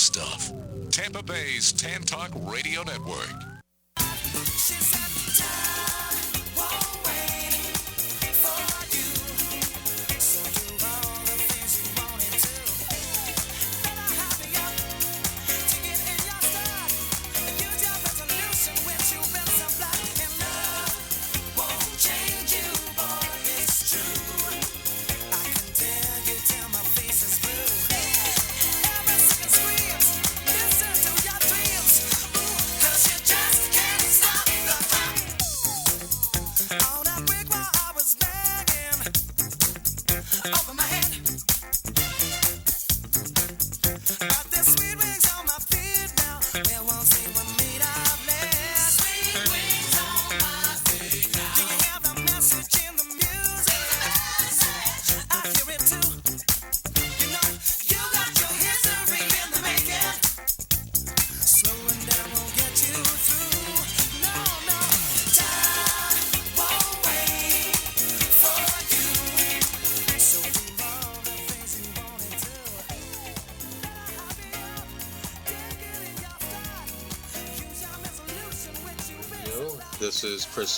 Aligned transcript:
stuff. 0.00 0.50
Tampa 0.90 1.22
Bay's 1.22 1.72
Tan 1.72 2.02
Talk 2.02 2.30
Radio 2.34 2.82
Network. 2.82 3.50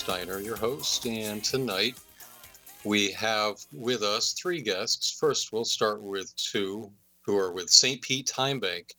Steiner, 0.03 0.41
your 0.41 0.57
host, 0.57 1.05
and 1.05 1.41
tonight 1.45 1.97
we 2.83 3.09
have 3.13 3.55
with 3.71 4.03
us 4.03 4.33
three 4.33 4.61
guests. 4.61 5.15
First, 5.17 5.53
we'll 5.53 5.63
start 5.63 6.03
with 6.03 6.35
two 6.35 6.91
who 7.21 7.37
are 7.37 7.53
with 7.53 7.69
St. 7.69 8.01
Pete 8.01 8.27
Time 8.27 8.59
Bank, 8.59 8.93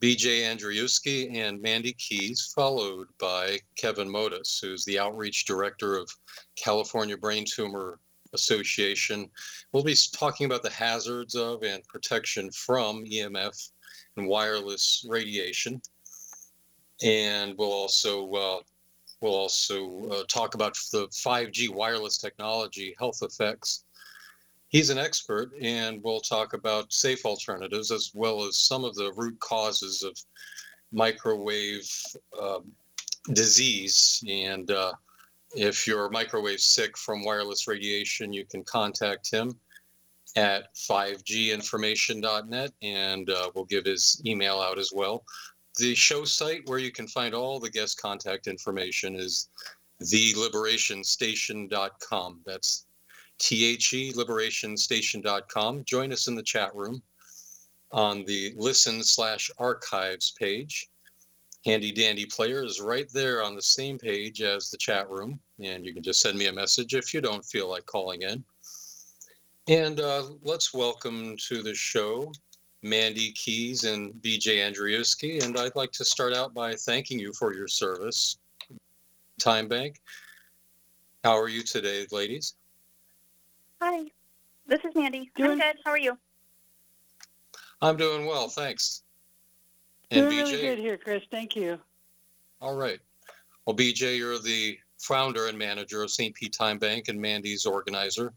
BJ 0.00 0.40
Andrzejewski 0.40 1.32
and 1.36 1.62
Mandy 1.62 1.92
Keys, 1.92 2.52
followed 2.56 3.06
by 3.20 3.60
Kevin 3.78 4.08
Mottus, 4.08 4.60
who's 4.60 4.84
the 4.84 4.98
outreach 4.98 5.44
director 5.44 5.96
of 5.96 6.10
California 6.56 7.16
Brain 7.16 7.44
Tumor 7.44 8.00
Association. 8.32 9.30
We'll 9.70 9.84
be 9.84 9.94
talking 10.12 10.46
about 10.46 10.64
the 10.64 10.70
hazards 10.70 11.36
of 11.36 11.62
and 11.62 11.86
protection 11.86 12.50
from 12.50 13.04
EMF 13.04 13.70
and 14.16 14.26
wireless 14.26 15.06
radiation. 15.08 15.80
And 17.04 17.54
we'll 17.56 17.70
also 17.70 18.28
uh, 18.32 18.58
We'll 19.20 19.34
also 19.34 20.08
uh, 20.10 20.24
talk 20.28 20.54
about 20.54 20.76
the 20.92 21.08
5G 21.08 21.70
wireless 21.70 22.18
technology 22.18 22.94
health 22.98 23.20
effects. 23.22 23.84
He's 24.68 24.90
an 24.90 24.98
expert, 24.98 25.52
and 25.60 26.02
we'll 26.02 26.20
talk 26.20 26.52
about 26.52 26.92
safe 26.92 27.24
alternatives 27.24 27.90
as 27.90 28.10
well 28.14 28.44
as 28.44 28.56
some 28.56 28.84
of 28.84 28.94
the 28.94 29.12
root 29.12 29.38
causes 29.40 30.02
of 30.02 30.18
microwave 30.92 31.90
uh, 32.38 32.60
disease. 33.32 34.22
And 34.28 34.70
uh, 34.70 34.92
if 35.54 35.86
you're 35.86 36.10
microwave 36.10 36.60
sick 36.60 36.98
from 36.98 37.24
wireless 37.24 37.66
radiation, 37.66 38.32
you 38.32 38.44
can 38.44 38.64
contact 38.64 39.30
him 39.30 39.58
at 40.36 40.74
5ginformation.net, 40.74 42.72
and 42.82 43.30
uh, 43.30 43.50
we'll 43.54 43.64
give 43.64 43.86
his 43.86 44.20
email 44.26 44.60
out 44.60 44.78
as 44.78 44.92
well. 44.94 45.24
The 45.78 45.94
show 45.94 46.24
site 46.24 46.66
where 46.66 46.78
you 46.78 46.90
can 46.90 47.06
find 47.06 47.34
all 47.34 47.60
the 47.60 47.68
guest 47.68 48.00
contact 48.00 48.46
information 48.46 49.14
is 49.14 49.50
theliberationstation.com. 50.02 52.40
That's 52.46 52.86
T 53.38 53.66
H 53.66 53.92
E 53.92 54.12
liberationstation.com. 54.12 55.84
Join 55.84 56.12
us 56.12 56.28
in 56.28 56.34
the 56.34 56.42
chat 56.42 56.74
room 56.74 57.02
on 57.92 58.24
the 58.24 58.54
listen 58.56 59.02
slash 59.02 59.50
archives 59.58 60.32
page. 60.38 60.88
Handy 61.66 61.92
Dandy 61.92 62.26
Player 62.26 62.64
is 62.64 62.80
right 62.80 63.10
there 63.12 63.42
on 63.42 63.54
the 63.54 63.62
same 63.62 63.98
page 63.98 64.40
as 64.40 64.70
the 64.70 64.78
chat 64.78 65.10
room, 65.10 65.38
and 65.62 65.84
you 65.84 65.92
can 65.92 66.02
just 66.02 66.20
send 66.20 66.38
me 66.38 66.46
a 66.46 66.52
message 66.52 66.94
if 66.94 67.12
you 67.12 67.20
don't 67.20 67.44
feel 67.44 67.68
like 67.68 67.84
calling 67.86 68.22
in. 68.22 68.44
And 69.68 69.98
uh, 69.98 70.28
let's 70.42 70.72
welcome 70.72 71.36
to 71.48 71.62
the 71.62 71.74
show 71.74 72.32
Mandy 72.82 73.32
Keys 73.32 73.84
and 73.84 74.12
BJ 74.22 74.58
Andrzejewski. 74.58 75.44
And 75.44 75.58
I'd 75.58 75.76
like 75.76 75.92
to 75.92 76.04
start 76.04 76.34
out 76.34 76.54
by 76.54 76.74
thanking 76.74 77.18
you 77.18 77.32
for 77.32 77.54
your 77.54 77.68
service, 77.68 78.38
Time 79.40 79.68
Bank. 79.68 80.00
How 81.24 81.38
are 81.38 81.48
you 81.48 81.62
today, 81.62 82.06
ladies? 82.12 82.54
Hi, 83.82 84.04
this 84.66 84.80
is 84.84 84.94
Mandy. 84.94 85.30
Doing, 85.36 85.52
I'm 85.52 85.58
good. 85.58 85.76
How 85.84 85.90
are 85.90 85.98
you? 85.98 86.16
I'm 87.82 87.96
doing 87.96 88.26
well, 88.26 88.48
thanks. 88.48 89.02
And 90.10 90.30
doing 90.30 90.44
BJ? 90.44 90.52
really 90.52 90.62
good 90.62 90.78
here, 90.78 90.96
Chris. 90.96 91.22
Thank 91.30 91.56
you. 91.56 91.78
All 92.60 92.76
right. 92.76 93.00
Well, 93.66 93.76
BJ, 93.76 94.18
you're 94.18 94.38
the 94.38 94.78
founder 94.98 95.48
and 95.48 95.58
manager 95.58 96.02
of 96.02 96.10
St. 96.10 96.34
Pete 96.34 96.52
Time 96.52 96.78
Bank 96.78 97.08
and 97.08 97.20
Mandy's 97.20 97.66
organizer. 97.66 98.32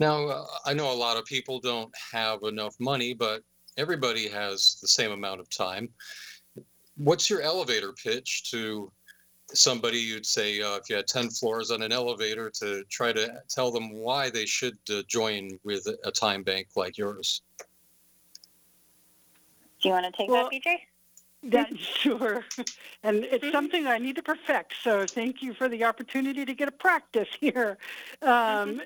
Now, 0.00 0.26
uh, 0.28 0.46
I 0.64 0.74
know 0.74 0.92
a 0.92 0.94
lot 0.94 1.16
of 1.16 1.24
people 1.24 1.58
don't 1.58 1.92
have 2.12 2.42
enough 2.44 2.74
money, 2.78 3.14
but 3.14 3.42
everybody 3.76 4.28
has 4.28 4.78
the 4.80 4.88
same 4.88 5.10
amount 5.10 5.40
of 5.40 5.50
time. 5.50 5.88
What's 6.96 7.28
your 7.28 7.42
elevator 7.42 7.92
pitch 7.92 8.50
to 8.50 8.92
somebody 9.54 9.98
you'd 9.98 10.26
say 10.26 10.60
uh, 10.60 10.76
if 10.76 10.90
you 10.90 10.96
had 10.96 11.06
10 11.06 11.30
floors 11.30 11.70
on 11.70 11.82
an 11.82 11.90
elevator 11.90 12.50
to 12.50 12.84
try 12.90 13.12
to 13.12 13.42
tell 13.48 13.70
them 13.70 13.92
why 13.94 14.30
they 14.30 14.46
should 14.46 14.76
uh, 14.90 15.02
join 15.08 15.48
with 15.64 15.86
a 16.04 16.10
time 16.10 16.42
bank 16.42 16.68
like 16.76 16.98
yours? 16.98 17.42
Do 19.80 19.88
you 19.88 19.90
want 19.92 20.06
to 20.06 20.12
take 20.12 20.28
well, 20.28 20.48
that, 20.50 20.62
BJ? 20.64 20.76
That 21.44 21.78
sure, 21.78 22.44
and 23.04 23.24
it's 23.24 23.52
something 23.52 23.86
I 23.86 23.98
need 23.98 24.16
to 24.16 24.22
perfect. 24.24 24.74
So 24.82 25.06
thank 25.06 25.40
you 25.40 25.54
for 25.54 25.68
the 25.68 25.84
opportunity 25.84 26.44
to 26.44 26.52
get 26.52 26.66
a 26.66 26.72
practice 26.72 27.28
here. 27.38 27.78
Um, 28.22 28.28
mm-hmm 28.30 28.80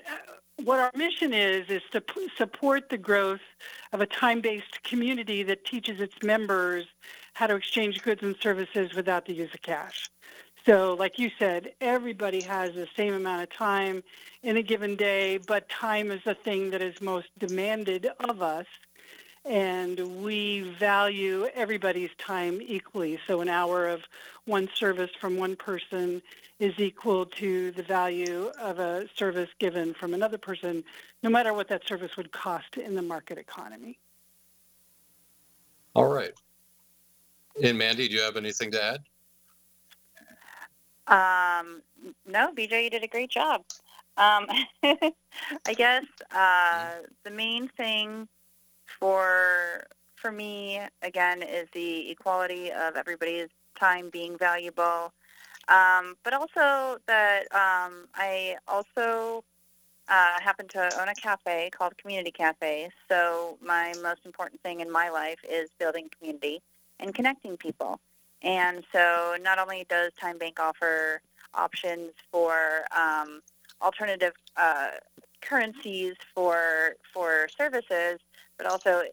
what 0.57 0.79
our 0.79 0.91
mission 0.95 1.33
is 1.33 1.69
is 1.69 1.81
to 1.91 2.01
p- 2.01 2.29
support 2.37 2.89
the 2.89 2.97
growth 2.97 3.41
of 3.91 4.01
a 4.01 4.05
time-based 4.05 4.83
community 4.83 5.43
that 5.43 5.65
teaches 5.65 5.99
its 5.99 6.15
members 6.23 6.85
how 7.33 7.47
to 7.47 7.55
exchange 7.55 8.01
goods 8.01 8.21
and 8.21 8.35
services 8.41 8.93
without 8.93 9.25
the 9.25 9.33
use 9.33 9.53
of 9.53 9.61
cash. 9.61 10.09
So, 10.65 10.93
like 10.93 11.19
you 11.19 11.29
said, 11.37 11.73
everybody 11.81 12.41
has 12.41 12.73
the 12.73 12.87
same 12.95 13.13
amount 13.13 13.43
of 13.43 13.49
time 13.49 14.01
in 14.43 14.55
a 14.55 14.61
given 14.61 14.95
day, 14.95 15.37
but 15.37 15.67
time 15.67 16.09
is 16.11 16.21
the 16.23 16.35
thing 16.35 16.69
that 16.69 16.81
is 16.81 17.01
most 17.01 17.27
demanded 17.37 18.07
of 18.21 18.41
us. 18.41 18.65
And 19.45 20.23
we 20.23 20.61
value 20.79 21.47
everybody's 21.53 22.11
time 22.17 22.61
equally. 22.61 23.19
So, 23.27 23.41
an 23.41 23.49
hour 23.49 23.87
of 23.87 24.01
one 24.45 24.69
service 24.73 25.11
from 25.19 25.37
one 25.37 25.55
person 25.55 26.21
is 26.59 26.73
equal 26.77 27.25
to 27.25 27.71
the 27.71 27.83
value 27.83 28.51
of 28.61 28.79
a 28.79 29.07
service 29.15 29.49
given 29.59 29.93
from 29.93 30.13
another 30.13 30.37
person, 30.37 30.83
no 31.23 31.29
matter 31.29 31.53
what 31.53 31.67
that 31.67 31.85
service 31.85 32.15
would 32.15 32.31
cost 32.31 32.77
in 32.77 32.95
the 32.95 33.01
market 33.01 33.37
economy. 33.37 33.99
All 35.93 36.07
right. 36.07 36.31
And 37.61 37.77
Mandy, 37.77 38.07
do 38.07 38.15
you 38.15 38.21
have 38.21 38.37
anything 38.37 38.71
to 38.71 38.83
add? 38.83 39.01
Um, 41.07 41.81
no, 42.25 42.53
BJ, 42.53 42.85
you 42.85 42.89
did 42.89 43.03
a 43.03 43.07
great 43.07 43.29
job. 43.29 43.63
Um, 44.17 44.47
I 44.83 45.73
guess 45.75 46.05
uh, 46.33 46.91
the 47.23 47.31
main 47.31 47.67
thing 47.67 48.27
for 48.99 49.85
for 50.15 50.31
me 50.31 50.79
again 51.01 51.41
is 51.41 51.67
the 51.73 52.09
equality 52.09 52.71
of 52.71 52.95
everybody's 52.95 53.49
time 53.79 54.09
being 54.09 54.37
valuable 54.37 55.11
um, 55.67 56.15
but 56.23 56.33
also 56.33 56.97
that 57.07 57.43
um, 57.53 58.07
I 58.15 58.57
also 58.67 59.43
uh, 60.09 60.39
happen 60.41 60.67
to 60.69 61.01
own 61.01 61.07
a 61.07 61.15
cafe 61.15 61.69
called 61.71 61.97
Community 61.97 62.31
Cafe. 62.31 62.89
So 63.09 63.57
my 63.61 63.93
most 64.01 64.21
important 64.25 64.61
thing 64.61 64.81
in 64.81 64.91
my 64.91 65.09
life 65.09 65.39
is 65.49 65.69
building 65.79 66.09
community 66.17 66.61
and 66.99 67.15
connecting 67.15 67.55
people. 67.55 67.99
And 68.41 68.83
so 68.91 69.37
not 69.41 69.57
only 69.57 69.85
does 69.89 70.11
Time 70.19 70.37
Bank 70.37 70.59
offer 70.59 71.21
options 71.53 72.11
for 72.29 72.81
um, 72.95 73.41
alternative 73.81 74.33
uh, 74.57 74.87
currencies 75.41 76.15
for 76.35 76.95
for 77.13 77.47
services, 77.57 78.19
but 78.57 78.65
also 78.65 79.03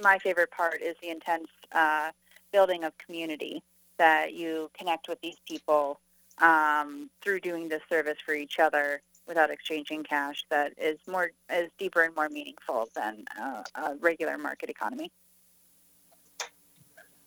my 0.00 0.18
favorite 0.18 0.50
part 0.50 0.80
is 0.80 0.96
the 1.02 1.10
intense 1.10 1.48
uh, 1.72 2.10
building 2.52 2.84
of 2.84 2.96
community 2.98 3.62
that 3.98 4.34
you 4.34 4.70
connect 4.78 5.08
with 5.08 5.20
these 5.20 5.36
people 5.46 6.00
um, 6.38 7.10
through 7.20 7.40
doing 7.40 7.68
this 7.68 7.82
service 7.88 8.16
for 8.24 8.34
each 8.34 8.58
other 8.58 9.02
without 9.26 9.50
exchanging 9.50 10.02
cash 10.04 10.46
that 10.50 10.72
is 10.78 10.98
more 11.06 11.30
is 11.52 11.70
deeper 11.78 12.02
and 12.02 12.16
more 12.16 12.28
meaningful 12.28 12.88
than 12.94 13.24
uh, 13.40 13.62
a 13.74 13.94
regular 14.00 14.36
market 14.38 14.70
economy. 14.70 15.10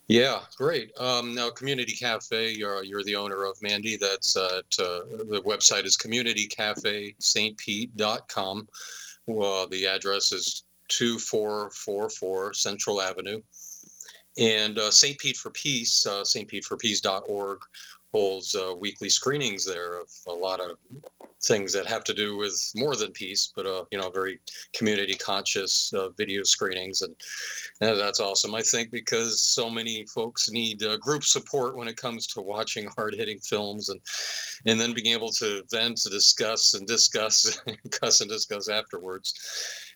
Yeah, 0.08 0.40
great. 0.56 0.90
Um, 0.98 1.32
now, 1.34 1.50
Community 1.50 1.92
Cafe, 1.92 2.52
you're, 2.52 2.82
you're 2.84 3.04
the 3.04 3.16
owner 3.16 3.44
of 3.44 3.56
Mandy. 3.62 3.96
That's 3.96 4.36
uh, 4.36 4.60
the 4.76 5.42
website 5.46 5.86
is 5.86 5.96
communitycafestpete.com. 5.96 8.68
Well, 9.26 9.68
the 9.68 9.86
address 9.86 10.32
is 10.32 10.64
2444 10.98 12.54
Central 12.54 13.00
Avenue. 13.00 13.40
And 14.38 14.78
uh, 14.78 14.90
St. 14.90 15.18
Pete 15.18 15.36
for 15.36 15.50
Peace, 15.50 16.06
uh, 16.06 16.22
stpeteforpeace.org 16.22 17.58
holds 18.12 18.54
uh, 18.54 18.74
weekly 18.78 19.08
screenings 19.08 19.64
there 19.64 20.00
of 20.00 20.08
a 20.28 20.32
lot 20.32 20.60
of 20.60 20.76
things 21.44 21.72
that 21.72 21.86
have 21.86 22.04
to 22.04 22.14
do 22.14 22.36
with 22.36 22.70
more 22.76 22.94
than 22.94 23.10
peace, 23.10 23.52
but 23.56 23.66
uh, 23.66 23.84
you 23.90 23.98
know, 23.98 24.10
very 24.10 24.38
community 24.74 25.14
conscious 25.14 25.92
uh, 25.94 26.08
video 26.10 26.42
screenings, 26.42 27.02
and, 27.02 27.14
and, 27.80 27.98
that's 27.98 28.20
awesome. 28.20 28.54
I 28.54 28.62
think 28.62 28.90
because 28.90 29.42
so 29.42 29.68
many 29.68 30.04
folks 30.06 30.50
need 30.50 30.82
uh, 30.84 30.96
group 30.98 31.24
support 31.24 31.76
when 31.76 31.88
it 31.88 31.96
comes 31.96 32.26
to 32.28 32.42
watching 32.42 32.86
hard 32.96 33.14
hitting 33.14 33.38
films, 33.38 33.88
and 33.88 34.00
and 34.66 34.80
then 34.80 34.92
being 34.92 35.14
able 35.14 35.30
to 35.32 35.62
vent, 35.70 35.96
to 35.98 36.10
discuss, 36.10 36.74
and 36.74 36.86
discuss, 36.86 37.60
and 37.66 37.76
discuss 37.82 38.20
and 38.20 38.30
discuss 38.30 38.68
afterwards. 38.68 39.34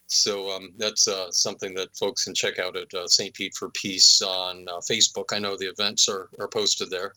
So 0.08 0.50
um, 0.50 0.72
that's 0.76 1.08
uh, 1.08 1.32
something 1.32 1.74
that 1.74 1.96
folks 1.96 2.24
can 2.24 2.34
check 2.34 2.58
out 2.58 2.76
at 2.76 2.92
uh, 2.94 3.08
St. 3.08 3.34
Pete 3.34 3.54
for 3.54 3.70
Peace 3.70 4.22
on 4.22 4.66
uh, 4.68 4.78
Facebook. 4.78 5.32
I 5.32 5.40
know 5.40 5.56
the 5.56 5.66
events 5.66 6.08
are, 6.08 6.28
are 6.38 6.48
posted 6.48 6.90
there. 6.90 7.12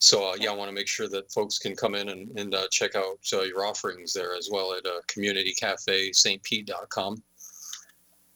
So 0.00 0.30
uh, 0.30 0.34
yeah, 0.38 0.50
I 0.50 0.54
want 0.54 0.68
to 0.68 0.74
make 0.74 0.86
sure 0.88 1.08
that 1.08 1.32
folks 1.32 1.58
can 1.58 1.76
come 1.76 1.94
in 1.94 2.08
and, 2.08 2.38
and 2.38 2.54
uh, 2.54 2.68
check 2.70 2.94
out 2.94 3.18
uh, 3.32 3.42
your 3.42 3.66
offerings 3.66 4.12
there 4.12 4.34
as 4.34 4.48
well 4.50 4.74
at 4.74 4.86
uh, 4.86 5.00
communitycafestpete.com. 5.08 7.22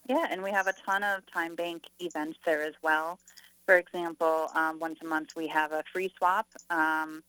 Yeah, 0.08 0.26
and 0.30 0.42
we 0.42 0.50
have 0.50 0.66
a 0.66 0.74
ton 0.84 1.04
of 1.04 1.20
time 1.32 1.54
bank 1.54 1.84
events 2.00 2.38
there 2.44 2.62
as 2.62 2.74
well. 2.82 3.20
For 3.66 3.76
example, 3.76 4.48
um, 4.56 4.80
once 4.80 4.98
a 5.02 5.06
month 5.06 5.36
we 5.36 5.46
have 5.48 5.72
a 5.72 5.84
free 5.92 6.10
swap 6.18 6.48
um, 6.70 7.22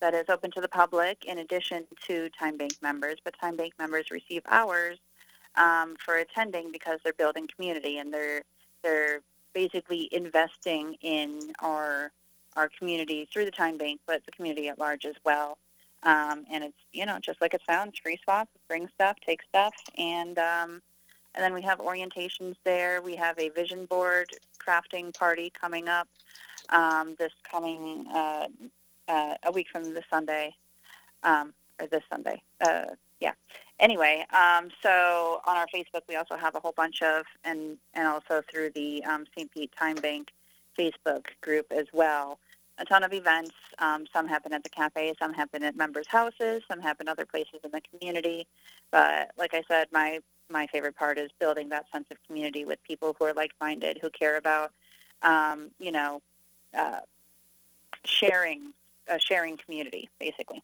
that 0.00 0.14
is 0.14 0.26
open 0.28 0.52
to 0.52 0.60
the 0.60 0.68
public 0.68 1.24
in 1.24 1.38
addition 1.38 1.84
to 2.06 2.28
time 2.38 2.56
bank 2.56 2.74
members. 2.80 3.16
But 3.24 3.34
time 3.40 3.56
bank 3.56 3.72
members 3.78 4.12
receive 4.12 4.42
hours 4.48 5.00
um, 5.56 5.96
for 6.04 6.16
attending 6.16 6.70
because 6.72 7.00
they're 7.02 7.12
building 7.12 7.48
community 7.54 7.98
and 7.98 8.12
they're 8.12 8.42
they're 8.82 9.20
basically 9.52 10.08
investing 10.12 10.94
in 11.02 11.52
our 11.60 12.10
our 12.56 12.68
community 12.78 13.28
through 13.32 13.44
the 13.44 13.50
time 13.50 13.78
bank, 13.78 14.00
but 14.06 14.24
the 14.26 14.32
community 14.32 14.68
at 14.68 14.78
large 14.78 15.04
as 15.04 15.14
well. 15.24 15.58
Um, 16.02 16.44
and 16.50 16.64
it's 16.64 16.78
you 16.92 17.06
know 17.06 17.18
just 17.20 17.40
like 17.40 17.54
it 17.54 17.62
sounds, 17.68 17.98
free 18.02 18.18
swap, 18.24 18.48
bring 18.68 18.88
stuff, 18.94 19.16
take 19.24 19.42
stuff, 19.42 19.74
and 19.98 20.38
um, 20.38 20.82
and 21.34 21.44
then 21.44 21.54
we 21.54 21.62
have 21.62 21.78
orientations 21.78 22.56
there. 22.64 23.02
We 23.02 23.16
have 23.16 23.38
a 23.38 23.50
vision 23.50 23.86
board 23.86 24.28
crafting 24.58 25.16
party 25.16 25.52
coming 25.58 25.88
up 25.88 26.08
um, 26.70 27.16
this 27.18 27.32
coming 27.50 28.06
uh, 28.12 28.46
uh, 29.08 29.34
a 29.44 29.52
week 29.52 29.66
from 29.70 29.94
this 29.94 30.04
Sunday, 30.10 30.54
um, 31.22 31.52
or 31.80 31.86
this 31.86 32.02
Sunday. 32.10 32.42
Uh, 32.60 32.86
yeah. 33.20 33.32
Anyway, 33.80 34.26
um, 34.30 34.68
so 34.82 35.40
on 35.46 35.56
our 35.56 35.66
Facebook, 35.74 36.02
we 36.06 36.14
also 36.14 36.36
have 36.36 36.54
a 36.54 36.60
whole 36.60 36.74
bunch 36.76 37.00
of, 37.00 37.24
and 37.44 37.78
and 37.94 38.06
also 38.06 38.42
through 38.50 38.70
the 38.74 39.02
um, 39.04 39.24
St. 39.34 39.50
Pete 39.50 39.72
Time 39.76 39.96
Bank 39.96 40.28
Facebook 40.78 41.26
group 41.40 41.66
as 41.70 41.86
well. 41.94 42.38
A 42.76 42.84
ton 42.84 43.02
of 43.02 43.12
events. 43.14 43.54
Um, 43.78 44.06
some 44.12 44.28
happen 44.28 44.52
at 44.52 44.62
the 44.64 44.68
cafe, 44.68 45.14
some 45.18 45.32
happen 45.32 45.62
at 45.62 45.76
members' 45.76 46.06
houses, 46.06 46.62
some 46.70 46.80
happen 46.80 47.08
other 47.08 47.24
places 47.24 47.60
in 47.64 47.70
the 47.70 47.80
community. 47.80 48.46
But 48.90 49.30
like 49.38 49.54
I 49.54 49.62
said, 49.66 49.88
my 49.92 50.20
my 50.50 50.66
favorite 50.66 50.96
part 50.96 51.16
is 51.18 51.30
building 51.38 51.70
that 51.70 51.86
sense 51.90 52.06
of 52.10 52.18
community 52.26 52.66
with 52.66 52.82
people 52.82 53.16
who 53.18 53.24
are 53.24 53.32
like-minded, 53.32 53.98
who 54.02 54.10
care 54.10 54.36
about, 54.36 54.72
um, 55.22 55.70
you 55.78 55.92
know, 55.92 56.20
uh, 56.76 57.00
sharing, 58.04 58.72
uh, 59.08 59.16
sharing 59.16 59.56
community, 59.56 60.10
basically. 60.18 60.62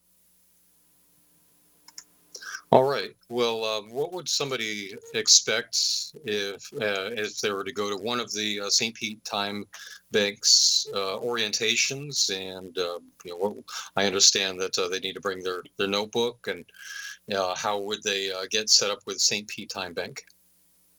All 2.69 2.83
right. 2.83 3.15
Well, 3.29 3.63
uh, 3.63 3.81
what 3.83 4.11
would 4.11 4.27
somebody 4.27 4.93
expect 5.13 5.77
if 6.25 6.69
uh, 6.73 7.11
if 7.15 7.39
they 7.39 7.51
were 7.51 7.63
to 7.63 7.71
go 7.71 7.89
to 7.89 7.95
one 7.95 8.19
of 8.19 8.31
the 8.33 8.59
uh, 8.59 8.69
St. 8.69 8.93
Pete 8.93 9.23
Time 9.23 9.63
Bank's 10.11 10.85
uh, 10.93 11.17
orientations? 11.19 12.29
And 12.29 12.77
uh, 12.77 12.99
you 13.23 13.31
know, 13.31 13.37
what, 13.37 13.53
I 13.95 14.05
understand 14.05 14.59
that 14.59 14.77
uh, 14.77 14.89
they 14.89 14.99
need 14.99 15.13
to 15.13 15.21
bring 15.21 15.41
their 15.43 15.63
their 15.77 15.87
notebook. 15.87 16.47
And 16.47 16.65
how 17.55 17.79
would 17.79 18.03
they 18.03 18.31
get 18.51 18.69
set 18.69 18.91
up 18.91 18.99
with 19.05 19.19
St. 19.19 19.47
Pete 19.47 19.69
Time 19.69 19.93
Bank? 19.93 20.23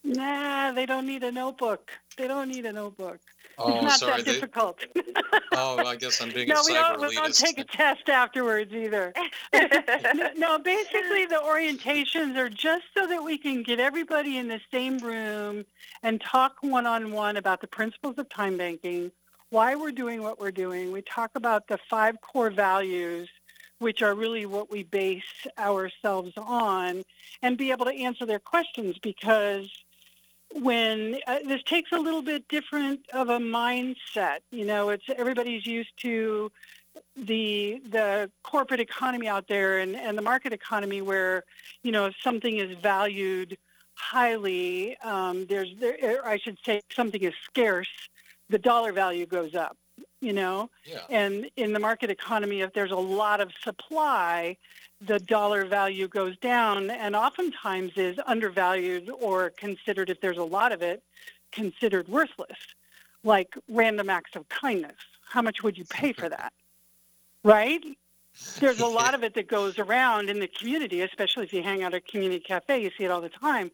Nah, 0.05 0.73
they 0.73 0.87
don't 0.87 1.07
need 1.07 1.23
a 1.23 1.33
notebook. 1.33 1.91
They 2.19 2.27
don't 2.27 2.49
need 2.49 2.67
a 2.67 2.73
notebook. 2.73 3.21
Oh, 3.59 3.75
it's 3.75 3.83
not 3.83 3.99
sorry, 3.99 4.23
that 4.23 4.25
difficult. 4.25 4.79
oh, 5.53 5.85
I 5.85 5.97
guess 5.97 6.21
I'm 6.21 6.31
being 6.31 6.49
no, 6.49 6.57
a 6.57 6.65
we 6.67 6.75
don't, 6.75 7.01
we 7.01 7.15
don't 7.15 7.35
take 7.35 7.59
a 7.59 7.65
test 7.65 8.09
afterwards 8.09 8.73
either. 8.73 9.13
no, 9.53 10.31
no, 10.37 10.59
basically 10.59 11.27
the 11.27 11.41
orientations 11.45 12.37
are 12.37 12.49
just 12.49 12.85
so 12.97 13.07
that 13.07 13.23
we 13.23 13.39
can 13.39 13.63
get 13.63 13.81
everybody 13.81 14.37
in 14.37 14.49
the 14.49 14.61
same 14.73 14.99
room 14.99 15.65
and 16.03 16.21
talk 16.21 16.57
one-on-one 16.61 17.37
about 17.37 17.61
the 17.61 17.67
principles 17.67 18.15
of 18.19 18.29
time 18.29 18.57
banking, 18.57 19.11
why 19.51 19.75
we're 19.75 19.93
doing 19.93 20.23
what 20.23 20.39
we're 20.39 20.53
doing. 20.53 20.93
We 20.93 21.03
talk 21.03 21.31
about 21.35 21.67
the 21.67 21.79
five 21.89 22.21
core 22.21 22.51
values 22.51 23.29
which 23.79 24.03
are 24.03 24.15
really 24.15 24.47
what 24.47 24.71
we 24.71 24.83
base 24.83 25.23
ourselves 25.59 26.33
on, 26.37 27.03
and 27.43 27.57
be 27.57 27.71
able 27.71 27.85
to 27.85 27.95
answer 27.95 28.27
their 28.27 28.39
questions 28.39 28.97
because 29.03 29.71
when 30.55 31.19
uh, 31.27 31.39
this 31.47 31.63
takes 31.65 31.93
a 31.93 31.99
little 31.99 32.23
bit 32.23 32.49
different 32.49 33.01
of 33.13 33.29
a 33.29 33.39
mindset. 33.39 34.39
You 34.51 34.65
know, 34.65 34.91
it's 34.91 35.05
everybody's 35.17 35.67
used 35.67 35.93
to 35.99 36.51
the 37.17 37.81
the 37.91 38.31
corporate 38.43 38.81
economy 38.81 39.29
out 39.29 39.47
there 39.49 39.79
and, 39.79 39.97
and 39.97 40.17
the 40.17 40.23
market 40.23 40.53
economy 40.53 41.03
where 41.03 41.45
you 41.83 41.93
know 41.93 42.07
if 42.07 42.15
something 42.23 42.59
is 42.59 42.77
valued 42.79 43.57
highly 43.95 44.97
um, 44.99 45.47
there's 45.47 45.73
there 45.79 46.27
I 46.27 46.39
should 46.39 46.59
say 46.65 46.83
something 46.95 47.23
is 47.23 47.35
scarce 47.45 47.89
the 48.49 48.59
dollar 48.59 48.93
value 48.93 49.27
goes 49.27 49.55
up 49.55 49.77
you 50.21 50.33
know 50.33 50.69
yeah. 50.85 51.01
and 51.11 51.51
in 51.57 51.73
the 51.73 51.79
market 51.79 52.11
economy 52.11 52.61
if 52.61 52.73
there's 52.73 52.91
a 52.91 52.97
lot 52.97 53.41
of 53.41 53.51
supply 53.63 54.57
the 55.01 55.19
dollar 55.21 55.65
value 55.65 56.09
goes 56.09 56.37
down 56.39 56.91
and 56.91 57.15
oftentimes 57.15 57.93
is 57.97 58.19
undervalued 58.27 59.11
or 59.21 59.51
considered, 59.51 60.11
if 60.11 60.21
there's 60.21 60.39
a 60.39 60.45
lot 60.45 60.73
of 60.73 60.83
it, 60.83 61.03
considered 61.53 62.09
worthless, 62.09 62.59
like 63.23 63.55
random 63.69 64.11
acts 64.11 64.35
of 64.35 64.49
kindness. 64.49 64.97
How 65.29 65.43
much 65.43 65.63
would 65.63 65.79
you 65.79 65.85
pay 65.85 66.13
for 66.13 66.29
that? 66.29 66.53
Right? 67.45 67.83
There's 68.59 68.81
a 68.81 68.87
lot 69.01 69.15
of 69.15 69.23
it 69.23 69.33
that 69.35 69.47
goes 69.47 69.79
around 69.79 70.29
in 70.29 70.41
the 70.41 70.49
community, 70.49 71.03
especially 71.03 71.45
if 71.45 71.53
you 71.53 71.63
hang 71.63 71.85
out 71.85 71.95
at 71.95 71.99
a 71.99 72.11
community 72.11 72.41
cafe, 72.41 72.83
you 72.83 72.91
see 72.99 73.05
it 73.05 73.13
all 73.13 73.21
the 73.21 73.29
time. 73.29 73.71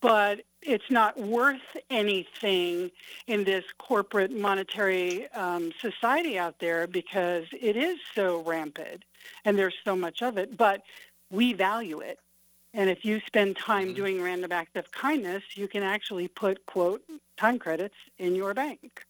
But 0.00 0.40
it's 0.64 0.90
not 0.90 1.18
worth 1.18 1.60
anything 1.90 2.90
in 3.26 3.44
this 3.44 3.64
corporate 3.78 4.32
monetary 4.32 5.30
um, 5.32 5.72
society 5.80 6.38
out 6.38 6.58
there 6.58 6.86
because 6.86 7.44
it 7.52 7.76
is 7.76 7.98
so 8.14 8.42
rampant 8.42 9.04
and 9.44 9.58
there's 9.58 9.74
so 9.84 9.94
much 9.94 10.22
of 10.22 10.38
it. 10.38 10.56
But 10.56 10.82
we 11.30 11.52
value 11.52 12.00
it. 12.00 12.18
And 12.72 12.90
if 12.90 13.04
you 13.04 13.20
spend 13.26 13.56
time 13.56 13.88
mm-hmm. 13.88 13.94
doing 13.94 14.22
random 14.22 14.50
acts 14.52 14.76
of 14.76 14.90
kindness, 14.90 15.42
you 15.54 15.68
can 15.68 15.82
actually 15.82 16.28
put, 16.28 16.66
quote, 16.66 17.02
time 17.36 17.58
credits 17.58 17.94
in 18.18 18.34
your 18.34 18.52
bank. 18.52 19.04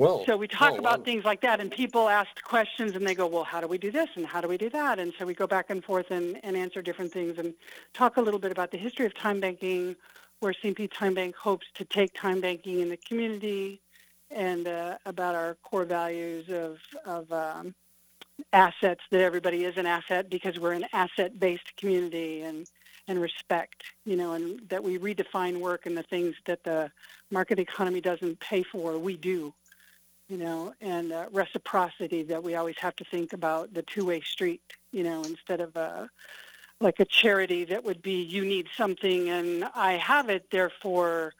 Well, 0.00 0.24
so 0.24 0.34
we 0.34 0.48
talk 0.48 0.78
about 0.78 1.04
things 1.04 1.26
like 1.26 1.42
that, 1.42 1.60
and 1.60 1.70
people 1.70 2.08
ask 2.08 2.42
questions, 2.42 2.96
and 2.96 3.06
they 3.06 3.14
go, 3.14 3.26
"Well, 3.26 3.44
how 3.44 3.60
do 3.60 3.66
we 3.66 3.76
do 3.76 3.90
this, 3.90 4.08
and 4.14 4.24
how 4.24 4.40
do 4.40 4.48
we 4.48 4.56
do 4.56 4.70
that?" 4.70 4.98
And 4.98 5.12
so 5.18 5.26
we 5.26 5.34
go 5.34 5.46
back 5.46 5.68
and 5.68 5.84
forth 5.84 6.10
and, 6.10 6.42
and 6.42 6.56
answer 6.56 6.80
different 6.80 7.12
things, 7.12 7.36
and 7.36 7.52
talk 7.92 8.16
a 8.16 8.22
little 8.22 8.40
bit 8.40 8.50
about 8.50 8.70
the 8.70 8.78
history 8.78 9.04
of 9.04 9.12
time 9.12 9.40
banking, 9.40 9.94
where. 10.38 10.54
Pete 10.54 10.90
Time 10.90 11.12
Bank 11.12 11.36
hopes 11.36 11.66
to 11.74 11.84
take 11.84 12.14
time 12.14 12.40
banking 12.40 12.80
in 12.80 12.88
the 12.88 12.96
community, 12.96 13.82
and 14.30 14.66
uh, 14.66 14.96
about 15.04 15.34
our 15.34 15.58
core 15.62 15.84
values 15.84 16.48
of 16.48 16.78
of 17.04 17.30
um, 17.30 17.74
assets 18.54 19.02
that 19.10 19.20
everybody 19.20 19.64
is 19.66 19.76
an 19.76 19.84
asset 19.84 20.30
because 20.30 20.58
we're 20.58 20.72
an 20.72 20.86
asset-based 20.94 21.76
community, 21.76 22.40
and 22.40 22.66
and 23.06 23.20
respect, 23.20 23.84
you 24.06 24.16
know, 24.16 24.32
and 24.32 24.66
that 24.70 24.82
we 24.82 24.98
redefine 24.98 25.60
work 25.60 25.84
and 25.84 25.94
the 25.94 26.04
things 26.04 26.36
that 26.46 26.64
the 26.64 26.90
market 27.30 27.58
economy 27.58 28.00
doesn't 28.00 28.40
pay 28.40 28.62
for, 28.62 28.98
we 28.98 29.18
do 29.18 29.52
you 30.30 30.36
know, 30.36 30.72
and 30.80 31.12
uh, 31.12 31.26
reciprocity 31.32 32.22
that 32.22 32.42
we 32.42 32.54
always 32.54 32.78
have 32.78 32.94
to 32.96 33.04
think 33.04 33.32
about 33.32 33.74
the 33.74 33.82
two-way 33.82 34.20
street, 34.20 34.62
you 34.92 35.02
know, 35.02 35.24
instead 35.24 35.60
of 35.60 35.74
a, 35.74 36.08
like 36.80 37.00
a 37.00 37.04
charity 37.04 37.64
that 37.64 37.82
would 37.82 38.00
be 38.00 38.22
you 38.22 38.44
need 38.44 38.68
something 38.76 39.28
and 39.28 39.64
I 39.74 39.94
have 39.94 40.30
it, 40.30 40.46
therefore 40.52 41.34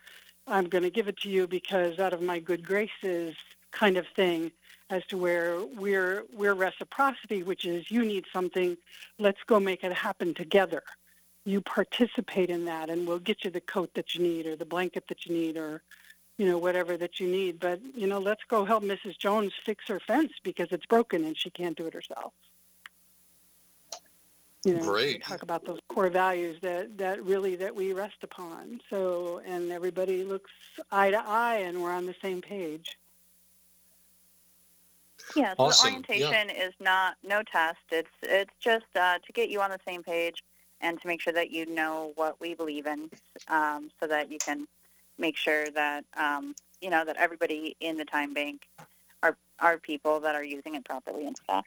I'm 0.49 0.69
going 0.69 0.83
to 0.83 0.91
give 0.91 1.07
it 1.07 1.19
to 1.19 1.31
you 1.31 1.47
because 1.47 2.01
out 2.01 2.13
of 2.13 2.21
my 2.21 2.41
good 2.41 2.67
graces 2.67 3.37
kind 3.71 3.97
of 3.97 4.07
thing 4.09 4.51
as 4.91 5.07
to 5.07 5.17
where 5.17 5.65
we're 5.65 6.25
we're 6.35 6.55
reciprocity, 6.55 7.45
which 7.45 7.65
is 7.65 7.93
you 7.93 8.05
need 8.05 8.25
something, 8.33 8.77
let's 9.21 9.39
go 9.47 9.61
make 9.61 9.85
it 9.85 9.93
happen 9.93 10.35
together. 10.35 10.83
You 11.45 11.61
participate 11.61 12.51
in 12.51 12.65
that 12.65 12.91
and 12.91 13.07
we'll 13.07 13.21
get 13.21 13.45
you 13.45 13.51
the 13.53 13.61
coat 13.61 13.91
that 13.95 14.17
you 14.17 14.23
need 14.23 14.47
or 14.47 14.57
the 14.57 14.65
blanket 14.65 15.05
that 15.09 15.27
you 15.27 15.33
need 15.33 15.57
or 15.57 15.83
you 16.41 16.47
know 16.47 16.57
whatever 16.57 16.97
that 16.97 17.21
you 17.21 17.29
need, 17.29 17.61
but 17.61 17.81
you 17.95 18.07
know 18.07 18.19
let's 18.19 18.41
go 18.49 18.65
help 18.65 18.83
Mrs. 18.83 19.19
Jones 19.19 19.53
fix 19.67 19.85
her 19.89 20.01
fence 20.01 20.33
because 20.43 20.69
it's 20.71 20.87
broken 20.87 21.23
and 21.27 21.37
she 21.37 21.51
can't 21.51 21.77
do 21.77 21.87
it 21.87 21.93
herself. 21.93 22.33
You 24.65 24.75
know, 24.75 24.85
Great. 24.85 25.17
we 25.17 25.19
talk 25.19 25.43
about 25.43 25.67
those 25.67 25.81
core 25.91 26.09
values 26.09 26.57
that, 26.63 26.97
that 26.97 27.23
really 27.27 27.57
that 27.57 27.75
we 27.75 27.93
rest 27.93 28.17
upon. 28.23 28.81
So, 28.89 29.43
and 29.45 29.71
everybody 29.71 30.25
looks 30.25 30.51
eye 30.91 31.11
to 31.11 31.23
eye, 31.23 31.57
and 31.57 31.83
we're 31.83 31.93
on 31.93 32.07
the 32.07 32.15
same 32.23 32.41
page. 32.41 32.97
Yeah, 35.37 35.51
so 35.51 35.65
Awesome. 35.65 36.03
the 36.09 36.25
orientation 36.25 36.49
is 36.49 36.73
not 36.81 37.17
no 37.23 37.43
test. 37.43 37.81
It's 37.93 38.09
it's 38.23 38.55
just 38.61 38.87
uh, 38.97 39.19
to 39.19 39.33
get 39.35 39.51
you 39.51 39.61
on 39.61 39.69
the 39.69 39.81
same 39.87 40.03
page 40.03 40.43
and 40.81 40.99
to 41.03 41.07
make 41.07 41.21
sure 41.21 41.35
that 41.35 41.51
you 41.51 41.67
know 41.67 42.13
what 42.15 42.41
we 42.41 42.55
believe 42.55 42.87
in, 42.87 43.11
um, 43.49 43.91
so 44.01 44.07
that 44.07 44.33
you 44.33 44.39
can 44.39 44.67
make 45.21 45.37
sure 45.37 45.71
that 45.71 46.05
um, 46.17 46.55
you 46.81 46.91
know 46.91 47.05
that 47.05 47.17
everybody 47.17 47.77
in 47.81 47.97
the 47.97 48.05
time 48.05 48.35
bank 48.35 48.69
are 49.23 49.37
are 49.61 49.79
people 49.79 50.19
that 50.21 50.35
are 50.35 50.45
using 50.45 50.75
it 50.75 50.85
properly 50.85 51.27
and 51.27 51.37
stuff. 51.37 51.67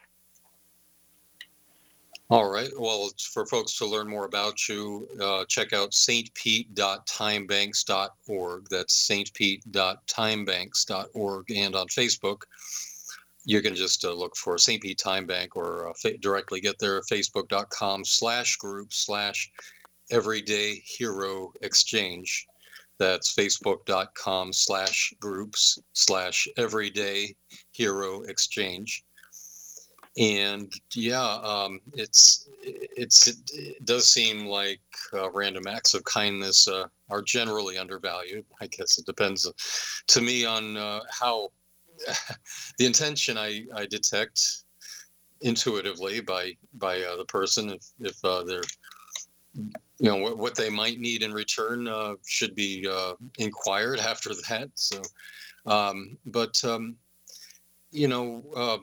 All 2.30 2.50
right. 2.50 2.70
Well, 2.80 3.10
for 3.32 3.46
folks 3.46 3.78
to 3.78 3.86
learn 3.86 4.08
more 4.08 4.24
about 4.26 4.68
you, 4.68 5.08
uh, 5.22 5.46
check 5.46 5.72
out 5.74 5.92
stpete.timebanks.org. 5.92 8.70
That's 8.70 9.08
stpete.timebanks.org. 9.08 11.52
And 11.52 11.76
on 11.76 11.88
Facebook, 11.90 12.42
you 13.46 13.62
can 13.62 13.76
just 13.76 14.04
uh, 14.06 14.14
look 14.14 14.36
for 14.36 14.58
St. 14.58 14.82
Pete 14.82 14.98
Time 14.98 15.28
Bank 15.28 15.56
or 15.56 15.90
uh, 15.90 15.94
fa- 16.02 16.18
directly 16.18 16.60
get 16.62 16.80
there 16.80 17.02
facebook.com 17.02 18.04
slash 18.06 18.56
group 18.56 18.92
slash 18.94 19.52
everyday 20.10 20.82
hero 20.86 21.54
exchange. 21.62 22.48
That's 23.00 23.34
facebook.com 23.34 24.54
slash 24.54 25.14
groups 25.20 25.80
slash 25.94 26.48
everyday 26.58 27.36
hero 27.72 28.22
exchange. 28.24 29.04
And 30.16 30.72
yeah 30.94 31.40
um, 31.44 31.80
it's 31.94 32.48
it's 32.62 33.28
it, 33.28 33.84
does 33.84 34.08
seem 34.08 34.46
like 34.46 34.82
uh, 35.12 35.32
random 35.32 35.66
acts 35.68 35.96
of 35.96 36.04
kindness 36.04 36.68
uh, 36.68 36.86
are 37.10 37.24
generally 37.24 37.80
undervalued. 37.80 38.46
I 38.62 38.68
guess 38.68 39.00
it 39.00 39.08
depends 39.08 39.48
uh, 39.48 39.52
to 40.10 40.22
me 40.22 40.46
on 40.46 40.78
uh, 40.78 41.00
how 41.10 41.50
the 42.78 42.86
intention 42.86 43.38
i 43.38 43.64
i 43.76 43.86
detect 43.86 44.64
intuitively 45.42 46.22
by 46.22 46.54
by 46.76 47.02
uh, 47.02 47.16
the 47.16 47.26
person 47.26 47.70
if 47.70 47.86
if 48.00 48.18
uh, 48.24 48.44
they're 48.44 48.62
you 50.04 50.10
know 50.10 50.18
what, 50.18 50.38
what 50.38 50.56
they 50.56 50.70
might 50.70 51.00
need 51.00 51.24
in 51.24 51.34
return 51.34 51.88
uh, 51.88 52.16
should 52.28 52.54
be 52.54 52.86
uh, 52.92 53.14
inquired 53.40 54.00
after 54.00 54.32
that 54.50 54.70
so 54.76 55.02
um, 55.66 56.18
but 56.26 56.62
um, 56.66 56.96
you 57.92 58.10
know 58.10 58.44
uh, 58.56 58.78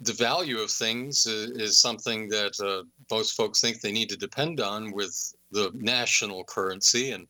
the 0.00 0.12
value 0.12 0.58
of 0.58 0.70
things 0.70 1.24
is, 1.26 1.50
is 1.52 1.78
something 1.78 2.28
that 2.28 2.52
uh, 2.60 2.82
most 3.10 3.36
folks 3.36 3.60
think 3.60 3.80
they 3.80 3.92
need 3.92 4.08
to 4.08 4.16
depend 4.16 4.60
on 4.60 4.92
with 4.92 5.34
the 5.52 5.70
national 5.74 6.42
currency 6.44 7.12
and 7.12 7.28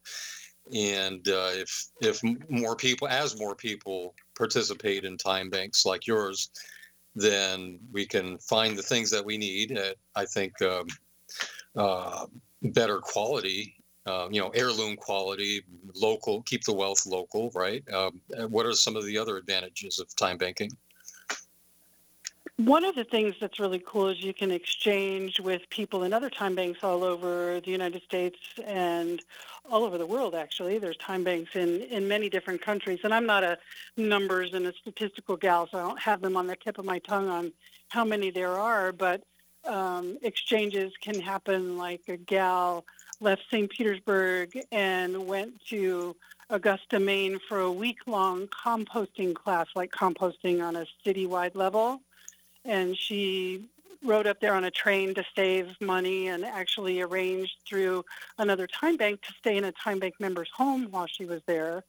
and 0.75 1.29
uh, 1.29 1.51
if 1.53 1.89
if 2.01 2.21
more 2.49 2.75
people 2.75 3.07
as 3.07 3.39
more 3.39 3.55
people 3.55 4.15
participate 4.35 5.05
in 5.05 5.19
time 5.19 5.51
banks 5.51 5.85
like 5.85 6.07
yours 6.07 6.51
then 7.15 7.79
we 7.93 8.07
can 8.07 8.39
find 8.39 8.77
the 8.79 8.83
things 8.83 9.11
that 9.11 9.25
we 9.25 9.37
need 9.37 9.73
at 9.73 9.97
i 10.15 10.25
think 10.25 10.53
um, 10.63 10.87
uh, 11.77 12.27
better 12.63 12.99
quality 12.99 13.75
uh, 14.07 14.29
you 14.31 14.41
know 14.41 14.51
heirloom 14.51 14.97
quality 14.97 15.63
local 15.95 16.43
keep 16.43 16.65
the 16.65 16.73
wealth 16.73 17.07
local 17.07 17.51
right 17.55 17.85
um, 17.93 18.21
what 18.49 18.67
are 18.67 18.73
some 18.73 18.97
of 18.97 19.05
the 19.05 19.19
other 19.19 19.37
advantages 19.37 19.99
of 19.99 20.15
time 20.17 20.39
banking 20.39 20.71
One 22.59 22.87
of 22.87 22.95
the 22.95 23.05
things 23.05 23.35
that's 23.39 23.61
really 23.61 23.83
cool 23.87 24.09
is 24.09 24.23
you 24.23 24.33
can 24.33 24.51
exchange 24.51 25.41
with 25.41 25.69
people 25.69 26.05
in 26.05 26.15
other 26.15 26.31
time 26.31 26.55
banks 26.55 26.83
all 26.83 27.05
over 27.05 27.61
the 27.61 27.71
United 27.71 28.03
States 28.03 28.39
and 28.65 29.23
all 29.71 29.85
over 29.85 29.99
the 29.99 30.07
world, 30.07 30.35
actually. 30.35 30.79
There's 30.79 30.97
time 30.97 31.23
banks 31.23 31.55
in, 31.55 31.83
in 31.83 32.09
many 32.09 32.31
different 32.31 32.63
countries. 32.63 33.01
And 33.05 33.13
I'm 33.13 33.27
not 33.27 33.45
a 33.45 33.59
numbers 33.99 34.55
and 34.55 34.67
a 34.67 34.73
statistical 34.73 35.37
gal, 35.37 35.69
so 35.71 35.79
I 35.79 35.83
don't 35.83 36.01
have 36.01 36.23
them 36.23 36.35
on 36.35 36.47
the 36.47 36.57
tip 36.57 36.79
of 36.79 36.87
my 36.87 36.99
tongue 37.01 37.29
on 37.29 37.53
how 37.89 38.07
many 38.07 38.31
there 38.31 38.53
are. 38.53 38.91
But 38.91 39.23
um, 39.67 40.19
exchanges 40.23 40.93
can 41.01 41.21
happen 41.21 41.77
like 41.77 42.03
a 42.09 42.17
gal 42.17 42.85
left 43.21 43.43
St. 43.51 43.71
Petersburg 43.71 44.59
and 44.73 45.27
went 45.27 45.65
to 45.67 46.15
Augusta, 46.51 47.01
Maine 47.01 47.39
for 47.49 47.61
a 47.61 47.73
week-long 47.73 48.49
composting 48.49 49.35
class, 49.35 49.67
like 49.75 49.91
composting 49.91 50.63
on 50.63 50.77
a 50.77 50.87
citywide 51.05 51.55
level 51.55 52.01
and 52.67 52.97
she 52.97 53.65
rode 54.03 54.27
up 54.27 54.41
there 54.41 54.55
on 54.55 54.65
a 54.65 54.71
train 54.71 55.15
to 55.15 55.25
save 55.35 55.69
money 55.81 56.29
and 56.29 56.45
actually 56.45 57.01
arranged 57.01 57.57
through 57.67 58.05
another 58.39 58.67
time 58.67 58.97
bank 58.97 59.23
to 59.23 59.33
stay 59.39 59.57
in 59.57 59.65
a 59.65 59.73
time 59.73 59.99
bank 59.99 60.15
member's 60.21 60.51
home 60.55 60.89
while 60.91 61.07
she 61.07 61.25
was 61.25 61.41
there. 61.47 61.83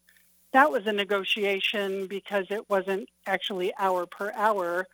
That 0.53 0.71
was 0.71 0.87
a 0.87 0.93
negotiation 0.93 2.07
because 2.07 2.45
it 2.49 2.69
wasn't 2.69 3.09
actually 3.25 3.73
hour 3.77 4.05
per 4.05 4.31
hour. 4.33 4.87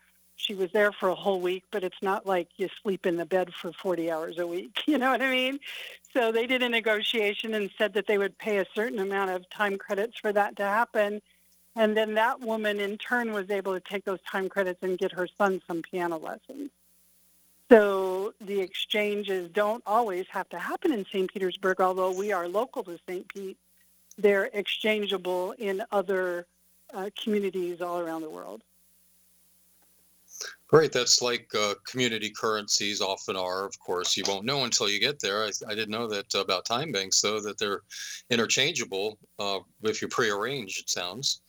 She 0.43 0.55
was 0.55 0.71
there 0.73 0.91
for 0.91 1.07
a 1.07 1.15
whole 1.15 1.39
week, 1.39 1.63
but 1.71 1.85
it's 1.85 2.01
not 2.01 2.25
like 2.25 2.49
you 2.57 2.67
sleep 2.81 3.05
in 3.05 3.15
the 3.15 3.25
bed 3.25 3.53
for 3.53 3.71
40 3.71 4.11
hours 4.11 4.37
a 4.39 4.45
week. 4.45 4.83
You 4.87 4.97
know 4.97 5.11
what 5.11 5.21
I 5.21 5.31
mean? 5.31 5.59
So 6.13 6.31
they 6.31 6.45
did 6.45 6.61
a 6.61 6.69
negotiation 6.69 7.53
and 7.53 7.69
said 7.77 7.93
that 7.93 8.07
they 8.07 8.17
would 8.17 8.37
pay 8.37 8.57
a 8.57 8.65
certain 8.75 8.99
amount 8.99 9.31
of 9.31 9.49
time 9.49 9.77
credits 9.77 10.19
for 10.19 10.33
that 10.33 10.57
to 10.57 10.63
happen. 10.63 11.21
And 11.75 11.95
then 11.95 12.13
that 12.15 12.41
woman 12.41 12.79
in 12.79 12.97
turn 12.97 13.31
was 13.31 13.49
able 13.49 13.73
to 13.73 13.79
take 13.79 14.03
those 14.03 14.21
time 14.29 14.49
credits 14.49 14.83
and 14.83 14.97
get 14.97 15.13
her 15.13 15.27
son 15.37 15.61
some 15.65 15.81
piano 15.81 16.17
lessons. 16.17 16.69
So 17.71 18.33
the 18.41 18.59
exchanges 18.59 19.49
don't 19.51 19.81
always 19.87 20.25
have 20.29 20.49
to 20.49 20.59
happen 20.59 20.91
in 20.91 21.05
St. 21.05 21.31
Petersburg, 21.31 21.81
although 21.81 22.11
we 22.11 22.31
are 22.31 22.47
local 22.47 22.83
to 22.83 22.99
St. 23.07 23.27
Pete. 23.27 23.57
They're 24.17 24.49
exchangeable 24.53 25.53
in 25.57 25.81
other 25.91 26.45
uh, 26.93 27.09
communities 27.21 27.81
all 27.81 27.99
around 27.99 28.21
the 28.21 28.29
world. 28.29 28.61
Great. 30.73 30.91
That's 30.91 31.21
like 31.21 31.53
uh, 31.53 31.75
community 31.85 32.31
currencies 32.31 32.99
often 32.99 33.35
are. 33.35 33.63
Of 33.63 33.77
course, 33.77 34.17
you 34.17 34.23
won't 34.27 34.43
know 34.43 34.63
until 34.63 34.89
you 34.89 34.99
get 34.99 35.19
there. 35.19 35.43
I, 35.43 35.51
I 35.69 35.75
didn't 35.75 35.91
know 35.91 36.07
that 36.07 36.33
about 36.33 36.65
time 36.65 36.91
banks, 36.91 37.21
though, 37.21 37.39
that 37.41 37.59
they're 37.59 37.81
interchangeable 38.31 39.19
uh, 39.37 39.59
if 39.83 40.01
you 40.01 40.07
prearrange. 40.07 40.79
It 40.79 40.89
sounds, 40.89 41.41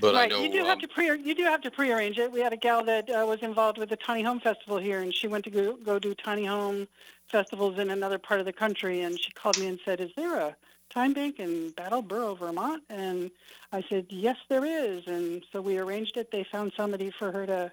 but 0.00 0.16
right. 0.16 0.24
I 0.24 0.26
know 0.26 0.42
you 0.42 0.50
do 0.50 0.62
um, 0.62 0.66
have 0.66 0.80
to 0.80 0.88
pre 0.88 1.06
you 1.06 1.36
do 1.36 1.44
have 1.44 1.60
to 1.60 1.70
prearrange 1.70 2.18
it. 2.18 2.32
We 2.32 2.40
had 2.40 2.52
a 2.52 2.56
gal 2.56 2.82
that 2.82 3.08
uh, 3.08 3.24
was 3.28 3.38
involved 3.42 3.78
with 3.78 3.90
the 3.90 3.96
Tiny 3.96 4.24
Home 4.24 4.40
Festival 4.40 4.78
here, 4.78 5.02
and 5.02 5.14
she 5.14 5.28
went 5.28 5.44
to 5.44 5.50
go, 5.50 5.76
go 5.76 6.00
do 6.00 6.12
tiny 6.16 6.44
home 6.44 6.88
festivals 7.30 7.78
in 7.78 7.90
another 7.90 8.18
part 8.18 8.40
of 8.40 8.46
the 8.46 8.52
country, 8.52 9.02
and 9.02 9.20
she 9.20 9.30
called 9.30 9.56
me 9.56 9.68
and 9.68 9.78
said, 9.84 10.00
"Is 10.00 10.10
there 10.16 10.34
a 10.34 10.56
time 10.90 11.12
bank 11.12 11.38
in 11.38 11.70
Brattleboro, 11.76 12.34
Vermont?" 12.34 12.82
And 12.90 13.30
I 13.70 13.84
said, 13.88 14.06
"Yes, 14.08 14.38
there 14.48 14.64
is." 14.64 15.06
And 15.06 15.44
so 15.52 15.60
we 15.60 15.78
arranged 15.78 16.16
it. 16.16 16.32
They 16.32 16.42
found 16.42 16.72
somebody 16.76 17.12
for 17.12 17.30
her 17.30 17.46
to 17.46 17.70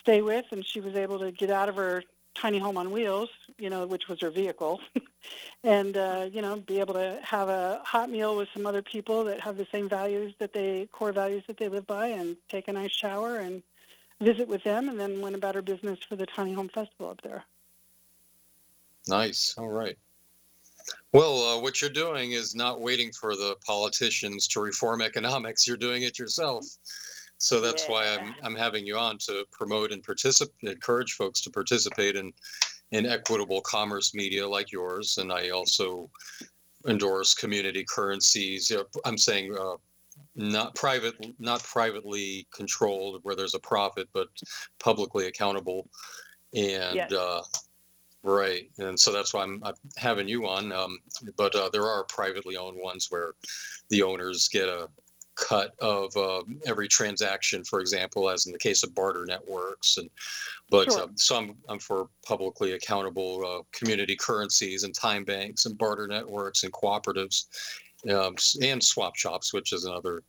stay 0.00 0.22
with, 0.22 0.46
and 0.50 0.64
she 0.64 0.80
was 0.80 0.94
able 0.94 1.18
to 1.18 1.30
get 1.30 1.50
out 1.50 1.68
of 1.68 1.76
her 1.76 2.02
tiny 2.34 2.58
home 2.58 2.76
on 2.76 2.90
wheels, 2.90 3.28
you 3.58 3.68
know, 3.68 3.86
which 3.86 4.08
was 4.08 4.20
her 4.20 4.30
vehicle, 4.30 4.80
and 5.64 5.96
uh, 5.96 6.28
you 6.32 6.42
know, 6.42 6.56
be 6.56 6.80
able 6.80 6.94
to 6.94 7.18
have 7.22 7.48
a 7.48 7.80
hot 7.84 8.10
meal 8.10 8.36
with 8.36 8.48
some 8.54 8.66
other 8.66 8.82
people 8.82 9.24
that 9.24 9.40
have 9.40 9.56
the 9.56 9.66
same 9.72 9.88
values 9.88 10.34
that 10.38 10.52
they 10.52 10.88
core 10.92 11.12
values 11.12 11.42
that 11.46 11.56
they 11.56 11.68
live 11.68 11.86
by, 11.86 12.06
and 12.08 12.36
take 12.48 12.68
a 12.68 12.72
nice 12.72 12.92
shower 12.92 13.36
and 13.36 13.62
visit 14.20 14.48
with 14.48 14.62
them, 14.64 14.88
and 14.88 14.98
then 14.98 15.20
went 15.20 15.34
about 15.34 15.54
her 15.54 15.62
business 15.62 15.98
for 16.08 16.16
the 16.16 16.26
tiny 16.26 16.52
home 16.52 16.68
festival 16.68 17.10
up 17.10 17.20
there. 17.22 17.44
Nice. 19.08 19.54
All 19.56 19.68
right. 19.68 19.96
Well, 21.12 21.42
uh, 21.42 21.60
what 21.60 21.80
you're 21.80 21.90
doing 21.90 22.32
is 22.32 22.54
not 22.54 22.80
waiting 22.80 23.12
for 23.12 23.34
the 23.34 23.56
politicians 23.66 24.46
to 24.48 24.60
reform 24.60 25.00
economics. 25.00 25.66
You're 25.66 25.76
doing 25.76 26.02
it 26.02 26.18
yourself. 26.18 26.66
So 27.38 27.60
that's 27.60 27.88
why 27.88 28.06
I'm 28.08 28.34
I'm 28.42 28.54
having 28.54 28.84
you 28.84 28.96
on 28.98 29.18
to 29.18 29.44
promote 29.52 29.92
and 29.92 30.02
participate, 30.02 30.54
encourage 30.62 31.12
folks 31.12 31.40
to 31.42 31.50
participate 31.50 32.16
in 32.16 32.32
in 32.90 33.06
equitable 33.06 33.60
commerce 33.60 34.14
media 34.14 34.46
like 34.46 34.72
yours. 34.72 35.18
And 35.18 35.32
I 35.32 35.50
also 35.50 36.10
endorse 36.86 37.34
community 37.34 37.84
currencies. 37.88 38.72
I'm 39.04 39.18
saying 39.18 39.54
uh, 39.56 39.76
not 40.34 40.74
private, 40.74 41.14
not 41.38 41.62
privately 41.62 42.46
controlled 42.52 43.20
where 43.22 43.36
there's 43.36 43.54
a 43.54 43.60
profit, 43.60 44.08
but 44.12 44.28
publicly 44.78 45.26
accountable. 45.26 45.88
And 46.54 46.94
Yes. 46.94 47.12
uh, 47.12 47.42
Right, 48.24 48.68
and 48.78 48.98
so 48.98 49.12
that's 49.12 49.32
why 49.32 49.44
I'm, 49.44 49.62
I'm 49.64 49.76
having 49.96 50.26
you 50.26 50.48
on. 50.48 50.72
Um, 50.72 50.98
but 51.36 51.54
uh, 51.54 51.70
there 51.72 51.86
are 51.86 52.02
privately 52.04 52.56
owned 52.56 52.76
ones 52.76 53.06
where 53.10 53.34
the 53.90 54.02
owners 54.02 54.48
get 54.48 54.68
a 54.68 54.88
cut 55.38 55.74
of 55.80 56.16
uh, 56.16 56.42
every 56.66 56.88
transaction, 56.88 57.64
for 57.64 57.80
example, 57.80 58.28
as 58.28 58.46
in 58.46 58.52
the 58.52 58.58
case 58.58 58.82
of 58.82 58.94
barter 58.94 59.24
networks. 59.24 59.96
And 59.96 60.10
but 60.70 60.90
Sure. 60.90 61.04
uh, 61.04 61.06
so 61.14 61.36
I'm, 61.36 61.56
I'm 61.68 61.78
for 61.78 62.08
publicly 62.26 62.72
accountable 62.72 63.44
uh, 63.46 63.62
community 63.72 64.16
currencies 64.16 64.84
and 64.84 64.94
time 64.94 65.24
banks 65.24 65.66
and 65.66 65.78
barter 65.78 66.06
networks 66.06 66.64
and 66.64 66.72
cooperatives 66.72 67.46
um, 68.10 68.36
and 68.62 68.82
swap 68.82 69.16
shops, 69.16 69.52
which 69.52 69.72
is 69.72 69.84
another 69.84 70.22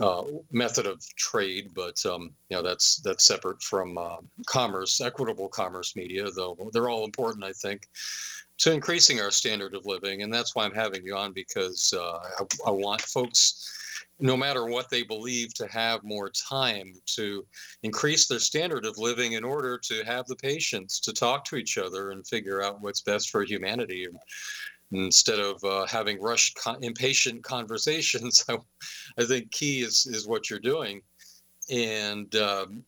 uh, 0.00 0.22
method 0.50 0.86
of 0.86 1.02
trade. 1.16 1.70
But 1.74 2.04
um, 2.06 2.34
you 2.48 2.56
know 2.56 2.62
that's 2.62 3.00
that's 3.02 3.26
separate 3.26 3.62
from 3.62 3.98
uh, 3.98 4.16
commerce, 4.46 5.00
equitable 5.00 5.48
commerce 5.48 5.96
media, 5.96 6.30
though 6.30 6.56
they're 6.72 6.88
all 6.88 7.04
important, 7.04 7.44
I 7.44 7.52
think. 7.52 7.88
To 8.58 8.72
increasing 8.72 9.20
our 9.20 9.32
standard 9.32 9.74
of 9.74 9.84
living, 9.84 10.22
and 10.22 10.32
that's 10.32 10.54
why 10.54 10.64
I'm 10.64 10.74
having 10.74 11.04
you 11.04 11.16
on 11.16 11.32
because 11.32 11.92
uh, 11.92 12.18
I, 12.18 12.68
I 12.68 12.70
want 12.70 13.00
folks 13.02 13.68
no 14.20 14.36
matter 14.36 14.66
what 14.66 14.88
they 14.90 15.02
believe, 15.02 15.52
to 15.54 15.66
have 15.68 16.04
more 16.04 16.30
time 16.30 16.92
to 17.06 17.44
increase 17.82 18.26
their 18.26 18.38
standard 18.38 18.86
of 18.86 18.98
living 18.98 19.32
in 19.32 19.44
order 19.44 19.78
to 19.78 20.04
have 20.04 20.26
the 20.26 20.36
patience 20.36 21.00
to 21.00 21.12
talk 21.12 21.44
to 21.44 21.56
each 21.56 21.78
other 21.78 22.10
and 22.10 22.26
figure 22.26 22.62
out 22.62 22.80
what's 22.80 23.02
best 23.02 23.30
for 23.30 23.42
humanity. 23.42 24.06
Instead 24.92 25.40
of 25.40 25.62
uh, 25.64 25.86
having 25.86 26.20
rushed, 26.20 26.56
con- 26.56 26.82
impatient 26.82 27.42
conversations, 27.44 28.44
I, 28.48 28.58
I 29.18 29.24
think 29.24 29.50
key 29.50 29.80
is, 29.80 30.06
is 30.06 30.26
what 30.26 30.48
you're 30.48 30.60
doing. 30.60 31.02
And, 31.70 32.34
um, 32.36 32.84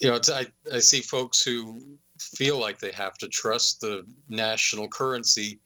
you 0.00 0.10
know, 0.10 0.18
I, 0.32 0.46
I 0.72 0.78
see 0.78 1.00
folks 1.00 1.42
who 1.42 1.80
feel 2.18 2.58
like 2.58 2.78
they 2.78 2.92
have 2.92 3.14
to 3.18 3.28
trust 3.28 3.80
the 3.80 4.04
national 4.28 4.88
currency 4.88 5.60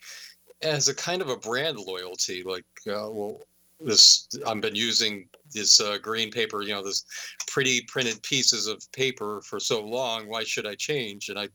as 0.63 0.89
a 0.89 0.95
kind 0.95 1.23
of 1.23 1.29
a 1.29 1.37
brand 1.37 1.79
loyalty. 1.79 2.43
Like, 2.43 2.65
uh, 2.87 3.09
well, 3.11 3.41
this 3.85 4.29
I've 4.47 4.61
been 4.61 4.75
using 4.75 5.29
this 5.53 5.81
uh, 5.81 5.99
green 5.99 6.31
paper, 6.31 6.63
you 6.63 6.73
know, 6.73 6.83
this 6.83 7.05
pretty 7.49 7.83
printed 7.83 8.23
pieces 8.23 8.67
of 8.67 8.83
paper 8.93 9.41
for 9.43 9.61
so 9.61 9.83
long. 9.83 10.29
Why 10.29 10.45
should 10.45 10.67
I 10.67 10.75
change? 10.75 11.29
And 11.29 11.39
I 11.39 11.49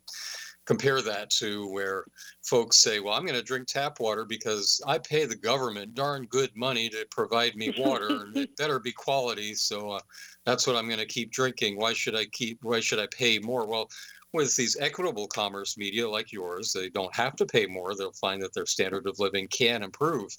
compare 0.66 1.02
that 1.02 1.30
to 1.30 1.68
where 1.72 2.06
folks 2.44 2.78
say, 2.78 3.00
"Well, 3.00 3.14
I'm 3.14 3.26
going 3.26 3.40
to 3.40 3.44
drink 3.44 3.68
tap 3.68 4.00
water 4.00 4.26
because 4.26 4.82
I 4.86 5.00
pay 5.00 5.26
the 5.26 5.36
government 5.36 5.96
darn 5.96 6.26
good 6.26 6.52
money 6.56 6.90
to 6.90 7.06
provide 7.10 7.56
me 7.56 7.74
water, 7.78 8.08
and 8.08 8.38
it 8.38 8.56
better 8.58 8.80
be 8.80 8.92
quality. 8.92 9.56
So 9.56 9.92
uh, 9.92 10.00
that's 10.46 10.68
what 10.68 10.76
I'm 10.76 10.88
going 10.88 11.00
to 11.00 11.06
keep 11.06 11.32
drinking. 11.32 11.78
Why 11.78 11.94
should 11.94 12.16
I 12.16 12.26
keep? 12.26 12.60
Why 12.62 12.80
should 12.80 13.00
I 13.00 13.08
pay 13.08 13.40
more? 13.40 13.68
Well." 13.68 13.90
With 14.34 14.58
these 14.58 14.76
equitable 14.78 15.26
commerce 15.26 15.78
media 15.78 16.08
like 16.08 16.34
yours, 16.34 16.74
they 16.74 16.90
don't 16.90 17.16
have 17.16 17.38
to 17.38 17.46
pay 17.46 17.66
more. 17.66 17.96
They'll 17.96 18.12
find 18.12 18.42
that 18.42 18.54
their 18.54 18.66
standard 18.66 19.08
of 19.08 19.18
living 19.20 19.48
can 19.48 19.84
improve. 19.84 20.30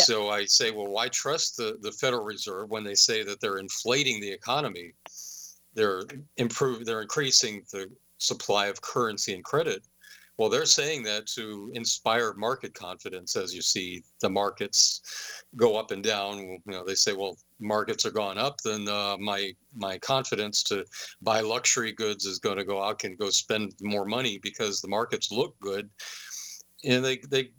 So 0.00 0.30
I 0.30 0.44
say, 0.44 0.70
well, 0.70 0.88
why 0.88 1.08
trust 1.08 1.56
the, 1.56 1.76
the 1.80 1.92
Federal 1.92 2.24
Reserve 2.24 2.70
when 2.70 2.84
they 2.84 2.94
say 2.94 3.22
that 3.24 3.40
they're 3.40 3.58
inflating 3.58 4.20
the 4.20 4.30
economy? 4.30 4.94
They're 5.74 6.02
improve 6.36 6.84
they're 6.84 7.02
increasing 7.02 7.62
the 7.72 7.90
supply 8.18 8.66
of 8.66 8.80
currency 8.80 9.34
and 9.34 9.44
credit. 9.44 9.82
Well, 10.38 10.48
they're 10.48 10.66
saying 10.66 11.02
that 11.04 11.26
to 11.28 11.70
inspire 11.74 12.32
market 12.34 12.74
confidence 12.74 13.36
as 13.36 13.54
you 13.54 13.60
see 13.62 14.02
the 14.20 14.30
markets 14.30 15.02
go 15.56 15.76
up 15.76 15.90
and 15.90 16.02
down. 16.02 16.38
You 16.38 16.58
know, 16.66 16.84
they 16.84 16.94
say, 16.94 17.12
well, 17.12 17.36
markets 17.60 18.06
are 18.06 18.10
going 18.10 18.38
up, 18.38 18.60
then 18.62 18.88
uh, 18.88 19.16
my 19.18 19.54
my 19.74 19.98
confidence 19.98 20.62
to 20.64 20.84
buy 21.20 21.40
luxury 21.40 21.92
goods 21.92 22.24
is 22.24 22.38
going 22.38 22.56
to 22.56 22.64
go 22.64 22.82
out 22.82 23.04
and 23.04 23.18
go 23.18 23.28
spend 23.30 23.74
more 23.80 24.06
money 24.06 24.38
because 24.42 24.80
the 24.80 24.88
markets 24.88 25.30
look 25.30 25.54
good. 25.60 25.88
And 26.84 27.04
they, 27.04 27.18
they 27.30 27.50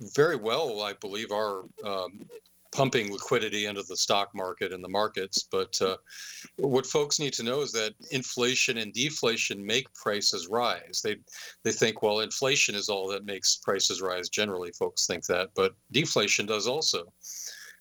very 0.00 0.36
well, 0.36 0.82
I 0.82 0.94
believe, 0.94 1.30
are 1.30 1.62
um, 1.84 2.26
pumping 2.72 3.12
liquidity 3.12 3.66
into 3.66 3.82
the 3.82 3.96
stock 3.96 4.30
market 4.34 4.72
and 4.72 4.82
the 4.82 4.88
markets. 4.88 5.46
But 5.50 5.80
uh, 5.82 5.96
what 6.56 6.86
folks 6.86 7.18
need 7.18 7.32
to 7.34 7.42
know 7.42 7.60
is 7.60 7.72
that 7.72 7.94
inflation 8.10 8.78
and 8.78 8.92
deflation 8.92 9.64
make 9.64 9.92
prices 9.94 10.48
rise. 10.48 11.00
They 11.02 11.16
they 11.64 11.72
think, 11.72 12.02
well, 12.02 12.20
inflation 12.20 12.74
is 12.74 12.88
all 12.88 13.08
that 13.08 13.24
makes 13.24 13.56
prices 13.56 14.00
rise. 14.00 14.28
Generally, 14.28 14.72
folks 14.72 15.06
think 15.06 15.26
that, 15.26 15.50
but 15.54 15.74
deflation 15.92 16.46
does 16.46 16.66
also, 16.66 17.12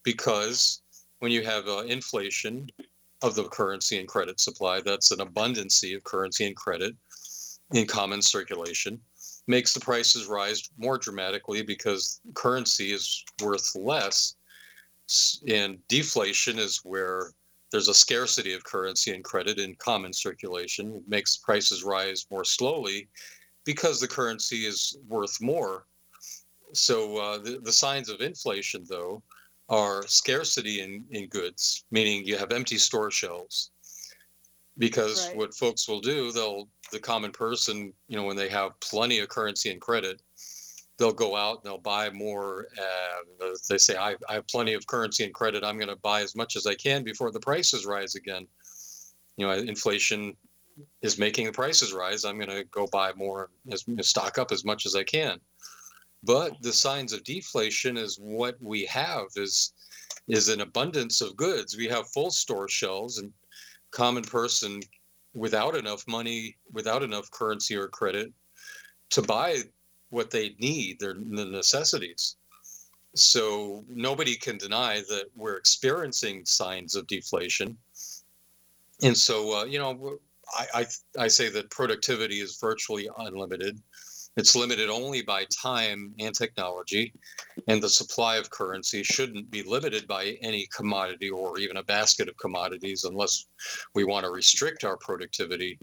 because 0.04 0.82
when 1.20 1.32
you 1.32 1.44
have 1.44 1.68
uh, 1.68 1.80
inflation 1.80 2.68
of 3.22 3.36
the 3.36 3.44
currency 3.50 4.00
and 4.00 4.08
credit 4.08 4.40
supply, 4.40 4.80
that's 4.82 5.12
an 5.12 5.20
abundancy 5.20 5.96
of 5.96 6.04
currency 6.04 6.48
and 6.48 6.56
credit 6.56 6.96
in 7.74 7.86
common 7.86 8.22
circulation 8.22 9.00
makes 9.50 9.74
the 9.74 9.80
prices 9.80 10.28
rise 10.28 10.70
more 10.78 11.00
dramatically 11.00 11.64
because 11.64 12.22
currency 12.36 12.94
is 12.94 13.26
worth 13.42 13.76
less. 13.76 14.36
And 15.48 15.80
deflation 15.88 16.60
is 16.60 16.82
where 16.84 17.32
there's 17.72 17.88
a 17.88 17.94
scarcity 17.94 18.54
of 18.54 18.64
currency 18.64 19.12
and 19.12 19.24
credit 19.24 19.58
in 19.58 19.74
common 19.76 20.14
circulation. 20.14 20.94
It 20.98 21.04
makes 21.08 21.38
prices 21.38 21.84
rise 21.84 22.28
more 22.30 22.46
slowly 22.46 23.10
because 23.66 24.00
the 24.00 24.08
currency 24.08 24.68
is 24.68 24.96
worth 25.08 25.42
more. 25.42 25.88
So 26.74 27.18
uh, 27.18 27.40
the, 27.40 27.60
the 27.64 27.72
signs 27.72 28.10
of 28.10 28.22
inflation, 28.22 28.86
though, 28.88 29.24
are 29.68 30.06
scarcity 30.06 30.82
in, 30.82 31.04
in 31.10 31.28
goods, 31.28 31.86
meaning 31.90 32.24
you 32.24 32.38
have 32.38 32.52
empty 32.52 32.78
store 32.78 33.10
shelves. 33.10 33.72
Because 34.80 35.28
Right. 35.28 35.38
what 35.38 35.54
folks 35.54 35.88
will 35.88 36.00
do, 36.00 36.32
they'll 36.32 36.70
the 36.92 37.00
common 37.00 37.32
person, 37.32 37.94
you 38.08 38.16
know, 38.16 38.24
when 38.24 38.38
they 38.38 38.50
have 38.50 38.80
plenty 38.80 39.20
of 39.20 39.30
currency 39.30 39.70
and 39.70 39.80
credit, 39.80 40.22
they'll 40.98 41.12
go 41.12 41.36
out 41.36 41.58
and 41.58 41.66
they'll 41.66 41.78
buy 41.78 42.10
more. 42.10 42.68
Uh, 42.78 43.54
they 43.70 43.78
say, 43.78 43.96
I, 43.98 44.16
I 44.28 44.34
have 44.34 44.48
plenty 44.48 44.74
of 44.74 44.88
currency 44.88 45.24
and 45.24 45.34
credit. 45.34 45.64
I'm 45.64 45.78
going 45.78 45.90
to 45.90 45.96
buy 45.98 46.22
as 46.22 46.36
much 46.36 46.56
as 46.56 46.66
I 46.66 46.76
can 46.76 47.04
before 47.04 47.32
the 47.32 47.40
prices 47.40 47.86
rise 47.86 48.16
again. 48.16 48.48
You 49.38 49.48
know, 49.48 49.54
inflation 49.54 50.36
is 51.02 51.18
making 51.18 51.46
the 51.46 51.52
prices 51.52 51.94
rise. 51.94 52.26
I'm 52.26 52.38
going 52.38 52.50
to 52.50 52.64
go 52.66 52.88
buy 52.88 53.14
more, 53.14 53.52
as 53.72 53.86
stock 54.02 54.38
up 54.38 54.52
as 54.52 54.66
much 54.66 54.86
as 54.86 54.96
I 54.96 55.04
can. 55.04 55.40
But 56.24 56.62
the 56.62 56.74
signs 56.74 57.14
of 57.14 57.24
deflation 57.24 57.96
is 57.98 58.18
what 58.18 58.56
we 58.62 58.86
have 58.86 59.28
is 59.36 59.74
is 60.28 60.50
an 60.50 60.62
abundance 60.62 61.22
of 61.22 61.36
goods. 61.36 61.76
We 61.78 61.88
have 61.88 62.08
full 62.10 62.30
store 62.30 62.68
shelves, 62.68 63.18
and 63.18 63.32
common 63.92 64.24
person 64.24 64.82
without 65.34 65.76
enough 65.76 66.08
money, 66.08 66.56
without 66.72 67.04
enough 67.04 67.30
currency 67.32 67.76
or 67.76 67.88
credit 67.88 68.32
to 69.12 69.22
buy 69.22 69.60
what 70.10 70.32
they 70.32 70.56
need, 70.60 71.00
their 71.00 71.14
the 71.14 71.46
necessities. 71.46 72.36
So 73.16 73.84
nobody 73.90 74.36
can 74.36 74.58
deny 74.58 75.02
that 75.10 75.26
we're 75.36 75.58
experiencing 75.58 76.46
signs 76.46 76.96
of 76.96 77.08
deflation. 77.08 77.78
And 79.02 79.18
so, 79.18 79.60
uh, 79.60 79.66
you 79.66 79.80
know, 79.80 80.20
I, 80.54 80.66
I 80.74 80.86
I 81.24 81.28
say 81.28 81.50
that 81.50 81.70
productivity 81.70 82.40
is 82.40 82.58
virtually 82.58 83.10
unlimited. 83.18 83.80
It's 84.38 84.56
limited 84.56 84.90
only 84.90 85.22
by 85.22 85.46
time 85.62 86.14
and 86.20 86.34
technology, 86.34 87.14
and 87.68 87.82
the 87.82 87.90
supply 87.90 88.38
of 88.38 88.50
currency 88.50 89.04
shouldn't 89.04 89.52
be 89.52 89.64
limited 89.64 90.08
by 90.08 90.38
any 90.42 90.68
commodity 90.74 91.30
or 91.30 91.60
even 91.60 91.78
a 91.78 91.84
basket 91.84 92.30
of 92.30 92.38
commodities 92.38 93.04
unless 93.04 93.48
we 93.96 94.06
want 94.06 94.26
to 94.26 94.32
restrict 94.32 94.84
our 94.84 94.98
productivity. 94.98 95.78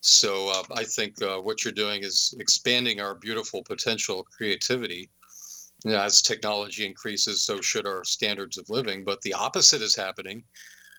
So 0.00 0.48
uh, 0.48 0.62
I 0.74 0.84
think 0.84 1.22
uh, 1.22 1.38
what 1.38 1.64
you're 1.64 1.72
doing 1.72 2.02
is 2.02 2.34
expanding 2.40 3.00
our 3.00 3.14
beautiful 3.14 3.62
potential 3.62 4.26
creativity. 4.36 5.10
As 5.86 6.22
technology 6.22 6.86
increases, 6.86 7.42
so 7.42 7.60
should 7.60 7.86
our 7.86 8.04
standards 8.04 8.56
of 8.56 8.70
living. 8.70 9.04
But 9.04 9.20
the 9.22 9.34
opposite 9.34 9.82
is 9.82 9.96
happening. 9.96 10.44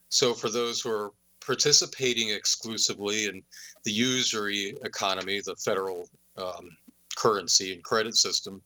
So 0.10 0.34
for 0.34 0.50
those 0.50 0.82
who 0.82 0.90
are 0.92 1.12
participating 1.46 2.30
exclusively 2.30 3.28
in 3.28 3.42
the 3.84 3.92
usury 3.92 4.76
economy, 4.84 5.42
the 5.46 5.56
federal 5.56 6.08
um, 6.38 6.70
currency 7.16 7.74
and 7.74 7.84
credit 7.84 8.16
system, 8.16 8.62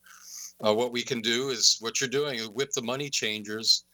uh, 0.66 0.74
what 0.74 0.92
we 0.92 1.04
can 1.04 1.22
do 1.22 1.50
is 1.50 1.78
what 1.80 2.02
you're 2.02 2.10
doing 2.10 2.36
is 2.40 2.50
whip 2.50 2.72
the 2.72 2.82
money 2.82 3.10
changers, 3.10 3.86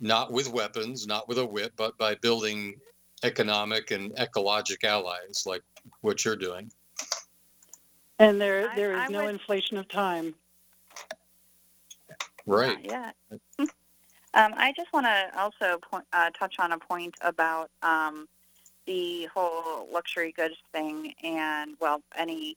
not 0.00 0.32
with 0.32 0.48
weapons, 0.52 1.06
not 1.06 1.28
with 1.28 1.38
a 1.38 1.44
whip, 1.44 1.72
but 1.76 1.96
by 1.98 2.14
building 2.16 2.74
economic 3.24 3.90
and 3.90 4.12
ecologic 4.16 4.84
allies 4.84 5.42
like 5.44 5.62
what 6.02 6.24
you're 6.24 6.36
doing. 6.36 6.70
And 8.18 8.40
there, 8.40 8.70
I- 8.70 8.76
there 8.76 8.92
is 8.92 9.00
I 9.00 9.06
no 9.08 9.24
would- 9.24 9.34
inflation 9.34 9.76
of 9.76 9.88
time. 9.88 10.34
Right. 12.46 12.78
Yeah. 12.82 13.10
um, 13.58 13.68
I 14.34 14.72
just 14.74 14.90
want 14.92 15.04
to 15.06 15.30
also 15.38 15.78
point, 15.78 16.04
uh, 16.14 16.30
touch 16.30 16.56
on 16.58 16.72
a 16.72 16.78
point 16.78 17.14
about 17.20 17.70
um, 17.82 18.26
the 18.86 19.26
whole 19.34 19.86
luxury 19.92 20.32
goods 20.32 20.56
thing 20.72 21.12
and, 21.22 21.76
well, 21.80 22.02
any 22.16 22.56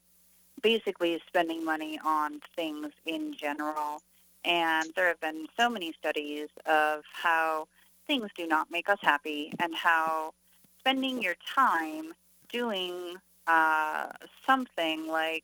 basically 0.62 1.22
spending 1.28 1.64
money 1.64 2.00
on 2.06 2.42
things 2.56 2.88
in 3.06 3.34
general. 3.34 4.02
And 4.44 4.90
there 4.96 5.08
have 5.08 5.20
been 5.20 5.48
so 5.58 5.70
many 5.70 5.94
studies 5.94 6.48
of 6.66 7.04
how 7.14 7.68
things 8.08 8.30
do 8.36 8.48
not 8.48 8.72
make 8.72 8.90
us 8.90 8.98
happy 9.02 9.54
and 9.60 9.76
how 9.76 10.34
spending 10.80 11.22
your 11.22 11.36
time 11.56 12.14
doing 12.52 13.16
uh, 13.48 14.08
something 14.46 15.08
like 15.08 15.44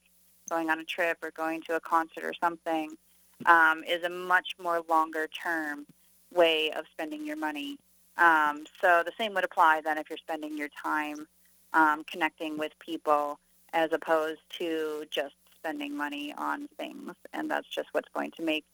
going 0.49 0.69
on 0.69 0.80
a 0.80 0.84
trip 0.84 1.17
or 1.21 1.32
going 1.32 1.62
to 1.62 1.75
a 1.75 1.80
concert 1.80 2.23
or 2.23 2.34
something 2.34 2.91
um, 3.45 3.84
is 3.88 4.03
a 4.03 4.10
much 4.10 4.56
more 4.62 4.82
longer 4.89 5.27
term 5.27 5.86
way 6.34 6.71
of 6.71 6.86
spending 6.91 7.25
your 7.25 7.38
money. 7.38 7.77
Um, 8.17 8.65
so 8.82 9.03
the 9.06 9.12
same 9.17 9.34
would 9.36 9.43
apply 9.43 9.82
then 9.84 9.97
if 9.97 10.10
you're 10.10 10.17
spending 10.17 10.58
your 10.58 10.69
time 10.84 11.27
um, 11.73 12.03
connecting 12.06 12.58
with 12.58 12.71
people 12.80 13.39
as 13.73 13.91
opposed 13.91 14.41
to 14.60 15.06
just 15.10 15.36
spending 15.56 15.95
money 15.95 16.34
on 16.38 16.67
things. 16.77 17.13
And 17.34 17.49
that's 17.49 17.67
just 17.67 17.89
what's 17.91 18.10
going 18.13 18.32
to 18.32 18.43
make 18.43 18.65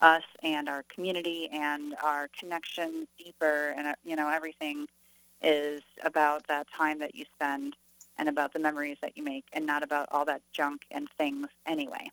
us 0.00 0.22
and 0.42 0.68
our 0.68 0.84
community 0.94 1.48
and 1.52 1.94
our 2.02 2.28
connections 2.38 3.08
deeper. 3.18 3.74
And, 3.76 3.88
uh, 3.88 3.94
you 4.04 4.16
know, 4.16 4.28
everything 4.28 4.86
is 5.42 5.82
about 6.04 6.46
that 6.48 6.66
time 6.76 6.98
that 7.00 7.14
you 7.14 7.24
spend 7.34 7.74
and 8.18 8.28
about 8.28 8.52
the 8.52 8.58
memories 8.58 8.96
that 9.02 9.16
you 9.16 9.22
make 9.22 9.44
and 9.52 9.66
not 9.66 9.82
about 9.82 10.08
all 10.10 10.24
that 10.24 10.42
junk 10.52 10.82
and 10.90 11.08
things 11.18 11.48
anyway 11.66 12.08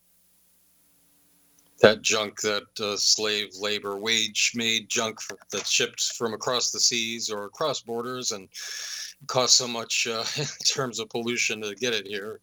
that 1.83 2.01
junk, 2.01 2.39
that 2.41 2.79
uh, 2.79 2.95
slave 2.95 3.49
labor, 3.59 3.97
wage 3.97 4.53
made 4.55 4.89
junk 4.89 5.19
that's 5.51 5.69
shipped 5.69 6.01
from 6.17 6.33
across 6.33 6.71
the 6.71 6.79
seas 6.79 7.29
or 7.29 7.43
across 7.43 7.81
borders 7.81 8.31
and 8.31 8.47
costs 9.27 9.57
so 9.57 9.67
much 9.67 10.07
uh, 10.09 10.23
in 10.37 10.45
terms 10.65 10.99
of 10.99 11.09
pollution 11.09 11.61
to 11.61 11.75
get 11.75 11.93
it 11.93 12.07
here. 12.07 12.39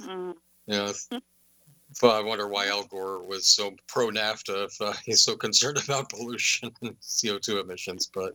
Mm. 0.00 0.34
You 0.66 0.76
know, 0.76 1.20
well, 2.02 2.12
I 2.12 2.20
wonder 2.20 2.48
why 2.48 2.66
Al 2.66 2.84
Gore 2.84 3.22
was 3.22 3.46
so 3.46 3.74
pro 3.86 4.08
NAFTA 4.08 4.66
if 4.66 4.80
uh, 4.80 4.92
he's 5.04 5.22
so 5.22 5.36
concerned 5.36 5.78
about 5.84 6.10
pollution 6.10 6.70
and 6.82 6.98
CO2 7.00 7.62
emissions, 7.62 8.10
but 8.12 8.34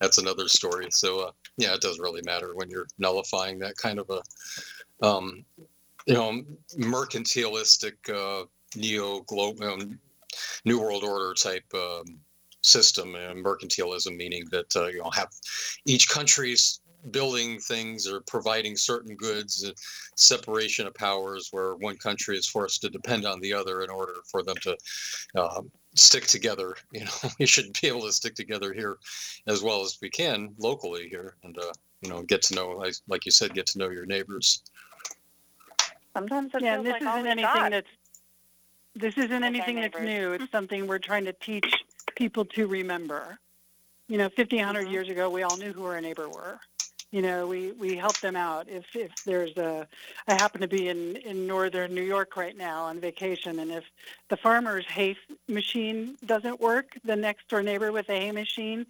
that's 0.00 0.18
another 0.18 0.48
story. 0.48 0.88
So, 0.90 1.20
uh, 1.20 1.32
yeah, 1.56 1.74
it 1.74 1.80
doesn't 1.80 2.02
really 2.02 2.22
matter 2.24 2.54
when 2.54 2.70
you're 2.70 2.86
nullifying 2.98 3.58
that 3.60 3.76
kind 3.76 3.98
of 3.98 4.10
a, 4.10 5.06
um, 5.06 5.44
you 6.06 6.14
know, 6.14 6.42
mercantilistic 6.78 7.94
uh, 8.08 8.46
neo 8.76 9.20
global 9.20 9.64
um, 9.64 9.98
new 10.64 10.80
world 10.80 11.02
order 11.02 11.34
type 11.34 11.64
um, 11.74 12.20
system 12.62 13.14
and 13.14 13.44
mercantilism 13.44 14.16
meaning 14.16 14.44
that 14.50 14.66
uh, 14.76 14.86
you 14.86 14.98
know 14.98 15.10
have 15.10 15.28
each 15.86 16.08
country's 16.08 16.80
building 17.10 17.58
things 17.58 18.06
or 18.06 18.20
providing 18.20 18.76
certain 18.76 19.14
goods 19.14 19.64
uh, 19.64 19.72
separation 20.16 20.86
of 20.86 20.94
powers 20.94 21.48
where 21.50 21.74
one 21.76 21.96
country 21.96 22.36
is 22.36 22.46
forced 22.46 22.80
to 22.82 22.90
depend 22.90 23.24
on 23.24 23.40
the 23.40 23.52
other 23.52 23.82
in 23.82 23.90
order 23.90 24.16
for 24.30 24.42
them 24.42 24.56
to 24.56 24.76
uh, 25.36 25.62
stick 25.94 26.26
together 26.26 26.76
you 26.92 27.04
know 27.04 27.30
we 27.38 27.46
should 27.46 27.72
be 27.80 27.88
able 27.88 28.02
to 28.02 28.12
stick 28.12 28.34
together 28.34 28.72
here 28.72 28.98
as 29.46 29.62
well 29.62 29.82
as 29.82 29.98
we 30.02 30.10
can 30.10 30.54
locally 30.58 31.08
here 31.08 31.36
and 31.44 31.58
uh, 31.58 31.72
you 32.02 32.08
know 32.08 32.22
get 32.22 32.42
to 32.42 32.54
know 32.54 32.82
like 33.08 33.24
you 33.24 33.32
said 33.32 33.54
get 33.54 33.66
to 33.66 33.78
know 33.78 33.90
your 33.90 34.06
neighbors 34.06 34.62
sometimes 36.14 36.50
it 36.54 36.62
yeah, 36.62 36.74
feels 36.74 36.84
this 36.84 36.92
like 36.92 37.02
isn't 37.02 37.26
anything 37.26 37.54
God. 37.54 37.72
that's 37.72 37.88
this 38.94 39.16
isn't 39.16 39.44
anything 39.44 39.76
that's 39.76 39.98
new. 39.98 40.32
It's 40.32 40.50
something 40.52 40.86
we're 40.86 40.98
trying 40.98 41.24
to 41.24 41.32
teach 41.32 41.84
people 42.16 42.44
to 42.46 42.66
remember. 42.66 43.38
You 44.08 44.18
know, 44.18 44.28
50, 44.28 44.56
100 44.56 44.82
mm-hmm. 44.82 44.92
years 44.92 45.08
ago, 45.08 45.30
we 45.30 45.42
all 45.42 45.56
knew 45.56 45.72
who 45.72 45.84
our 45.84 46.00
neighbor 46.00 46.28
were. 46.28 46.58
You 47.10 47.22
know, 47.22 47.46
we, 47.46 47.72
we 47.72 47.96
help 47.96 48.20
them 48.20 48.36
out. 48.36 48.68
If 48.68 48.84
if 48.94 49.10
there's 49.24 49.56
a, 49.56 49.88
I 50.28 50.34
happen 50.34 50.60
to 50.60 50.68
be 50.68 50.88
in, 50.88 51.16
in 51.16 51.46
northern 51.46 51.94
New 51.94 52.02
York 52.02 52.36
right 52.36 52.56
now 52.56 52.84
on 52.84 53.00
vacation, 53.00 53.58
and 53.58 53.70
if 53.72 53.84
the 54.28 54.36
farmer's 54.36 54.86
hay 54.86 55.16
machine 55.48 56.16
doesn't 56.24 56.60
work, 56.60 56.96
the 57.04 57.16
next 57.16 57.48
door 57.48 57.62
neighbor 57.62 57.90
with 57.92 58.08
a 58.08 58.18
hay 58.18 58.32
machine 58.32 58.86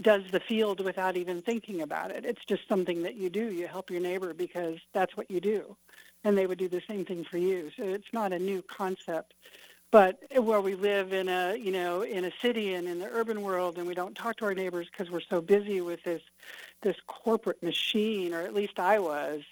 does 0.00 0.22
the 0.30 0.40
field 0.40 0.80
without 0.80 1.16
even 1.16 1.40
thinking 1.40 1.82
about 1.82 2.10
it. 2.10 2.24
It's 2.24 2.44
just 2.44 2.68
something 2.68 3.02
that 3.02 3.14
you 3.14 3.30
do. 3.30 3.50
You 3.52 3.66
help 3.66 3.90
your 3.90 4.00
neighbor 4.00 4.34
because 4.34 4.78
that's 4.92 5.16
what 5.16 5.30
you 5.30 5.40
do 5.40 5.76
and 6.24 6.36
they 6.36 6.46
would 6.46 6.58
do 6.58 6.68
the 6.68 6.82
same 6.88 7.04
thing 7.04 7.24
for 7.24 7.38
you. 7.38 7.70
So 7.76 7.84
it's 7.84 8.12
not 8.12 8.32
a 8.32 8.38
new 8.38 8.62
concept. 8.62 9.34
But 9.90 10.18
where 10.36 10.60
we 10.60 10.74
live 10.74 11.12
in 11.12 11.28
a, 11.28 11.54
you 11.56 11.70
know, 11.70 12.02
in 12.02 12.24
a 12.24 12.32
city 12.42 12.74
and 12.74 12.88
in 12.88 12.98
the 12.98 13.08
urban 13.12 13.42
world, 13.42 13.78
and 13.78 13.86
we 13.86 13.94
don't 13.94 14.16
talk 14.16 14.36
to 14.38 14.46
our 14.46 14.54
neighbors 14.54 14.88
because 14.90 15.12
we're 15.12 15.20
so 15.20 15.40
busy 15.40 15.80
with 15.82 16.02
this, 16.02 16.20
this 16.84 16.96
corporate 17.08 17.60
machine, 17.62 18.32
or 18.32 18.42
at 18.42 18.54
least 18.54 18.78
I 18.78 19.00
was, 19.00 19.42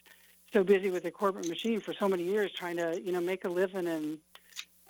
so 0.53 0.63
busy 0.63 0.91
with 0.91 1.03
the 1.03 1.11
corporate 1.11 1.49
machine 1.49 1.81
for 1.81 1.93
so 1.93 2.09
many 2.09 2.23
years, 2.23 2.53
trying 2.53 2.77
to, 2.77 3.01
you 3.03 3.11
know, 3.11 3.21
make 3.21 3.45
a 3.45 3.49
living 3.49 3.89
and 3.89 4.19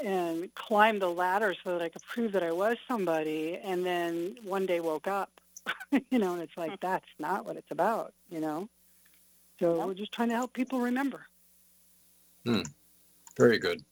and 0.04 0.52
climb 0.56 0.98
the 0.98 1.08
ladder 1.08 1.54
so 1.62 1.78
that 1.78 1.82
I 1.82 1.88
could 1.88 2.02
prove 2.02 2.32
that 2.32 2.42
I 2.42 2.50
was 2.50 2.76
somebody. 2.88 3.58
And 3.62 3.86
then 3.86 4.36
one 4.42 4.66
day 4.66 4.80
woke 4.80 5.06
up, 5.06 5.30
you 6.10 6.18
know, 6.18 6.32
and 6.32 6.42
it's 6.42 6.56
like 6.56 6.70
hmm. 6.70 6.76
that's 6.80 7.06
not 7.18 7.44
what 7.44 7.56
it's 7.56 7.70
about, 7.70 8.12
you 8.28 8.40
know. 8.40 8.68
So 9.60 9.86
we're 9.86 9.94
just 9.94 10.10
trying 10.10 10.30
to 10.30 10.34
help 10.34 10.52
people 10.52 10.80
remember. 10.80 11.26
Hmm. 12.44 12.62
Very 13.38 13.58
good. 13.58 13.84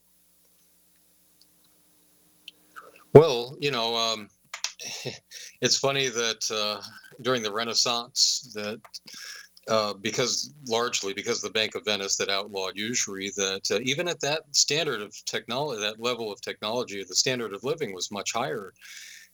Well, 3.15 3.57
you 3.61 3.71
know, 3.71 3.95
um, 3.95 4.29
it's 5.61 5.79
funny 5.79 6.09
that 6.09 6.51
uh, 6.51 6.81
during 7.23 7.43
the 7.43 7.53
Renaissance, 7.53 8.51
that 8.55 8.81
uh, 9.69 9.95
because 9.95 10.53
largely 10.67 11.13
because 11.13 11.41
the 11.41 11.51
Bank 11.51 11.75
of 11.75 11.85
Venice 11.85 12.17
that 12.17 12.31
outlawed 12.31 12.77
usury, 12.77 13.31
that 13.37 13.71
uh, 13.71 13.79
even 13.83 14.09
at 14.09 14.21
that 14.21 14.43
standard 14.53 15.03
of 15.03 15.15
technology, 15.27 15.81
that 15.81 16.01
level 16.01 16.33
of 16.33 16.41
technology, 16.41 17.05
the 17.05 17.15
standard 17.15 17.55
of 17.55 17.63
living 17.63 17.95
was 17.95 18.11
much 18.11 18.33
higher. 18.33 18.73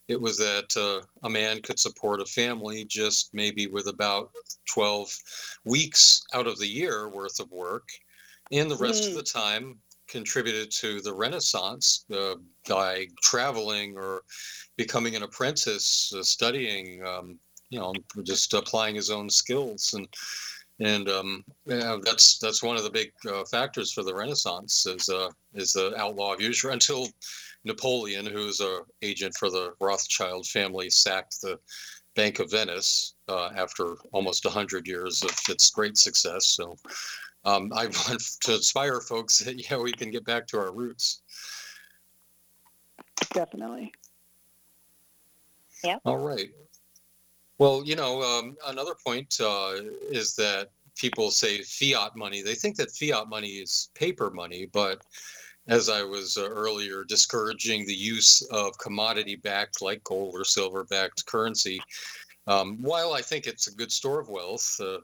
It 0.08 0.20
was 0.20 0.36
that 0.38 0.76
uh, 0.76 1.04
a 1.24 1.30
man 1.30 1.62
could 1.62 1.78
support 1.78 2.20
a 2.20 2.26
family 2.26 2.84
just 2.84 3.30
maybe 3.32 3.66
with 3.66 3.88
about 3.88 4.30
12 4.72 5.16
weeks 5.64 6.22
out 6.32 6.46
of 6.46 6.58
the 6.58 6.66
year 6.66 7.08
worth 7.08 7.40
of 7.40 7.50
work 7.50 7.88
and 8.52 8.70
the 8.70 8.76
rest 8.76 9.04
mm. 9.04 9.08
of 9.08 9.14
the 9.14 9.22
time 9.22 9.78
contributed 10.08 10.70
to 10.70 11.00
the 11.00 11.12
Renaissance 11.12 12.04
uh, 12.14 12.34
by 12.68 13.06
traveling 13.22 13.96
or 13.96 14.22
becoming 14.76 15.16
an 15.16 15.22
apprentice, 15.22 16.12
uh, 16.16 16.22
studying, 16.22 17.04
um, 17.04 17.38
you 17.70 17.78
know, 17.78 17.92
just 18.22 18.54
applying 18.54 18.94
his 18.94 19.10
own 19.10 19.28
skills, 19.28 19.94
and 19.94 20.08
and 20.80 21.08
um, 21.08 21.44
yeah, 21.64 21.96
that's 22.02 22.38
that's 22.38 22.62
one 22.62 22.76
of 22.76 22.84
the 22.84 22.90
big 22.90 23.10
uh, 23.28 23.44
factors 23.44 23.92
for 23.92 24.02
the 24.02 24.14
Renaissance 24.14 24.86
is 24.86 25.08
uh, 25.08 25.28
is 25.54 25.72
the 25.72 25.94
outlaw 25.96 26.34
of 26.34 26.40
usury 26.40 26.72
until 26.72 27.08
Napoleon, 27.64 28.26
who's 28.26 28.60
a 28.60 28.80
agent 29.02 29.34
for 29.38 29.50
the 29.50 29.72
Rothschild 29.80 30.46
family, 30.46 30.90
sacked 30.90 31.40
the 31.40 31.58
Bank 32.14 32.38
of 32.38 32.50
Venice 32.50 33.14
uh, 33.28 33.50
after 33.56 33.96
almost 34.12 34.46
hundred 34.46 34.86
years 34.86 35.22
of 35.22 35.30
its 35.48 35.70
great 35.70 35.96
success. 35.96 36.46
So 36.46 36.76
um, 37.44 37.72
I 37.74 37.86
want 38.08 38.22
to 38.42 38.54
inspire 38.54 39.00
folks 39.00 39.38
that 39.38 39.70
yeah 39.70 39.78
we 39.78 39.92
can 39.92 40.10
get 40.10 40.24
back 40.24 40.46
to 40.48 40.58
our 40.58 40.72
roots. 40.72 41.22
Definitely. 43.32 43.92
Yeah. 45.84 45.98
All 46.04 46.18
right. 46.18 46.48
Well, 47.58 47.82
you 47.84 47.96
know, 47.96 48.22
um, 48.22 48.56
another 48.66 48.94
point 49.04 49.38
uh, 49.40 49.76
is 50.10 50.34
that 50.36 50.70
people 50.94 51.30
say 51.30 51.62
fiat 51.62 52.16
money. 52.16 52.42
They 52.42 52.54
think 52.54 52.76
that 52.76 52.90
fiat 52.90 53.28
money 53.28 53.48
is 53.48 53.90
paper 53.94 54.30
money, 54.30 54.66
but 54.72 55.02
as 55.68 55.88
I 55.88 56.02
was 56.02 56.36
uh, 56.36 56.48
earlier 56.48 57.04
discouraging 57.04 57.86
the 57.86 57.94
use 57.94 58.42
of 58.50 58.78
commodity 58.78 59.36
backed, 59.36 59.82
like 59.82 60.04
gold 60.04 60.34
or 60.34 60.44
silver 60.44 60.84
backed 60.84 61.26
currency, 61.26 61.80
um, 62.46 62.78
while 62.80 63.14
I 63.14 63.22
think 63.22 63.46
it's 63.46 63.66
a 63.66 63.74
good 63.74 63.90
store 63.90 64.20
of 64.20 64.28
wealth, 64.28 64.78
uh, 64.80 64.98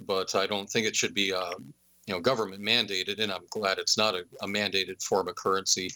but 0.00 0.34
I 0.34 0.46
don't 0.46 0.68
think 0.68 0.86
it 0.86 0.96
should 0.96 1.14
be 1.14 1.32
uh, 1.32 1.54
you 2.06 2.14
know 2.14 2.20
government 2.20 2.62
mandated 2.62 3.20
and 3.20 3.32
i'm 3.32 3.44
glad 3.50 3.78
it's 3.78 3.98
not 3.98 4.14
a, 4.14 4.24
a 4.42 4.46
mandated 4.46 5.02
form 5.02 5.28
of 5.28 5.34
currency. 5.34 5.90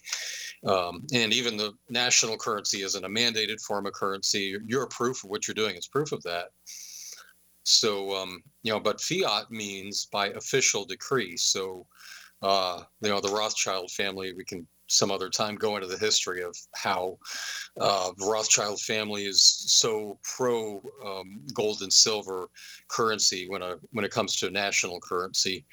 Um, 0.66 1.06
and 1.12 1.32
even 1.32 1.56
the 1.56 1.72
national 1.88 2.36
currency 2.36 2.82
isn't 2.82 3.04
a 3.04 3.08
mandated 3.08 3.60
form 3.62 3.86
of 3.86 3.94
currency. 3.94 4.56
You're 4.66 4.86
proof 4.88 5.24
of 5.24 5.30
what 5.30 5.48
you're 5.48 5.54
doing. 5.54 5.76
Is 5.76 5.88
proof 5.88 6.12
of 6.12 6.22
that. 6.24 6.48
So 7.62 8.14
um, 8.14 8.42
you 8.62 8.72
know 8.72 8.80
but 8.80 9.00
fiat 9.00 9.50
means 9.50 10.06
by 10.12 10.28
official 10.28 10.84
decree. 10.84 11.36
So 11.36 11.86
uh, 12.42 12.82
you 13.02 13.10
know 13.10 13.20
the 13.20 13.28
rothschild 13.28 13.90
family 13.90 14.32
we 14.32 14.44
can 14.44 14.66
some 14.90 15.10
other 15.10 15.28
time 15.28 15.54
go 15.54 15.76
into 15.76 15.86
the 15.86 15.96
history 15.96 16.42
of 16.42 16.56
how 16.74 17.16
uh, 17.80 18.10
the 18.18 18.26
Rothschild 18.26 18.80
family 18.80 19.24
is 19.24 19.42
so 19.42 20.18
pro 20.36 20.82
um, 21.04 21.40
gold 21.54 21.82
and 21.82 21.92
silver 21.92 22.48
currency 22.88 23.48
when 23.48 23.62
a 23.62 23.76
when 23.92 24.04
it 24.04 24.10
comes 24.10 24.36
to 24.36 24.50
national 24.50 25.00
currency. 25.00 25.64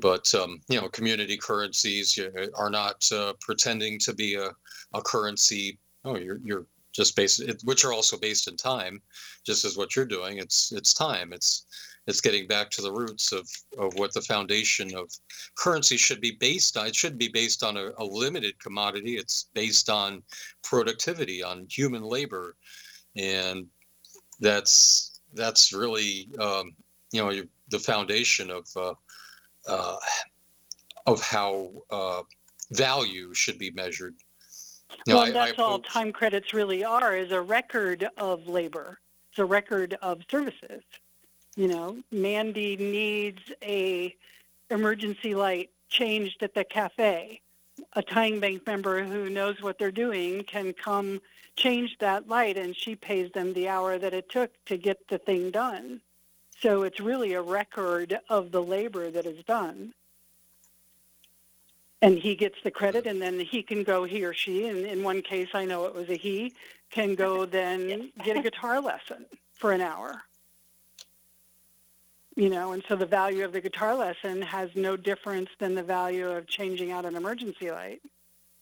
But 0.00 0.32
um, 0.34 0.60
you 0.68 0.80
know, 0.80 0.88
community 0.88 1.36
currencies 1.36 2.18
are 2.54 2.70
not 2.70 3.04
uh, 3.12 3.34
pretending 3.40 3.98
to 4.00 4.14
be 4.14 4.34
a, 4.34 4.50
a 4.94 5.02
currency. 5.02 5.78
Oh, 6.04 6.16
you're 6.16 6.40
you're 6.42 6.66
just 6.94 7.16
based, 7.16 7.42
which 7.64 7.84
are 7.84 7.92
also 7.92 8.16
based 8.16 8.48
in 8.48 8.56
time, 8.56 9.02
just 9.44 9.64
as 9.64 9.76
what 9.76 9.94
you're 9.94 10.06
doing. 10.06 10.38
It's 10.38 10.72
it's 10.72 10.94
time. 10.94 11.32
It's 11.32 11.66
it's 12.08 12.22
getting 12.22 12.46
back 12.46 12.70
to 12.70 12.80
the 12.80 12.90
roots 12.90 13.32
of, 13.32 13.46
of 13.78 13.92
what 13.98 14.14
the 14.14 14.22
foundation 14.22 14.96
of 14.96 15.12
currency 15.56 15.98
should 15.98 16.22
be 16.22 16.30
based 16.40 16.78
on. 16.78 16.86
It 16.86 16.96
shouldn't 16.96 17.20
be 17.20 17.28
based 17.28 17.62
on 17.62 17.76
a, 17.76 17.90
a 17.98 18.04
limited 18.04 18.58
commodity. 18.58 19.16
It's 19.16 19.50
based 19.52 19.90
on 19.90 20.22
productivity, 20.64 21.42
on 21.42 21.66
human 21.70 22.02
labor, 22.02 22.56
and 23.14 23.66
that's 24.40 25.20
that's 25.34 25.74
really 25.74 26.30
um, 26.40 26.72
you 27.12 27.22
know 27.22 27.42
the 27.70 27.78
foundation 27.78 28.50
of 28.50 28.66
uh, 28.74 28.94
uh, 29.68 29.96
of 31.06 31.20
how 31.20 31.70
uh, 31.90 32.22
value 32.72 33.34
should 33.34 33.58
be 33.58 33.70
measured. 33.72 34.14
Well, 35.06 35.18
I, 35.18 35.30
that's 35.30 35.58
I 35.58 35.62
all 35.62 35.80
time 35.80 36.12
credits 36.12 36.54
really 36.54 36.84
are 36.84 37.14
is 37.14 37.32
a 37.32 37.40
record 37.42 38.08
of 38.16 38.48
labor. 38.48 38.98
It's 39.30 39.38
a 39.38 39.44
record 39.44 39.98
of 40.00 40.22
services. 40.30 40.82
You 41.58 41.66
know, 41.66 41.96
Mandy 42.12 42.76
needs 42.76 43.42
a 43.64 44.14
emergency 44.70 45.34
light 45.34 45.70
changed 45.88 46.44
at 46.44 46.54
the 46.54 46.62
cafe. 46.62 47.40
A 47.94 48.02
time 48.02 48.38
bank 48.38 48.64
member 48.64 49.02
who 49.02 49.28
knows 49.28 49.60
what 49.60 49.76
they're 49.76 49.90
doing 49.90 50.44
can 50.44 50.72
come 50.72 51.20
change 51.56 51.98
that 51.98 52.28
light 52.28 52.56
and 52.56 52.76
she 52.76 52.94
pays 52.94 53.32
them 53.32 53.54
the 53.54 53.68
hour 53.68 53.98
that 53.98 54.14
it 54.14 54.30
took 54.30 54.52
to 54.66 54.76
get 54.76 55.08
the 55.08 55.18
thing 55.18 55.50
done. 55.50 56.00
So 56.60 56.84
it's 56.84 57.00
really 57.00 57.32
a 57.32 57.42
record 57.42 58.20
of 58.28 58.52
the 58.52 58.62
labor 58.62 59.10
that 59.10 59.26
is 59.26 59.44
done. 59.44 59.94
And 62.00 62.20
he 62.20 62.36
gets 62.36 62.62
the 62.62 62.70
credit, 62.70 63.04
and 63.04 63.20
then 63.20 63.40
he 63.40 63.64
can 63.64 63.82
go, 63.82 64.04
he 64.04 64.24
or 64.24 64.32
she, 64.32 64.68
and 64.68 64.86
in 64.86 65.02
one 65.02 65.22
case 65.22 65.48
I 65.54 65.64
know 65.64 65.86
it 65.86 65.94
was 65.96 66.08
a 66.08 66.16
he, 66.16 66.54
can 66.92 67.16
go 67.16 67.44
then 67.46 68.12
get 68.24 68.36
a 68.36 68.42
guitar 68.42 68.80
lesson 68.80 69.26
for 69.54 69.72
an 69.72 69.80
hour. 69.80 70.22
You 72.38 72.50
know, 72.50 72.70
and 72.70 72.84
so 72.86 72.94
the 72.94 73.04
value 73.04 73.44
of 73.44 73.52
the 73.52 73.60
guitar 73.60 73.96
lesson 73.96 74.40
has 74.42 74.70
no 74.76 74.96
difference 74.96 75.48
than 75.58 75.74
the 75.74 75.82
value 75.82 76.28
of 76.30 76.46
changing 76.46 76.92
out 76.92 77.04
an 77.04 77.16
emergency 77.16 77.72
light. 77.72 78.00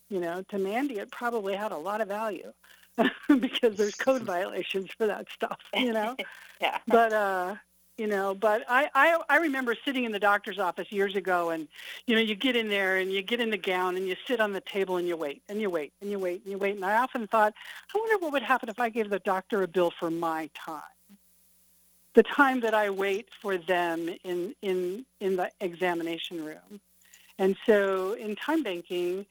You 0.09 0.19
know, 0.19 0.43
to 0.49 0.57
Mandy, 0.57 0.95
it 0.95 1.11
probably 1.11 1.55
had 1.55 1.73
a 1.73 1.77
lot 1.77 2.01
of 2.01 2.09
value 2.09 2.55
because 3.29 3.77
there's 3.77 3.95
code 3.95 4.23
violations 4.37 4.89
for 4.97 5.07
that 5.07 5.27
stuff. 5.31 5.59
You 5.75 5.93
know, 5.93 6.17
yeah. 6.61 6.79
But 6.87 7.13
uh, 7.13 7.57
you 7.99 8.07
know 8.07 8.35
but 8.35 8.63
I, 8.69 8.89
I 8.95 9.19
i 9.31 9.37
remember 9.39 9.75
sitting 9.85 10.05
in 10.05 10.13
the 10.13 10.19
doctor's 10.19 10.59
office 10.59 10.93
years 10.93 11.17
ago 11.17 11.49
and 11.49 11.67
you 12.07 12.15
know 12.15 12.21
you 12.21 12.35
get 12.35 12.55
in 12.55 12.69
there 12.69 12.99
and 12.99 13.11
you 13.11 13.23
get 13.23 13.41
in 13.41 13.49
the 13.49 13.57
gown 13.57 13.97
and 13.97 14.07
you 14.07 14.17
sit 14.27 14.39
on 14.39 14.53
the 14.53 14.61
table 14.61 14.99
and 14.99 15.09
you 15.09 15.17
wait 15.17 15.41
and 15.49 15.63
you 15.63 15.71
wait 15.71 15.95
and 16.03 16.11
you 16.11 16.19
wait 16.19 16.43
and 16.43 16.51
you 16.51 16.59
wait 16.59 16.77
and 16.77 16.85
i 16.85 16.97
often 16.97 17.27
thought 17.27 17.55
i 17.95 17.99
wonder 17.99 18.19
what 18.19 18.33
would 18.33 18.43
happen 18.43 18.69
if 18.69 18.79
i 18.79 18.91
gave 18.91 19.09
the 19.09 19.19
doctor 19.21 19.63
a 19.63 19.69
bill 19.69 19.91
for 19.99 20.11
my 20.11 20.51
time 20.55 20.83
the 22.17 22.23
time 22.23 22.61
that 22.61 22.75
i 22.75 22.89
wait 22.91 23.29
for 23.41 23.59
them 23.59 24.09
in 24.25 24.55
in 24.63 25.05
in 25.21 25.37
the 25.37 25.51
examination 25.61 26.45
room. 26.45 26.81
And 27.39 27.55
so 27.67 28.15
in 28.15 28.35
time 28.35 28.63
banking 28.63 29.27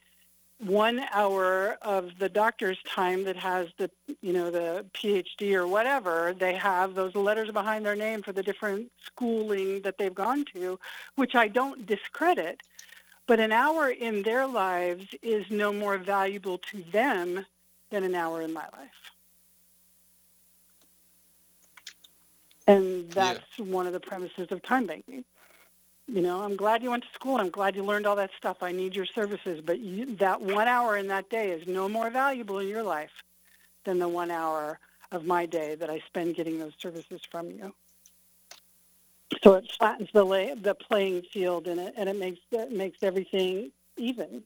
one 0.60 1.02
hour 1.12 1.78
of 1.82 2.12
the 2.20 2.30
doctor's 2.30 2.78
time 2.84 3.26
that 3.26 3.36
has 3.36 3.68
the 3.78 3.90
you 4.22 4.32
know 4.32 4.52
the 4.52 4.86
PhD 4.94 5.56
or 5.56 5.68
whatever 5.68 6.36
they 6.40 6.54
have 6.54 6.94
those 6.94 7.16
letters 7.16 7.50
behind 7.50 7.86
their 7.86 7.96
name 7.96 8.22
for 8.22 8.32
the 8.32 8.44
different 8.44 8.92
schooling 9.04 9.82
that 9.82 9.98
they've 9.98 10.16
gone 10.16 10.46
to 10.54 10.80
which 11.16 11.36
I 11.36 11.48
don't 11.48 11.86
discredit. 11.88 12.62
But 13.28 13.40
an 13.40 13.52
hour 13.52 13.90
in 13.90 14.22
their 14.22 14.46
lives 14.46 15.08
is 15.24 15.50
no 15.50 15.74
more 15.74 15.98
valuable 15.98 16.60
to 16.70 16.84
them 16.92 17.44
than 17.90 18.04
an 18.04 18.14
hour 18.14 18.44
in 18.44 18.54
my 18.54 18.68
life 18.74 19.15
and 22.68 23.10
that's 23.12 23.44
yeah. 23.58 23.66
one 23.66 23.88
of 23.88 23.94
the 23.94 24.00
premises 24.00 24.52
of 24.52 24.62
time 24.64 24.86
banking 24.86 25.24
you 26.08 26.22
know, 26.22 26.42
I'm 26.42 26.56
glad 26.56 26.84
you 26.84 26.92
went 26.92 27.04
to 27.04 27.10
school. 27.14 27.38
I'm 27.38 27.50
glad 27.50 27.76
you 27.76 27.84
learned 27.84 28.06
all 28.06 28.16
that 28.18 28.30
stuff. 28.38 28.62
I 28.62 28.72
need 28.72 28.96
your 28.96 29.06
services. 29.06 29.62
But 29.66 29.80
you, 29.80 30.16
that 30.18 30.40
one 30.40 30.68
hour 30.68 30.98
in 30.98 31.08
that 31.08 31.30
day 31.30 31.50
is 31.52 31.68
no 31.68 31.90
more 31.90 32.10
valuable 32.10 32.60
in 32.60 32.68
your 32.68 32.84
life 32.84 33.24
than 33.86 33.98
the 34.00 34.08
one 34.08 34.30
hour 34.30 34.80
of 35.12 35.26
my 35.26 35.46
day 35.46 35.76
that 35.76 35.90
I 35.90 36.00
spend 36.06 36.36
getting 36.36 36.60
those 36.60 36.74
services 36.78 37.22
from 37.30 37.50
you. 37.50 37.74
So 39.44 39.54
it 39.56 39.72
flattens 39.72 40.10
the 40.14 40.24
lay, 40.24 40.54
the 40.54 40.76
playing 40.76 41.24
field, 41.24 41.68
and 41.68 41.80
it 41.80 41.94
and 41.98 42.08
it 42.08 42.18
makes 42.18 42.40
it 42.52 42.72
makes 42.72 43.02
everything 43.02 43.72
even. 43.98 44.44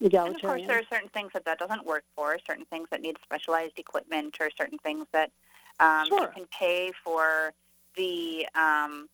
And 0.00 0.14
of 0.14 0.40
course, 0.40 0.62
there 0.66 0.78
are 0.78 0.84
certain 0.90 1.08
things 1.08 1.32
that 1.32 1.44
that 1.46 1.58
doesn't 1.58 1.84
work 1.84 2.04
for, 2.14 2.38
certain 2.46 2.66
things 2.66 2.88
that 2.90 3.00
need 3.00 3.16
specialized 3.22 3.78
equipment, 3.78 4.36
or 4.40 4.50
certain 4.56 4.78
things 4.78 5.06
that 5.12 5.32
um, 5.80 6.06
sure. 6.06 6.20
you 6.22 6.28
can 6.34 6.46
pay 6.46 6.92
for 7.04 7.52
the 7.96 8.46
um, 8.54 9.08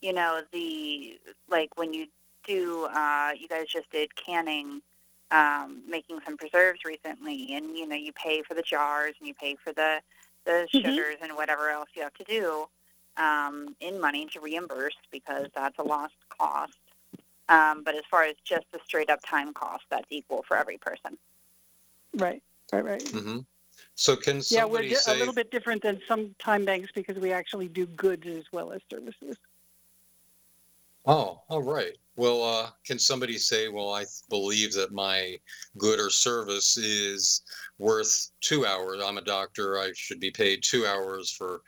you 0.00 0.12
know, 0.12 0.42
the 0.52 1.18
like 1.48 1.70
when 1.76 1.94
you 1.94 2.06
do, 2.46 2.88
uh, 2.94 3.30
you 3.38 3.48
guys 3.48 3.66
just 3.68 3.90
did 3.90 4.14
canning, 4.16 4.82
um, 5.30 5.82
making 5.88 6.18
some 6.26 6.36
preserves 6.36 6.80
recently, 6.84 7.54
and 7.54 7.76
you 7.76 7.86
know, 7.86 7.96
you 7.96 8.12
pay 8.12 8.42
for 8.42 8.54
the 8.54 8.62
jars 8.62 9.14
and 9.18 9.28
you 9.28 9.34
pay 9.34 9.56
for 9.62 9.72
the 9.72 10.00
the 10.44 10.66
mm-hmm. 10.74 10.78
sugars 10.78 11.16
and 11.22 11.34
whatever 11.36 11.70
else 11.70 11.88
you 11.94 12.02
have 12.02 12.14
to 12.14 12.24
do 12.24 12.66
um, 13.16 13.76
in 13.80 14.00
money 14.00 14.26
to 14.32 14.40
reimburse 14.40 14.96
because 15.10 15.46
that's 15.54 15.78
a 15.78 15.82
lost 15.82 16.14
cost. 16.28 16.72
Um, 17.48 17.82
but 17.84 17.94
as 17.94 18.02
far 18.10 18.24
as 18.24 18.34
just 18.44 18.64
the 18.72 18.80
straight 18.84 19.10
up 19.10 19.20
time 19.24 19.52
cost, 19.52 19.84
that's 19.90 20.06
equal 20.10 20.44
for 20.46 20.56
every 20.56 20.78
person. 20.78 21.16
Right, 22.14 22.42
right, 22.72 22.84
right. 22.84 23.04
Mm-hmm. 23.04 23.38
So 23.94 24.16
can 24.16 24.40
yeah, 24.48 24.64
we're 24.64 24.88
say... 24.94 25.14
a 25.14 25.18
little 25.18 25.34
bit 25.34 25.50
different 25.50 25.82
than 25.82 26.00
some 26.08 26.34
time 26.38 26.64
banks 26.64 26.90
because 26.94 27.16
we 27.18 27.32
actually 27.32 27.68
do 27.68 27.86
goods 27.86 28.26
as 28.26 28.44
well 28.52 28.72
as 28.72 28.80
services. 28.90 29.36
Oh, 31.04 31.42
all 31.48 31.62
right. 31.62 31.96
Well, 32.16 32.42
uh, 32.42 32.70
can 32.86 32.98
somebody 32.98 33.38
say, 33.38 33.68
well, 33.68 33.90
I 33.92 34.04
believe 34.28 34.74
that 34.74 34.92
my 34.92 35.38
good 35.78 35.98
or 35.98 36.10
service 36.10 36.76
is 36.76 37.42
worth 37.78 38.30
two 38.42 38.66
hours? 38.66 39.02
I'm 39.02 39.16
a 39.16 39.22
doctor. 39.22 39.78
I 39.78 39.92
should 39.94 40.20
be 40.20 40.30
paid 40.30 40.62
two 40.62 40.86
hours 40.86 41.30
for 41.30 41.62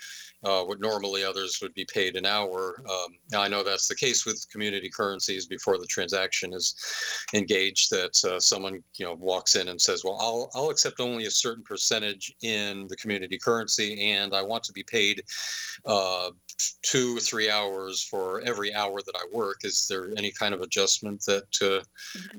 uh, 0.45 0.63
what 0.63 0.81
normally 0.81 1.25
others 1.25 1.59
would 1.63 1.73
be 1.75 1.87
paid 1.87 2.17
an 2.17 2.27
hour. 2.27 2.83
Um, 2.89 3.13
now, 3.33 3.41
I 3.41 3.49
know 3.49 3.63
that's 3.63 3.89
the 3.89 3.95
case 3.95 4.27
with 4.27 4.47
community 4.51 4.91
currencies 4.91 5.47
before 5.47 5.79
the 5.79 5.87
transaction 5.87 6.53
is 6.53 6.75
engaged. 7.33 7.91
That 7.91 8.23
uh, 8.25 8.39
someone 8.39 8.83
you 8.97 9.07
know 9.07 9.15
walks 9.15 9.57
in 9.57 9.69
and 9.69 9.81
says, 9.81 10.05
"Well, 10.05 10.19
I'll 10.21 10.51
I'll 10.55 10.71
accept 10.71 11.01
only 11.01 11.25
a 11.25 11.31
certain 11.31 11.65
percentage 11.65 12.35
in 12.43 12.87
the 12.89 12.97
community 12.97 13.39
currency, 13.39 14.13
and 14.13 14.35
I 14.35 14.43
want 14.43 14.65
to 14.65 14.73
be 14.73 14.83
paid 14.83 15.23
uh, 15.87 16.31
two 16.83 17.19
three 17.21 17.51
hours 17.51 18.03
for 18.03 18.43
every 18.43 18.75
hour 18.75 19.01
that 19.01 19.17
I 19.17 19.25
work." 19.33 19.61
Is 19.65 19.87
there 19.89 20.11
any 20.19 20.33
kind 20.39 20.55
of 20.55 20.61
adjustment 20.61 21.25
that 21.27 21.49
uh, 21.63 21.83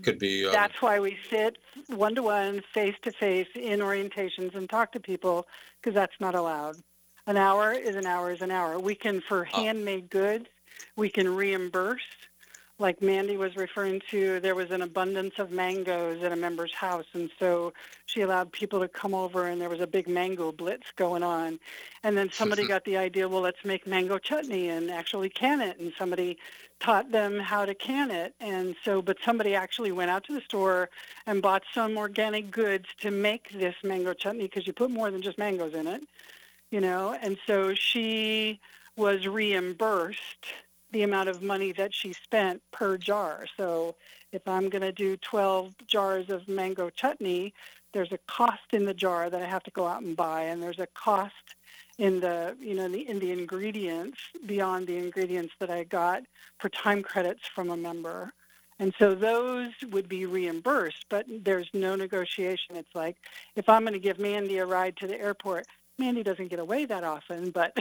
could 0.02 0.20
be? 0.20 0.46
Um... 0.46 0.52
That's 0.52 0.82
why 0.82 1.00
we 1.00 1.18
sit 1.30 1.58
one 1.88 2.16
to 2.16 2.24
one, 2.24 2.62
face 2.74 2.96
to 3.04 3.12
face 3.12 3.48
in 3.56 3.80
orientations 3.80 4.56
and 4.56 4.70
talk 4.70 4.92
to 4.94 5.00
people 5.00 5.48
because 5.82 5.96
that's 5.96 6.20
not 6.20 6.36
allowed. 6.36 6.78
An 7.28 7.38
hour 7.38 7.72
is 7.72 7.96
an 7.96 8.06
hour 8.06 8.32
is 8.32 8.42
an 8.42 8.52
hour. 8.52 8.80
We 8.80 8.96
can, 8.96 9.22
for 9.22 9.48
oh. 9.54 9.64
handmade 9.64 10.10
goods, 10.10 10.48
we 10.96 11.10
can 11.10 11.34
reimburse. 11.36 12.02
Like 12.78 13.02
Mandy 13.02 13.38
was 13.38 13.56
referring 13.56 14.02
to, 14.12 14.40
there 14.42 14.56
was 14.56 14.72
an 14.72 14.82
abundance 14.82 15.36
of 15.38 15.50
mangoes 15.52 16.22
at 16.24 16.32
a 16.32 16.36
member's 16.36 16.74
house, 16.74 17.06
and 17.14 17.30
so 17.40 17.72
she 18.06 18.22
allowed 18.22 18.52
people 18.52 18.82
to 18.82 18.88
come 18.88 19.14
over, 19.14 19.48
and 19.48 19.62
there 19.62 19.70
was 19.70 19.80
a 19.80 19.88
big 19.88 20.10
mango 20.10 20.52
blitz 20.52 20.92
going 20.98 21.24
on. 21.24 21.60
And 22.04 22.18
then 22.18 22.30
somebody 22.32 22.68
got 22.68 22.84
the 22.84 22.98
idea, 22.98 23.30
well, 23.30 23.42
let's 23.42 23.64
make 23.64 23.88
mango 23.88 24.18
chutney 24.18 24.70
and 24.70 24.92
actually 24.92 25.30
can 25.30 25.62
it. 25.62 25.80
And 25.80 25.94
somebody 25.98 26.38
taught 26.82 27.12
them 27.12 27.40
how 27.40 27.66
to 27.66 27.74
can 27.74 28.12
it. 28.12 28.36
And 28.42 28.76
so, 28.84 29.02
but 29.02 29.18
somebody 29.24 29.56
actually 29.56 29.94
went 29.94 30.12
out 30.12 30.26
to 30.26 30.34
the 30.34 30.42
store 30.42 30.90
and 31.26 31.42
bought 31.42 31.64
some 31.74 31.98
organic 31.98 32.52
goods 32.52 32.88
to 33.00 33.10
make 33.10 33.52
this 33.52 33.76
mango 33.84 34.14
chutney 34.14 34.44
because 34.44 34.68
you 34.68 34.74
put 34.74 34.92
more 34.92 35.10
than 35.12 35.22
just 35.22 35.38
mangoes 35.38 35.74
in 35.74 35.88
it 35.88 36.02
you 36.72 36.82
know, 36.82 37.18
and 37.22 37.38
so 37.46 37.74
she 37.74 38.60
was 38.98 39.28
reimbursed 39.28 40.48
the 40.96 41.04
amount 41.04 41.28
of 41.28 41.44
money 41.44 41.74
that 41.74 41.94
she 41.94 42.14
spent 42.14 42.62
per 42.72 42.98
jar. 42.98 43.46
So 43.58 43.96
if 44.32 44.48
I'm 44.48 44.70
going 44.70 44.82
to 44.82 44.94
do 44.94 45.18
12 45.18 45.74
jars 45.86 46.30
of 46.30 46.48
mango 46.48 46.90
chutney, 46.90 47.54
there's 47.92 48.14
a 48.14 48.20
cost 48.30 48.72
in 48.72 48.86
the 48.86 48.94
jar 48.94 49.30
that 49.30 49.42
I 49.42 49.46
have 49.46 49.64
to 49.64 49.72
go 49.72 49.86
out 49.86 50.04
and 50.04 50.16
buy, 50.16 50.44
and 50.44 50.64
there's 50.64 50.80
a 50.80 50.88
cost 50.88 51.34
in 51.98 52.22
the 52.22 52.56
you 52.62 52.76
know 52.76 52.88
the 52.88 53.10
in 53.10 53.20
the 53.20 53.32
ingredients 53.34 54.20
beyond 54.46 54.88
the 54.88 54.98
ingredients 54.98 55.54
that 55.60 55.70
I 55.70 55.84
got 55.84 56.24
for 56.60 56.70
time 56.70 57.04
credits 57.04 57.46
from 57.46 57.72
a 57.72 57.78
member. 57.78 58.32
And 58.80 58.94
so 58.98 59.16
those 59.16 59.72
would 59.92 60.08
be 60.08 60.26
reimbursed, 60.26 61.06
but 61.10 61.26
there's 61.30 61.70
no 61.74 61.98
negotiation. 61.98 62.78
It's 62.78 62.96
like 62.96 63.18
if 63.58 63.68
I'm 63.68 63.84
going 63.84 63.94
to 63.94 64.00
give 64.00 64.18
Mandy 64.18 64.60
a 64.60 64.66
ride 64.66 64.96
to 64.98 65.08
the 65.08 65.20
airport, 65.20 65.66
Mandy 65.98 66.24
doesn't 66.24 66.50
get 66.50 66.60
away 66.60 66.86
that 66.86 67.04
often, 67.04 67.52
but 67.52 67.78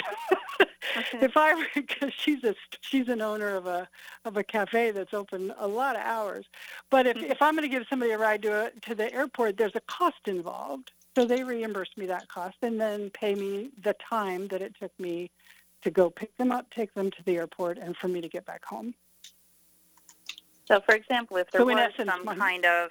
if 1.14 1.32
I 1.36 1.66
because 1.74 2.12
she's 2.16 2.44
a 2.44 2.54
she's 2.80 3.08
an 3.08 3.20
owner 3.20 3.56
of 3.56 3.66
a 3.66 3.88
of 4.24 4.36
a 4.36 4.44
cafe 4.44 4.90
that's 4.90 5.14
open 5.14 5.52
a 5.58 5.66
lot 5.66 5.96
of 5.96 6.02
hours, 6.02 6.46
but 6.90 7.06
if 7.06 7.16
mm-hmm. 7.16 7.30
if 7.30 7.42
I'm 7.42 7.54
going 7.54 7.68
to 7.68 7.74
give 7.74 7.86
somebody 7.88 8.12
a 8.12 8.18
ride 8.18 8.42
to 8.42 8.66
a, 8.66 8.70
to 8.82 8.94
the 8.94 9.12
airport, 9.12 9.56
there's 9.56 9.74
a 9.74 9.80
cost 9.80 10.26
involved. 10.26 10.92
So 11.16 11.24
they 11.24 11.44
reimburse 11.44 11.90
me 11.96 12.06
that 12.06 12.28
cost 12.28 12.56
and 12.62 12.80
then 12.80 13.10
pay 13.10 13.34
me 13.34 13.70
the 13.82 13.94
time 14.08 14.48
that 14.48 14.60
it 14.60 14.74
took 14.80 14.92
me 14.98 15.30
to 15.82 15.90
go 15.90 16.10
pick 16.10 16.36
them 16.38 16.50
up, 16.50 16.68
take 16.70 16.92
them 16.94 17.10
to 17.10 17.22
the 17.24 17.36
airport, 17.36 17.78
and 17.78 17.96
for 17.96 18.08
me 18.08 18.20
to 18.20 18.28
get 18.28 18.44
back 18.44 18.64
home. 18.64 18.94
So, 20.66 20.80
for 20.80 20.94
example, 20.94 21.36
if 21.36 21.50
there 21.50 21.60
so 21.60 21.66
was 21.66 21.76
essence, 21.76 22.10
some 22.10 22.24
kind 22.36 22.64
of 22.64 22.90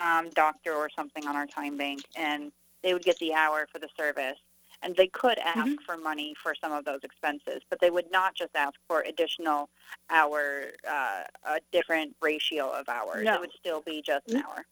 um, 0.00 0.30
doctor 0.30 0.72
or 0.72 0.88
something 0.96 1.26
on 1.26 1.36
our 1.36 1.46
time 1.46 1.76
bank, 1.76 2.02
and 2.16 2.52
they 2.82 2.92
would 2.94 3.02
get 3.02 3.18
the 3.18 3.34
hour 3.34 3.66
for 3.72 3.78
the 3.78 3.88
service, 3.98 4.38
and 4.82 4.94
they 4.96 5.08
could 5.08 5.38
ask 5.38 5.60
Mhm. 5.60 5.84
for 5.84 5.96
money 5.96 6.34
for 6.42 6.54
some 6.54 6.72
of 6.72 6.84
those 6.84 7.00
expenses, 7.02 7.62
but 7.70 7.80
they 7.80 7.90
would 7.90 8.10
not 8.10 8.34
just 8.34 8.54
ask 8.54 8.74
for 8.88 9.00
additional 9.02 9.68
hour, 10.10 10.72
uh, 10.88 11.24
a 11.44 11.60
different 11.72 12.14
ratio 12.22 12.70
of 12.70 12.88
hours. 12.88 13.24
No. 13.24 13.34
It 13.34 13.40
would 13.40 13.52
still 13.58 13.80
be 13.82 14.02
just 14.02 14.26
an 14.28 14.36
Mm. 14.36 14.44
hour. 14.44 14.66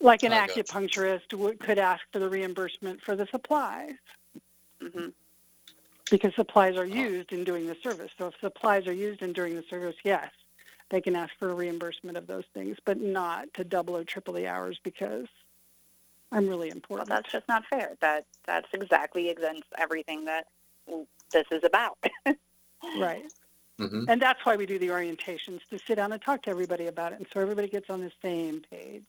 Like 0.00 0.22
an 0.22 0.32
I 0.32 0.46
got 0.46 0.56
you. 0.56 0.62
acupuncturist 0.62 1.34
would, 1.34 1.58
could 1.60 1.78
ask 1.78 2.02
for 2.12 2.18
the 2.18 2.28
reimbursement 2.28 3.00
for 3.02 3.16
the 3.16 3.26
supplies 3.26 3.94
hmm 4.80 5.08
because 6.10 6.34
supplies 6.34 6.76
are 6.76 6.86
used 6.86 7.32
in 7.32 7.44
doing 7.44 7.66
the 7.66 7.76
service. 7.82 8.10
So 8.16 8.28
if 8.28 8.34
supplies 8.40 8.86
are 8.86 8.92
used 8.94 9.22
in 9.22 9.32
doing 9.32 9.54
the 9.54 9.64
service, 9.68 9.96
yes, 10.04 10.30
they 10.90 11.00
can 11.02 11.14
ask 11.14 11.32
for 11.38 11.50
a 11.50 11.54
reimbursement 11.54 12.16
of 12.16 12.26
those 12.26 12.44
things, 12.54 12.78
but 12.86 12.98
not 12.98 13.52
to 13.54 13.64
double 13.64 13.94
or 13.96 14.04
triple 14.04 14.32
the 14.32 14.46
hours 14.46 14.78
because 14.82 15.26
I'm 16.32 16.48
really 16.48 16.68
Well, 16.68 16.76
important. 16.76 17.08
that's 17.08 17.30
just 17.32 17.48
not 17.48 17.64
fair. 17.66 17.96
That 18.00 18.26
that's 18.46 18.68
exactly 18.72 19.30
against 19.30 19.64
everything 19.78 20.24
that 20.26 20.46
this 21.32 21.46
is 21.50 21.62
about. 21.64 21.98
right. 22.98 23.24
hmm 23.78 24.04
And 24.08 24.20
that's 24.20 24.44
why 24.44 24.56
we 24.56 24.66
do 24.66 24.78
the 24.78 24.88
orientations 24.88 25.60
to 25.70 25.78
sit 25.86 25.96
down 25.96 26.12
and 26.12 26.20
talk 26.20 26.42
to 26.42 26.50
everybody 26.50 26.86
about 26.86 27.12
it, 27.12 27.18
and 27.18 27.26
so 27.32 27.40
everybody 27.40 27.68
gets 27.68 27.88
on 27.90 28.00
the 28.00 28.12
same 28.22 28.62
page. 28.70 29.04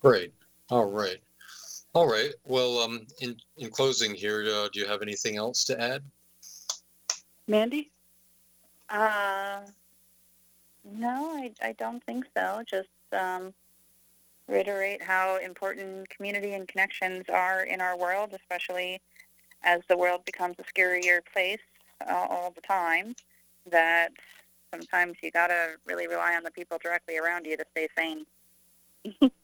Great. 0.00 0.32
All 0.70 0.86
right. 0.86 1.20
All 1.94 2.06
right. 2.06 2.32
Well, 2.44 2.78
um, 2.78 3.06
in 3.20 3.36
in 3.56 3.70
closing 3.70 4.14
here, 4.14 4.44
uh, 4.46 4.68
do 4.72 4.80
you 4.80 4.86
have 4.86 5.02
anything 5.02 5.36
else 5.36 5.64
to 5.64 5.80
add? 5.80 6.02
Mandy, 7.48 7.90
Uh, 8.88 9.60
no, 10.84 11.36
I, 11.36 11.52
I 11.62 11.72
don't 11.72 12.02
think 12.04 12.26
so. 12.36 12.62
Just 12.68 12.88
um, 13.12 13.52
reiterate 14.48 15.02
how 15.02 15.38
important 15.38 16.08
community 16.10 16.54
and 16.54 16.68
connections 16.68 17.24
are 17.32 17.62
in 17.62 17.80
our 17.80 17.96
world, 17.96 18.34
especially 18.34 19.00
as 19.62 19.80
the 19.88 19.96
world 19.96 20.24
becomes 20.24 20.56
a 20.58 20.64
scarier 20.64 21.20
place 21.32 21.60
uh, 22.08 22.26
all 22.28 22.50
the 22.50 22.60
time. 22.60 23.14
That 23.70 24.10
sometimes 24.72 25.16
you 25.22 25.30
gotta 25.30 25.74
really 25.86 26.08
rely 26.08 26.34
on 26.34 26.42
the 26.42 26.50
people 26.50 26.78
directly 26.82 27.18
around 27.18 27.46
you 27.46 27.56
to 27.56 27.64
stay 27.72 27.88
sane. 27.96 28.24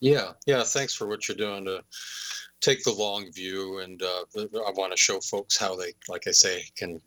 Yeah. 0.00 0.32
Yeah. 0.46 0.62
Thanks 0.62 0.94
for 0.94 1.06
what 1.06 1.26
you're 1.28 1.36
doing 1.36 1.64
to 1.64 1.82
take 2.66 2.82
the 2.82 2.90
long 2.90 3.30
view, 3.32 3.78
and 3.78 4.02
uh, 4.02 4.24
I 4.36 4.72
want 4.72 4.92
to 4.92 4.96
show 4.96 5.20
folks 5.20 5.56
how 5.56 5.76
they, 5.76 5.92
like 6.08 6.26
I 6.26 6.32
say, 6.32 6.64
can 6.76 7.00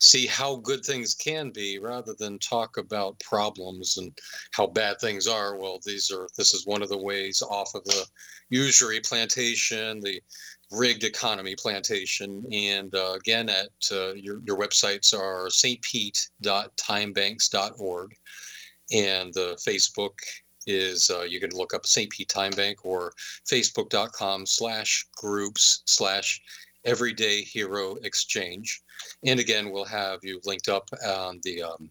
see 0.00 0.26
how 0.26 0.56
good 0.56 0.82
things 0.82 1.14
can 1.14 1.50
be, 1.50 1.78
rather 1.78 2.14
than 2.18 2.38
talk 2.38 2.78
about 2.78 3.20
problems 3.20 3.98
and 3.98 4.16
how 4.52 4.66
bad 4.66 4.98
things 5.00 5.26
are. 5.26 5.58
Well, 5.58 5.78
these 5.84 6.10
are 6.10 6.26
this 6.38 6.54
is 6.54 6.66
one 6.66 6.80
of 6.82 6.88
the 6.88 6.96
ways 6.96 7.42
off 7.42 7.74
of 7.74 7.84
the 7.84 8.06
usury 8.48 9.00
plantation, 9.00 10.00
the 10.00 10.22
rigged 10.70 11.04
economy 11.04 11.54
plantation. 11.54 12.42
And 12.50 12.94
uh, 12.94 13.12
again, 13.12 13.50
at 13.50 13.68
uh, 13.92 14.14
your, 14.14 14.40
your 14.46 14.56
websites 14.56 15.12
are 15.12 15.48
stpete.timebanks.org. 15.48 18.16
And 18.92 19.32
the 19.32 19.56
Facebook 19.66 20.12
is 20.66 21.10
uh, 21.10 21.22
you 21.22 21.40
can 21.40 21.50
look 21.50 21.74
up 21.74 21.86
St. 21.86 22.10
Pete 22.10 22.28
Time 22.28 22.52
Bank 22.52 22.84
or 22.84 23.12
facebook.com 23.46 24.46
slash 24.46 25.06
groups 25.16 25.82
slash 25.86 26.40
everyday 26.84 27.42
hero 27.42 27.96
exchange. 28.02 28.82
And 29.26 29.40
again, 29.40 29.70
we'll 29.70 29.84
have 29.84 30.20
you 30.22 30.40
linked 30.44 30.68
up 30.68 30.88
on 31.06 31.40
the 31.42 31.62
um, 31.62 31.90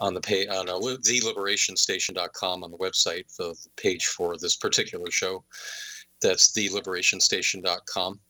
on 0.00 0.14
the 0.14 0.20
pay 0.20 0.46
on 0.48 0.68
uh, 0.68 0.74
theliberationstation.com 0.74 2.64
on 2.64 2.70
the 2.70 2.78
website, 2.78 3.34
the 3.36 3.54
page 3.76 4.06
for 4.06 4.36
this 4.38 4.56
particular 4.56 5.10
show. 5.10 5.44
That's 6.20 6.52
theliberationstation.com. 6.52 8.20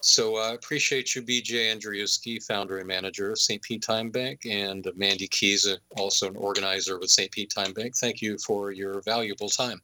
So 0.00 0.36
I 0.36 0.52
appreciate 0.52 1.14
you, 1.14 1.22
BJ 1.22 1.74
Andriuski, 1.74 2.42
founder 2.44 2.78
and 2.78 2.86
manager 2.86 3.30
of 3.30 3.38
St. 3.38 3.62
Pete 3.62 3.82
Time 3.82 4.10
Bank, 4.10 4.46
and 4.48 4.86
Mandy 4.94 5.26
Keys, 5.26 5.66
uh, 5.66 5.76
also 5.96 6.28
an 6.28 6.36
organizer 6.36 6.98
with 6.98 7.10
St. 7.10 7.30
Pete 7.30 7.50
Time 7.54 7.72
Bank. 7.72 7.94
Thank 7.96 8.20
you 8.20 8.36
for 8.38 8.72
your 8.72 9.00
valuable 9.02 9.48
time. 9.48 9.80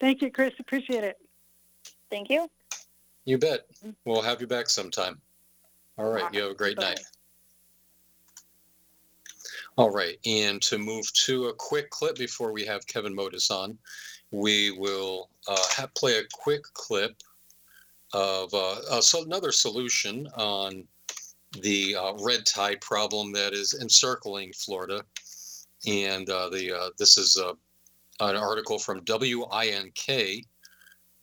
thank 0.00 0.22
you, 0.22 0.30
Chris. 0.30 0.52
Appreciate 0.58 1.04
it. 1.04 1.18
Thank 2.10 2.30
you. 2.30 2.48
You 3.24 3.38
bet. 3.38 3.66
We'll 4.04 4.22
have 4.22 4.40
you 4.40 4.46
back 4.46 4.68
sometime. 4.68 5.20
All 5.98 6.10
right. 6.10 6.32
You 6.32 6.42
have 6.42 6.50
a 6.50 6.54
great 6.54 6.76
Bye. 6.76 6.82
night. 6.82 7.00
All 9.76 9.90
right. 9.90 10.18
And 10.26 10.60
to 10.62 10.78
move 10.78 11.04
to 11.24 11.46
a 11.46 11.54
quick 11.54 11.90
clip 11.90 12.16
before 12.16 12.52
we 12.52 12.64
have 12.64 12.86
Kevin 12.86 13.14
Mottus 13.14 13.50
on, 13.50 13.78
we 14.30 14.70
will 14.72 15.30
uh, 15.48 15.56
have, 15.76 15.92
play 15.94 16.18
a 16.18 16.22
quick 16.32 16.62
clip 16.74 17.16
of 18.14 18.54
uh, 18.54 18.76
uh, 18.90 19.00
so 19.00 19.24
another 19.24 19.50
solution 19.50 20.28
on 20.36 20.84
the 21.60 21.96
uh, 21.96 22.12
red 22.22 22.46
tide 22.46 22.80
problem 22.80 23.32
that 23.32 23.52
is 23.52 23.74
encircling 23.74 24.52
Florida. 24.52 25.04
And 25.86 26.30
uh, 26.30 26.48
the 26.48 26.92
this 26.98 27.18
is 27.18 27.36
an 27.36 28.36
article 28.36 28.78
from 28.78 29.02
WINK 29.06 30.46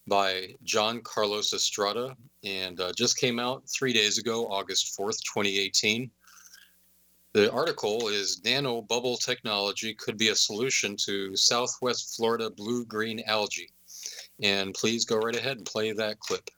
by 0.08 0.56
John 0.64 1.02
Carlos 1.02 1.54
Estrada 1.54 2.16
and 2.44 2.80
just 2.96 3.18
came 3.18 3.40
out 3.40 3.64
three 3.70 3.94
days 3.94 4.18
ago, 4.18 4.48
August 4.48 4.98
4th, 4.98 5.20
2018. 5.24 6.12
The 7.34 7.52
article 7.52 8.10
is 8.10 8.44
Nano 8.44 8.82
Bubble 8.82 9.16
Technology 9.16 9.94
could 9.94 10.18
be 10.18 10.30
a 10.30 10.36
solution 10.36 10.98
to 11.06 11.36
Southwest 11.38 12.16
Florida 12.18 12.50
blue 12.50 12.86
green 12.86 13.24
algae. 13.26 13.70
And 14.44 14.74
please 14.74 15.06
go 15.06 15.16
right 15.16 15.36
ahead 15.36 15.58
and 15.58 15.66
play 15.66 15.94
that 15.94 16.20
clip. 16.20 16.50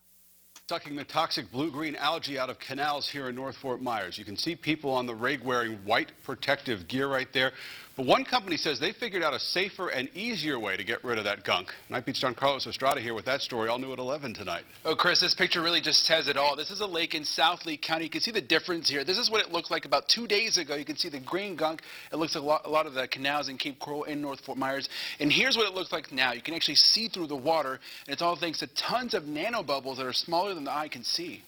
Sucking 0.70 0.96
the 0.96 1.04
toxic 1.04 1.52
blue-green 1.52 1.94
algae 1.96 2.38
out 2.38 2.48
of 2.48 2.58
canals 2.58 3.06
here 3.06 3.28
in 3.28 3.34
North 3.34 3.54
Fort 3.54 3.82
Myers. 3.82 4.16
You 4.16 4.24
can 4.24 4.34
see 4.34 4.56
people 4.56 4.90
on 4.90 5.04
the 5.04 5.14
rig 5.14 5.44
wearing 5.44 5.74
white 5.84 6.10
protective 6.24 6.88
gear 6.88 7.06
right 7.06 7.30
there. 7.34 7.52
But 7.96 8.06
one 8.06 8.24
company 8.24 8.56
says 8.56 8.80
they 8.80 8.90
figured 8.90 9.22
out 9.22 9.34
a 9.34 9.38
safer 9.38 9.88
and 9.88 10.08
easier 10.16 10.58
way 10.58 10.76
to 10.76 10.82
get 10.82 11.04
rid 11.04 11.16
of 11.16 11.24
that 11.24 11.44
gunk. 11.44 11.72
Night 11.88 12.04
Beat's 12.04 12.18
John 12.18 12.34
Carlos 12.34 12.66
Estrada 12.66 13.00
here 13.00 13.14
with 13.14 13.24
that 13.26 13.40
story, 13.40 13.68
all 13.68 13.78
new 13.78 13.92
at 13.92 14.00
11 14.00 14.34
tonight. 14.34 14.64
Oh, 14.84 14.96
Chris, 14.96 15.20
this 15.20 15.32
picture 15.32 15.62
really 15.62 15.80
just 15.80 16.04
says 16.04 16.26
it 16.26 16.36
all. 16.36 16.56
This 16.56 16.72
is 16.72 16.80
a 16.80 16.86
lake 16.86 17.14
in 17.14 17.24
South 17.24 17.64
Lee 17.64 17.76
County. 17.76 18.04
You 18.04 18.10
can 18.10 18.20
see 18.20 18.32
the 18.32 18.40
difference 18.40 18.88
here. 18.88 19.04
This 19.04 19.16
is 19.16 19.30
what 19.30 19.40
it 19.40 19.52
looked 19.52 19.70
like 19.70 19.84
about 19.84 20.08
two 20.08 20.26
days 20.26 20.58
ago. 20.58 20.74
You 20.74 20.84
can 20.84 20.96
see 20.96 21.08
the 21.08 21.20
green 21.20 21.54
gunk. 21.54 21.82
It 22.12 22.16
looks 22.16 22.34
like 22.34 22.42
a 22.42 22.46
lot, 22.46 22.62
a 22.64 22.68
lot 22.68 22.86
of 22.86 22.94
the 22.94 23.06
canals 23.06 23.48
in 23.48 23.58
Cape 23.58 23.78
Coral 23.78 24.04
and 24.04 24.20
North 24.20 24.40
Fort 24.40 24.58
Myers. 24.58 24.88
And 25.20 25.30
here's 25.30 25.56
what 25.56 25.68
it 25.68 25.74
looks 25.74 25.92
like 25.92 26.10
now. 26.10 26.32
You 26.32 26.42
can 26.42 26.54
actually 26.54 26.74
see 26.74 27.06
through 27.06 27.28
the 27.28 27.36
water, 27.36 27.78
and 28.06 28.12
it's 28.12 28.22
all 28.22 28.34
thanks 28.34 28.58
to 28.58 28.66
tons 28.74 29.14
of 29.14 29.22
nanobubbles 29.22 29.98
that 29.98 30.06
are 30.06 30.12
smaller 30.12 30.52
than 30.52 30.64
the 30.64 30.72
eye 30.72 30.88
can 30.88 31.04
see. 31.04 31.44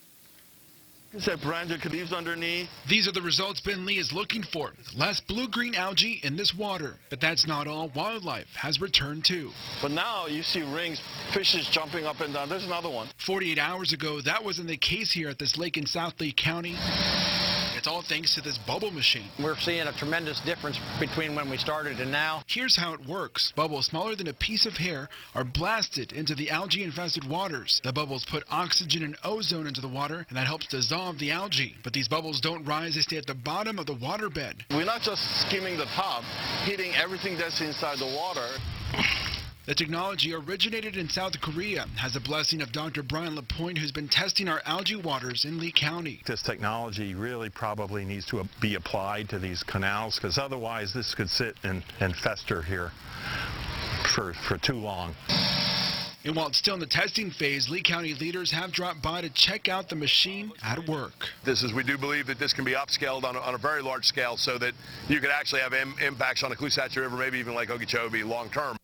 Is 1.12 1.24
that 1.26 1.40
Brandon 1.40 1.80
leaves 1.90 2.12
underneath? 2.12 2.68
These 2.88 3.08
are 3.08 3.12
the 3.12 3.22
results 3.22 3.60
Ben 3.60 3.86
Lee 3.86 3.98
is 3.98 4.12
looking 4.12 4.42
for. 4.42 4.72
Less 4.94 5.20
blue-green 5.20 5.74
algae 5.74 6.20
in 6.22 6.36
this 6.36 6.54
water. 6.54 6.96
But 7.10 7.20
that's 7.20 7.46
not 7.46 7.66
all. 7.66 7.90
Wildlife 7.94 8.48
has 8.54 8.80
returned 8.80 9.24
too. 9.24 9.50
But 9.80 9.92
now 9.92 10.26
you 10.26 10.42
see 10.42 10.62
rings, 10.62 11.00
fishes 11.32 11.68
jumping 11.68 12.04
up 12.04 12.20
and 12.20 12.34
down. 12.34 12.48
There's 12.48 12.64
another 12.64 12.90
one. 12.90 13.08
48 13.24 13.58
hours 13.58 13.92
ago, 13.92 14.20
that 14.20 14.44
wasn't 14.44 14.68
the 14.68 14.76
case 14.76 15.12
here 15.12 15.28
at 15.28 15.38
this 15.38 15.56
lake 15.56 15.76
in 15.76 15.86
South 15.86 16.20
Lee 16.20 16.32
County. 16.32 16.76
It's 17.86 17.92
all 17.92 18.02
thanks 18.02 18.34
to 18.34 18.40
this 18.40 18.58
bubble 18.58 18.90
machine. 18.90 19.28
We're 19.38 19.54
seeing 19.58 19.86
a 19.86 19.92
tremendous 19.92 20.40
difference 20.40 20.76
between 20.98 21.36
when 21.36 21.48
we 21.48 21.56
started 21.56 22.00
and 22.00 22.10
now. 22.10 22.42
Here's 22.48 22.74
how 22.74 22.94
it 22.94 23.06
works. 23.06 23.52
Bubbles 23.54 23.86
smaller 23.86 24.16
than 24.16 24.26
a 24.26 24.32
piece 24.32 24.66
of 24.66 24.72
hair 24.72 25.08
are 25.36 25.44
blasted 25.44 26.10
into 26.10 26.34
the 26.34 26.50
algae-infested 26.50 27.22
waters. 27.28 27.80
The 27.84 27.92
bubbles 27.92 28.24
put 28.24 28.42
oxygen 28.50 29.04
and 29.04 29.16
ozone 29.22 29.68
into 29.68 29.80
the 29.80 29.86
water, 29.86 30.26
and 30.28 30.36
that 30.36 30.48
helps 30.48 30.66
dissolve 30.66 31.20
the 31.20 31.30
algae. 31.30 31.76
But 31.84 31.92
these 31.92 32.08
bubbles 32.08 32.40
don't 32.40 32.64
rise, 32.64 32.96
they 32.96 33.02
stay 33.02 33.18
at 33.18 33.26
the 33.26 33.34
bottom 33.36 33.78
of 33.78 33.86
the 33.86 33.94
waterbed. 33.94 34.62
We're 34.72 34.84
not 34.84 35.02
just 35.02 35.22
skimming 35.42 35.78
the 35.78 35.86
top, 35.94 36.24
hitting 36.64 36.92
everything 36.96 37.38
that's 37.38 37.60
inside 37.60 38.00
the 38.00 38.06
water. 38.06 38.48
The 39.66 39.74
technology 39.74 40.32
originated 40.32 40.96
in 40.96 41.08
South 41.08 41.40
Korea, 41.40 41.86
has 41.96 42.14
the 42.14 42.20
blessing 42.20 42.62
of 42.62 42.70
Dr. 42.70 43.02
Brian 43.02 43.34
Lapointe, 43.34 43.78
who's 43.78 43.90
been 43.90 44.06
testing 44.06 44.48
our 44.48 44.62
algae 44.64 44.94
waters 44.94 45.44
in 45.44 45.58
Lee 45.58 45.72
County. 45.72 46.22
This 46.24 46.40
technology 46.40 47.16
really 47.16 47.50
probably 47.50 48.04
needs 48.04 48.26
to 48.26 48.44
be 48.60 48.76
applied 48.76 49.28
to 49.30 49.40
these 49.40 49.64
canals 49.64 50.14
because 50.14 50.38
otherwise 50.38 50.94
this 50.94 51.16
could 51.16 51.28
sit 51.28 51.56
and, 51.64 51.82
and 51.98 52.14
fester 52.14 52.62
here 52.62 52.92
for, 54.14 54.34
for 54.34 54.56
too 54.56 54.76
long. 54.76 55.16
And 56.24 56.36
while 56.36 56.46
it's 56.46 56.58
still 56.58 56.74
in 56.74 56.80
the 56.80 56.86
testing 56.86 57.32
phase, 57.32 57.68
Lee 57.68 57.82
County 57.82 58.14
leaders 58.14 58.52
have 58.52 58.70
dropped 58.70 59.02
by 59.02 59.20
to 59.20 59.30
check 59.30 59.68
out 59.68 59.88
the 59.88 59.96
machine 59.96 60.52
at 60.62 60.88
work. 60.88 61.28
This 61.44 61.64
is, 61.64 61.72
we 61.72 61.82
do 61.82 61.98
believe 61.98 62.28
that 62.28 62.38
this 62.38 62.52
can 62.52 62.64
be 62.64 62.74
upscaled 62.74 63.24
on 63.24 63.34
a, 63.34 63.40
on 63.40 63.54
a 63.54 63.58
very 63.58 63.82
large 63.82 64.04
scale 64.04 64.36
so 64.36 64.58
that 64.58 64.74
you 65.08 65.18
could 65.18 65.30
actually 65.30 65.62
have 65.62 65.74
Im- 65.74 65.96
impacts 66.00 66.44
on 66.44 66.50
the 66.50 66.56
Caloosahatchee 66.56 66.98
River, 66.98 67.16
maybe 67.16 67.38
even 67.38 67.56
Lake 67.56 67.70
Okeechobee 67.70 68.22
long 68.22 68.48
term. 68.50 68.76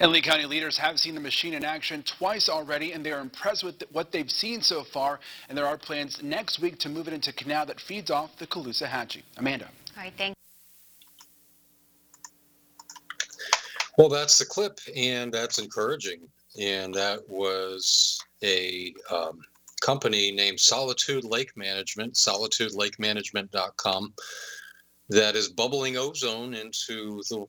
And 0.00 0.12
Lee 0.12 0.22
County 0.22 0.46
leaders 0.46 0.78
have 0.78 1.00
seen 1.00 1.16
the 1.16 1.20
machine 1.20 1.54
in 1.54 1.64
action 1.64 2.04
twice 2.04 2.48
already, 2.48 2.92
and 2.92 3.04
they 3.04 3.10
are 3.10 3.18
impressed 3.20 3.64
with 3.64 3.82
what 3.90 4.12
they've 4.12 4.30
seen 4.30 4.62
so 4.62 4.84
far. 4.84 5.18
And 5.48 5.58
there 5.58 5.66
are 5.66 5.76
plans 5.76 6.22
next 6.22 6.60
week 6.60 6.78
to 6.80 6.88
move 6.88 7.08
it 7.08 7.14
into 7.14 7.32
canal 7.32 7.66
that 7.66 7.80
feeds 7.80 8.08
off 8.10 8.36
the 8.38 8.46
Caloosahatchee. 8.46 9.22
Amanda. 9.38 9.68
All 9.96 10.04
right, 10.04 10.12
thank 10.16 10.36
Well, 13.96 14.08
that's 14.08 14.38
the 14.38 14.44
clip, 14.44 14.78
and 14.96 15.32
that's 15.32 15.58
encouraging. 15.58 16.20
and 16.60 16.94
that 16.94 17.28
was 17.28 18.20
a 18.42 18.92
um, 19.10 19.40
company 19.80 20.30
named 20.30 20.60
Solitude 20.60 21.24
Lake 21.24 21.56
Management, 21.56 22.14
solitudelake.management.com, 22.14 24.14
that 25.08 25.36
is 25.36 25.48
bubbling 25.48 25.96
ozone 25.96 26.54
into 26.54 27.22
the 27.30 27.46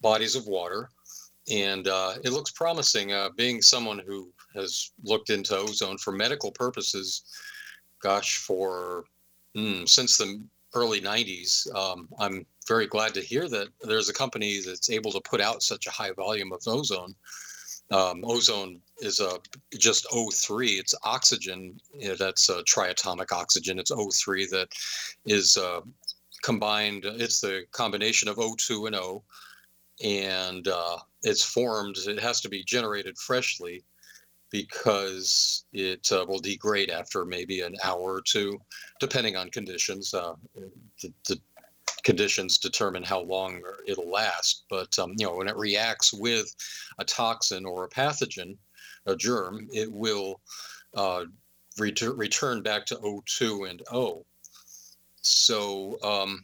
bodies 0.00 0.34
of 0.34 0.46
water. 0.46 0.88
And 1.50 1.88
uh, 1.88 2.14
it 2.22 2.32
looks 2.32 2.50
promising. 2.50 3.12
Uh, 3.12 3.30
being 3.36 3.60
someone 3.60 3.98
who 3.98 4.32
has 4.54 4.92
looked 5.02 5.30
into 5.30 5.56
ozone 5.56 5.98
for 5.98 6.12
medical 6.12 6.52
purposes, 6.52 7.22
gosh, 8.02 8.38
for 8.38 9.04
mm, 9.56 9.88
since 9.88 10.16
the 10.16 10.40
early 10.74 11.00
90s, 11.00 11.72
um, 11.74 12.08
I'm 12.18 12.46
very 12.68 12.86
glad 12.86 13.14
to 13.14 13.20
hear 13.20 13.48
that 13.48 13.68
there's 13.82 14.08
a 14.08 14.14
company 14.14 14.60
that's 14.64 14.90
able 14.90 15.10
to 15.12 15.20
put 15.20 15.40
out 15.40 15.62
such 15.62 15.86
a 15.86 15.90
high 15.90 16.12
volume 16.12 16.52
of 16.52 16.62
ozone. 16.66 17.14
Um, 17.90 18.22
ozone 18.24 18.80
is 19.00 19.18
a 19.18 19.38
just 19.76 20.06
O3. 20.10 20.78
It's 20.78 20.94
oxygen. 21.02 21.80
That's 22.18 22.48
triatomic 22.66 23.32
oxygen. 23.32 23.80
It's 23.80 23.90
O3 23.90 24.48
that 24.50 24.68
is 25.26 25.56
uh, 25.56 25.80
combined. 26.42 27.04
It's 27.04 27.40
the 27.40 27.64
combination 27.72 28.28
of 28.28 28.36
O2 28.36 28.86
and 28.86 28.96
O, 28.96 29.24
and 30.02 30.68
uh, 30.68 30.96
it's 31.22 31.44
formed. 31.44 31.96
It 32.06 32.20
has 32.20 32.40
to 32.42 32.48
be 32.48 32.64
generated 32.64 33.16
freshly 33.18 33.84
because 34.50 35.64
it 35.72 36.10
uh, 36.10 36.24
will 36.28 36.40
degrade 36.40 36.90
after 36.90 37.24
maybe 37.24 37.60
an 37.60 37.76
hour 37.84 38.14
or 38.14 38.22
two, 38.22 38.58
depending 38.98 39.36
on 39.36 39.48
conditions. 39.50 40.12
Uh, 40.12 40.34
the, 41.02 41.12
the, 41.28 41.40
conditions 42.02 42.56
determine 42.56 43.02
how 43.02 43.20
long 43.20 43.60
it'll 43.86 44.10
last. 44.10 44.64
But 44.70 44.98
um, 44.98 45.14
you 45.18 45.26
know, 45.26 45.36
when 45.36 45.48
it 45.48 45.56
reacts 45.56 46.12
with 46.12 46.50
a 46.98 47.04
toxin 47.04 47.66
or 47.66 47.84
a 47.84 47.88
pathogen, 47.88 48.56
a 49.06 49.14
germ, 49.14 49.68
it 49.72 49.92
will 49.92 50.40
uh, 50.94 51.24
retur- 51.78 52.16
return 52.16 52.62
back 52.62 52.86
to 52.86 52.96
O2 52.96 53.68
and 53.68 53.82
O. 53.92 54.24
So 55.22 55.98
um, 56.02 56.42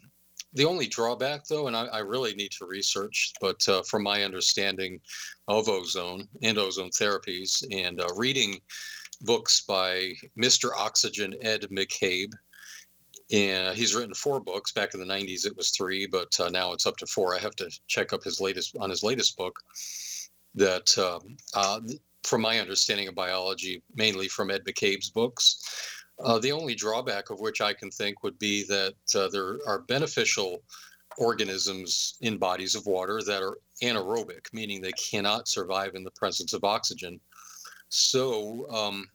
the 0.57 0.65
only 0.65 0.87
drawback, 0.87 1.45
though, 1.45 1.67
and 1.67 1.77
I, 1.77 1.85
I, 1.87 1.99
really 1.99 2.35
need 2.35 2.51
to 2.53 2.67
research, 2.67 3.33
but 3.43 3.67
uh, 3.69 3.83
from 3.83 4.03
my 4.03 4.25
understanding 4.25 4.99
of 5.49 5.69
ozone 5.69 6.27
and 6.43 6.57
ozone 6.57 6.91
therapies, 6.91 7.63
and 7.71 8.01
uh, 8.01 8.09
reading 8.17 8.59
books 9.21 9.63
by 9.63 10.13
Mr. 10.39 10.71
Oxygen 10.77 11.35
Ed 11.43 11.67
McCabe, 11.71 12.33
and 13.31 13.77
he's 13.77 13.95
written 13.95 14.15
four 14.15 14.41
books. 14.41 14.73
Back 14.73 14.95
in 14.95 15.01
the 15.01 15.07
'90s, 15.07 15.47
it 15.47 15.57
was 15.57 15.71
three, 15.71 16.07
but 16.07 16.35
uh, 16.41 16.49
now 16.49 16.73
it's 16.73 16.87
up 16.87 16.97
to 16.99 17.07
four. 17.07 17.35
I 17.35 17.39
have 17.39 17.57
to 17.57 17.71
check 17.87 18.15
up 18.15 18.25
his 18.25 18.41
latest 18.41 18.77
on 18.81 18.89
his 18.89 19.03
latest 19.03 19.37
book. 19.37 19.59
That, 20.55 20.97
um, 20.97 21.37
uh, 21.53 21.81
from 22.25 22.41
my 22.41 22.61
understanding 22.61 23.09
of 23.09 23.15
biology, 23.15 23.83
mainly 23.95 24.27
from 24.27 24.51
Ed 24.51 24.65
McCabe's 24.65 25.11
books, 25.11 25.96
uh, 26.19 26.39
the 26.39 26.53
only 26.53 26.75
drawback 26.75 27.31
of 27.31 27.41
which 27.41 27.61
I 27.61 27.73
can 27.73 27.91
think 27.91 28.23
would 28.23 28.39
be 28.39 28.65
that 28.65 28.95
uh, 29.15 29.29
there 29.29 29.59
are 29.67 29.81
beneficial 29.81 30.63
organisms 31.19 32.17
in 32.21 32.39
bodies 32.39 32.75
of 32.75 32.87
water 32.87 33.23
that 33.23 33.43
are 33.43 33.59
anaerobic, 33.83 34.53
meaning 34.53 34.81
they 34.81 34.93
cannot 34.93 35.49
survive 35.49 35.95
in 35.95 36.05
the 36.05 36.11
presence 36.13 36.53
of 36.53 36.65
oxygen. 36.65 37.21
So, 37.89 38.67
um, 38.71 39.09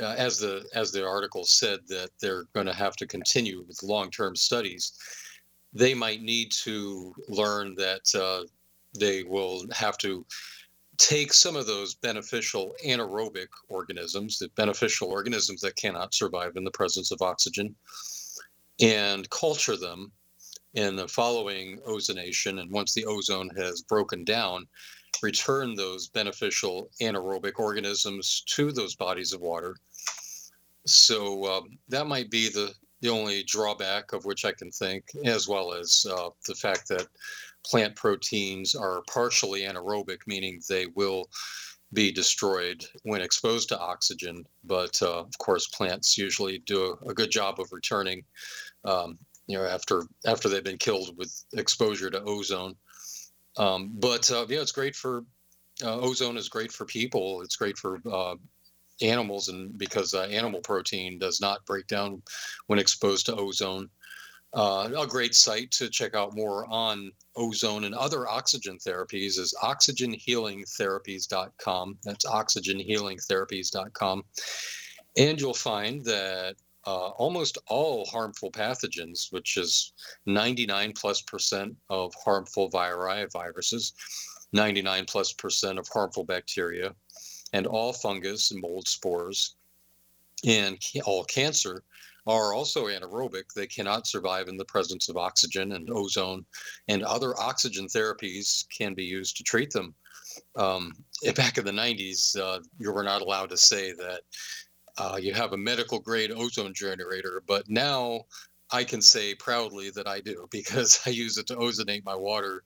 uh, 0.00 0.14
as 0.18 0.38
the 0.38 0.64
as 0.74 0.90
the 0.90 1.06
article 1.06 1.44
said, 1.44 1.80
that 1.88 2.10
they're 2.20 2.44
going 2.52 2.66
to 2.66 2.72
have 2.72 2.96
to 2.96 3.06
continue 3.06 3.64
with 3.68 3.82
long-term 3.82 4.34
studies. 4.34 4.92
They 5.72 5.94
might 5.94 6.22
need 6.22 6.50
to 6.64 7.14
learn 7.28 7.74
that 7.76 8.12
uh, 8.14 8.44
they 8.98 9.22
will 9.22 9.66
have 9.72 9.98
to 9.98 10.26
take 10.98 11.32
some 11.32 11.56
of 11.56 11.66
those 11.66 11.94
beneficial 11.94 12.74
anaerobic 12.84 13.48
organisms, 13.68 14.38
the 14.38 14.48
beneficial 14.56 15.08
organisms 15.08 15.60
that 15.60 15.76
cannot 15.76 16.14
survive 16.14 16.52
in 16.56 16.64
the 16.64 16.70
presence 16.70 17.10
of 17.10 17.22
oxygen, 17.22 17.74
and 18.80 19.28
culture 19.30 19.76
them 19.76 20.12
in 20.74 20.96
the 20.96 21.08
following 21.08 21.78
ozonation. 21.86 22.60
And 22.60 22.70
once 22.70 22.94
the 22.94 23.06
ozone 23.06 23.50
has 23.56 23.82
broken 23.82 24.24
down, 24.24 24.66
return 25.22 25.74
those 25.74 26.08
beneficial 26.08 26.90
anaerobic 27.00 27.58
organisms 27.58 28.42
to 28.48 28.72
those 28.72 28.96
bodies 28.96 29.32
of 29.32 29.40
water. 29.40 29.76
So 30.86 31.44
um, 31.44 31.78
that 31.88 32.06
might 32.06 32.30
be 32.30 32.48
the, 32.48 32.72
the 33.00 33.08
only 33.08 33.42
drawback 33.44 34.12
of 34.12 34.24
which 34.24 34.44
I 34.44 34.52
can 34.52 34.70
think, 34.70 35.04
as 35.24 35.48
well 35.48 35.72
as 35.72 36.06
uh, 36.10 36.30
the 36.46 36.54
fact 36.54 36.88
that 36.88 37.06
plant 37.64 37.96
proteins 37.96 38.74
are 38.74 39.02
partially 39.08 39.62
anaerobic, 39.62 40.18
meaning 40.26 40.60
they 40.68 40.86
will 40.94 41.28
be 41.92 42.10
destroyed 42.12 42.84
when 43.04 43.20
exposed 43.20 43.68
to 43.68 43.78
oxygen. 43.78 44.44
But 44.64 45.00
uh, 45.00 45.20
of 45.20 45.38
course, 45.38 45.68
plants 45.68 46.18
usually 46.18 46.58
do 46.58 46.96
a, 47.06 47.10
a 47.10 47.14
good 47.14 47.30
job 47.30 47.60
of 47.60 47.72
returning, 47.72 48.24
um, 48.84 49.18
you 49.46 49.56
know, 49.56 49.64
after 49.64 50.02
after 50.26 50.48
they've 50.48 50.64
been 50.64 50.78
killed 50.78 51.16
with 51.16 51.44
exposure 51.54 52.10
to 52.10 52.22
ozone. 52.22 52.74
Um, 53.56 53.92
but 53.94 54.30
uh, 54.30 54.46
yeah, 54.48 54.60
it's 54.60 54.72
great 54.72 54.96
for 54.96 55.24
uh, 55.82 56.00
ozone 56.00 56.36
is 56.36 56.48
great 56.48 56.72
for 56.72 56.84
people. 56.84 57.42
It's 57.42 57.56
great 57.56 57.78
for 57.78 58.00
uh, 58.10 58.34
animals, 59.00 59.48
and 59.48 59.76
because 59.78 60.14
uh, 60.14 60.22
animal 60.22 60.60
protein 60.60 61.18
does 61.18 61.40
not 61.40 61.64
break 61.66 61.86
down 61.86 62.22
when 62.66 62.78
exposed 62.78 63.26
to 63.26 63.36
ozone. 63.36 63.88
Uh, 64.54 64.88
a 64.96 65.06
great 65.06 65.34
site 65.34 65.70
to 65.72 65.88
check 65.88 66.14
out 66.14 66.36
more 66.36 66.66
on 66.70 67.10
ozone 67.34 67.84
and 67.84 67.94
other 67.94 68.28
oxygen 68.28 68.78
therapies 68.78 69.38
is 69.38 69.54
oxygenhealingtherapies.com. 69.62 71.98
That's 72.04 72.24
oxygenhealingtherapies.com. 72.24 74.24
And 75.16 75.40
you'll 75.40 75.54
find 75.54 76.04
that 76.04 76.56
uh, 76.86 77.08
almost 77.10 77.58
all 77.66 78.06
harmful 78.06 78.52
pathogens, 78.52 79.32
which 79.32 79.56
is 79.56 79.92
99 80.26 80.92
plus 80.92 81.20
percent 81.22 81.74
of 81.90 82.14
harmful 82.24 82.68
viri, 82.68 83.26
viruses, 83.32 83.94
99 84.52 85.04
plus 85.06 85.32
percent 85.32 85.80
of 85.80 85.88
harmful 85.88 86.22
bacteria, 86.24 86.94
and 87.52 87.66
all 87.66 87.92
fungus 87.92 88.52
and 88.52 88.60
mold 88.60 88.86
spores, 88.86 89.56
and 90.46 90.78
all 91.06 91.24
cancer 91.24 91.82
are 92.26 92.54
also 92.54 92.86
anaerobic. 92.86 93.52
They 93.54 93.66
cannot 93.66 94.06
survive 94.06 94.48
in 94.48 94.56
the 94.56 94.64
presence 94.64 95.08
of 95.08 95.16
oxygen 95.16 95.72
and 95.72 95.90
ozone, 95.90 96.44
and 96.88 97.02
other 97.02 97.38
oxygen 97.38 97.86
therapies 97.86 98.64
can 98.76 98.94
be 98.94 99.04
used 99.04 99.36
to 99.36 99.42
treat 99.42 99.70
them. 99.70 99.94
Um, 100.56 100.92
back 101.36 101.58
in 101.58 101.64
the 101.64 101.72
90s, 101.72 102.38
uh, 102.38 102.60
you 102.78 102.92
were 102.92 103.04
not 103.04 103.22
allowed 103.22 103.50
to 103.50 103.56
say 103.56 103.92
that 103.92 104.20
uh, 104.96 105.18
you 105.20 105.34
have 105.34 105.52
a 105.52 105.58
medical 105.58 105.98
grade 105.98 106.30
ozone 106.30 106.72
generator, 106.74 107.42
but 107.46 107.68
now 107.68 108.20
I 108.70 108.82
can 108.84 109.02
say 109.02 109.34
proudly 109.34 109.90
that 109.90 110.08
I 110.08 110.20
do 110.20 110.48
because 110.50 111.00
I 111.06 111.10
use 111.10 111.36
it 111.36 111.46
to 111.48 111.56
ozonate 111.56 112.04
my 112.04 112.16
water 112.16 112.64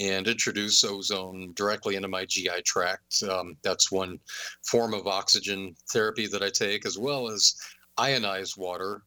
and 0.00 0.26
introduce 0.26 0.82
ozone 0.82 1.52
directly 1.54 1.94
into 1.94 2.08
my 2.08 2.24
GI 2.24 2.62
tract. 2.64 3.22
Um, 3.22 3.56
that's 3.62 3.92
one 3.92 4.18
form 4.66 4.94
of 4.94 5.06
oxygen 5.06 5.74
therapy 5.92 6.26
that 6.26 6.42
I 6.42 6.50
take, 6.50 6.84
as 6.84 6.98
well 6.98 7.28
as 7.28 7.54
ionized 7.98 8.56
water, 8.56 9.02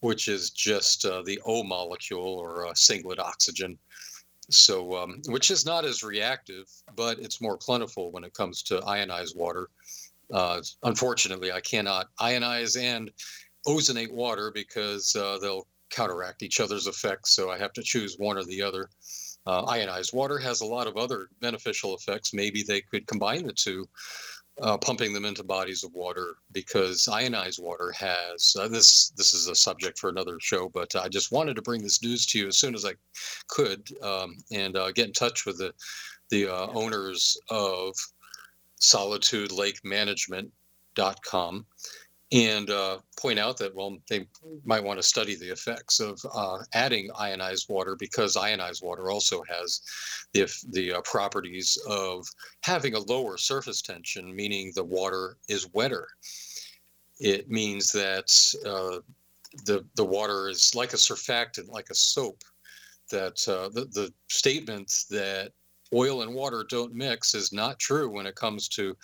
which 0.00 0.28
is 0.28 0.50
just 0.50 1.04
uh, 1.04 1.22
the 1.22 1.40
O 1.46 1.62
molecule 1.62 2.22
or 2.22 2.64
a 2.64 2.76
singlet 2.76 3.18
oxygen. 3.18 3.78
So, 4.50 4.96
um, 4.96 5.22
which 5.26 5.50
is 5.50 5.64
not 5.64 5.84
as 5.84 6.02
reactive, 6.02 6.66
but 6.96 7.18
it's 7.18 7.40
more 7.40 7.56
plentiful 7.56 8.10
when 8.10 8.24
it 8.24 8.34
comes 8.34 8.62
to 8.64 8.80
ionized 8.80 9.36
water. 9.36 9.68
Uh, 10.32 10.60
unfortunately, 10.82 11.52
I 11.52 11.60
cannot 11.60 12.08
ionize 12.20 12.80
and 12.80 13.10
ozonate 13.66 14.12
water 14.12 14.50
because 14.50 15.14
uh, 15.14 15.38
they'll 15.40 15.66
counteract 15.90 16.42
each 16.42 16.58
other's 16.60 16.86
effects. 16.86 17.34
So 17.34 17.50
I 17.50 17.58
have 17.58 17.72
to 17.74 17.82
choose 17.82 18.16
one 18.18 18.36
or 18.36 18.44
the 18.44 18.62
other. 18.62 18.88
Uh, 19.46 19.64
ionized 19.64 20.12
water 20.12 20.38
has 20.38 20.60
a 20.60 20.66
lot 20.66 20.86
of 20.86 20.96
other 20.96 21.28
beneficial 21.40 21.94
effects. 21.96 22.32
Maybe 22.32 22.62
they 22.62 22.80
could 22.80 23.06
combine 23.06 23.46
the 23.46 23.52
two 23.52 23.88
uh, 24.62 24.78
pumping 24.78 25.12
them 25.12 25.24
into 25.24 25.42
bodies 25.42 25.82
of 25.82 25.92
water 25.92 26.36
because 26.52 27.08
ionized 27.08 27.60
water 27.60 27.92
has 27.92 28.54
uh, 28.58 28.68
this 28.68 29.10
this 29.16 29.34
is 29.34 29.48
a 29.48 29.54
subject 29.54 29.98
for 29.98 30.08
another 30.08 30.38
show 30.40 30.68
but 30.68 30.94
i 30.96 31.08
just 31.08 31.32
wanted 31.32 31.56
to 31.56 31.62
bring 31.62 31.82
this 31.82 32.02
news 32.02 32.26
to 32.26 32.38
you 32.38 32.46
as 32.46 32.56
soon 32.56 32.74
as 32.74 32.84
i 32.84 32.92
could 33.48 33.88
um, 34.02 34.36
and 34.52 34.76
uh, 34.76 34.90
get 34.92 35.06
in 35.06 35.12
touch 35.12 35.44
with 35.46 35.58
the 35.58 35.72
the 36.30 36.46
uh, 36.46 36.68
owners 36.72 37.36
of 37.50 37.94
solitude 38.76 39.52
lake 39.52 39.78
management.com 39.84 41.66
and 42.32 42.70
uh, 42.70 42.98
point 43.18 43.38
out 43.38 43.58
that 43.58 43.74
well 43.74 43.98
they 44.08 44.26
might 44.64 44.82
want 44.82 44.98
to 44.98 45.02
study 45.02 45.34
the 45.36 45.52
effects 45.52 46.00
of 46.00 46.18
uh, 46.34 46.58
adding 46.72 47.10
ionized 47.16 47.68
water 47.68 47.94
because 47.96 48.36
ionized 48.36 48.82
water 48.82 49.10
also 49.10 49.42
has 49.48 49.82
the 50.32 50.50
the 50.70 50.94
uh, 50.94 51.00
properties 51.02 51.78
of 51.86 52.26
having 52.62 52.94
a 52.94 53.00
lower 53.00 53.36
surface 53.36 53.82
tension, 53.82 54.34
meaning 54.34 54.72
the 54.74 54.84
water 54.84 55.36
is 55.48 55.68
wetter. 55.74 56.08
It 57.20 57.50
means 57.50 57.92
that 57.92 58.32
uh, 58.66 59.00
the 59.66 59.84
the 59.96 60.04
water 60.04 60.48
is 60.48 60.74
like 60.74 60.94
a 60.94 60.96
surfactant, 60.96 61.68
like 61.68 61.90
a 61.90 61.94
soap. 61.94 62.42
That 63.10 63.46
uh, 63.46 63.68
the 63.68 63.84
the 63.92 64.12
statement 64.28 65.04
that 65.10 65.52
oil 65.94 66.22
and 66.22 66.34
water 66.34 66.64
don't 66.70 66.94
mix 66.94 67.34
is 67.34 67.52
not 67.52 67.78
true 67.78 68.08
when 68.08 68.26
it 68.26 68.34
comes 68.34 68.68
to 68.68 68.96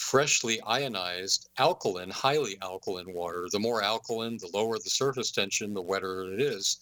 freshly 0.00 0.60
ionized 0.62 1.50
alkaline, 1.58 2.10
highly 2.10 2.56
alkaline 2.62 3.12
water. 3.12 3.46
The 3.52 3.60
more 3.60 3.82
alkaline, 3.82 4.38
the 4.38 4.50
lower 4.54 4.78
the 4.78 4.90
surface 4.90 5.30
tension, 5.30 5.74
the 5.74 5.82
wetter 5.82 6.32
it 6.32 6.40
is. 6.40 6.78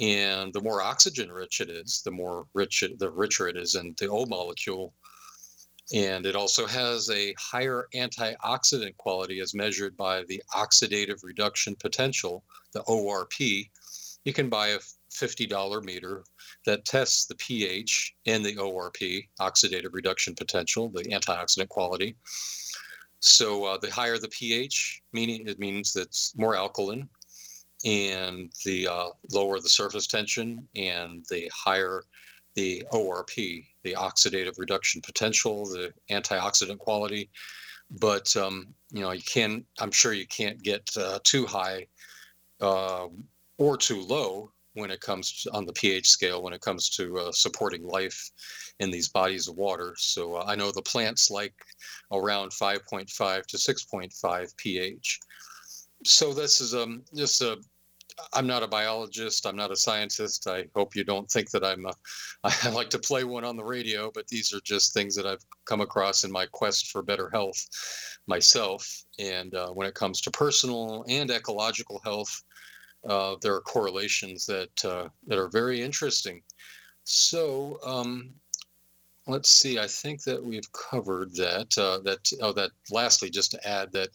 And 0.00 0.52
the 0.52 0.62
more 0.62 0.80
oxygen 0.80 1.30
rich 1.32 1.60
it 1.60 1.68
is, 1.68 2.02
the 2.04 2.12
more 2.12 2.46
rich 2.54 2.84
it, 2.84 2.98
the 3.00 3.10
richer 3.10 3.48
it 3.48 3.56
is 3.56 3.74
in 3.74 3.94
the 3.98 4.08
O 4.08 4.26
molecule. 4.26 4.94
And 5.92 6.24
it 6.24 6.36
also 6.36 6.66
has 6.66 7.10
a 7.10 7.34
higher 7.36 7.88
antioxidant 7.94 8.96
quality 8.96 9.40
as 9.40 9.52
measured 9.52 9.96
by 9.96 10.22
the 10.28 10.40
oxidative 10.54 11.24
reduction 11.24 11.74
potential, 11.74 12.44
the 12.72 12.82
ORP. 12.84 13.68
You 14.24 14.32
can 14.32 14.48
buy 14.48 14.68
a 14.68 14.78
$50 15.10 15.84
meter 15.84 16.24
that 16.66 16.84
tests 16.84 17.26
the 17.26 17.34
pH 17.36 18.14
and 18.26 18.44
the 18.44 18.56
ORP, 18.56 19.28
oxidative 19.40 19.92
reduction 19.92 20.34
potential, 20.34 20.88
the 20.88 21.04
antioxidant 21.04 21.68
quality. 21.68 22.16
So 23.20 23.64
uh, 23.64 23.78
the 23.78 23.90
higher 23.90 24.18
the 24.18 24.28
pH, 24.28 25.02
meaning 25.12 25.46
it 25.46 25.58
means 25.58 25.94
it's 25.94 26.34
more 26.36 26.56
alkaline, 26.56 27.08
and 27.84 28.52
the 28.64 28.88
uh, 28.88 29.08
lower 29.32 29.60
the 29.60 29.68
surface 29.68 30.06
tension, 30.06 30.66
and 30.74 31.24
the 31.30 31.50
higher 31.54 32.04
the 32.54 32.82
ORP, 32.92 33.64
the 33.82 33.94
oxidative 33.94 34.58
reduction 34.58 35.00
potential, 35.02 35.66
the 35.66 35.92
antioxidant 36.10 36.78
quality. 36.78 37.30
But 37.90 38.34
um, 38.36 38.74
you 38.90 39.02
know, 39.02 39.12
you 39.12 39.22
can. 39.22 39.64
I'm 39.78 39.90
sure 39.90 40.12
you 40.12 40.26
can't 40.26 40.62
get 40.62 40.88
uh, 40.96 41.18
too 41.22 41.44
high 41.46 41.86
uh, 42.60 43.08
or 43.58 43.76
too 43.76 44.00
low 44.00 44.52
when 44.74 44.90
it 44.90 45.00
comes 45.00 45.42
to, 45.42 45.52
on 45.52 45.66
the 45.66 45.72
pH 45.72 46.08
scale 46.08 46.42
when 46.42 46.52
it 46.52 46.60
comes 46.60 46.88
to 46.90 47.18
uh, 47.18 47.32
supporting 47.32 47.82
life 47.82 48.30
in 48.78 48.90
these 48.90 49.08
bodies 49.08 49.48
of 49.48 49.56
water. 49.56 49.94
So 49.98 50.36
uh, 50.36 50.44
I 50.46 50.54
know 50.54 50.70
the 50.70 50.82
plants 50.82 51.30
like 51.30 51.54
around 52.12 52.52
5.5 52.52 53.46
to 53.46 53.56
6.5 53.56 54.56
pH. 54.56 55.20
So 56.04 56.32
this 56.32 56.60
is 56.60 56.74
um 56.74 57.02
just 57.14 57.42
a 57.42 57.58
I'm 58.32 58.46
not 58.46 58.62
a 58.62 58.68
biologist. 58.68 59.46
I'm 59.46 59.56
not 59.56 59.70
a 59.70 59.76
scientist. 59.76 60.46
I 60.46 60.66
hope 60.74 60.94
you 60.94 61.04
don't 61.04 61.30
think 61.30 61.50
that 61.50 61.64
I'm. 61.64 61.86
A, 61.86 61.92
I 62.64 62.70
like 62.70 62.90
to 62.90 62.98
play 62.98 63.24
one 63.24 63.44
on 63.44 63.56
the 63.56 63.64
radio, 63.64 64.10
but 64.12 64.26
these 64.28 64.52
are 64.52 64.60
just 64.60 64.92
things 64.92 65.14
that 65.16 65.26
I've 65.26 65.44
come 65.64 65.80
across 65.80 66.24
in 66.24 66.32
my 66.32 66.46
quest 66.46 66.90
for 66.90 67.02
better 67.02 67.30
health 67.30 67.68
myself. 68.26 69.04
And 69.18 69.54
uh, 69.54 69.68
when 69.70 69.86
it 69.86 69.94
comes 69.94 70.20
to 70.22 70.30
personal 70.30 71.04
and 71.08 71.30
ecological 71.30 72.00
health, 72.04 72.42
uh, 73.08 73.36
there 73.40 73.54
are 73.54 73.60
correlations 73.60 74.46
that 74.46 74.84
uh, 74.84 75.08
that 75.26 75.38
are 75.38 75.48
very 75.48 75.80
interesting. 75.80 76.42
So 77.04 77.78
um, 77.84 78.30
let's 79.26 79.50
see. 79.50 79.78
I 79.78 79.86
think 79.86 80.22
that 80.24 80.42
we've 80.42 80.70
covered 80.72 81.34
that. 81.36 81.76
Uh, 81.78 82.00
that 82.04 82.30
oh, 82.42 82.52
that. 82.52 82.70
Lastly, 82.90 83.30
just 83.30 83.50
to 83.52 83.68
add 83.68 83.92
that 83.92 84.10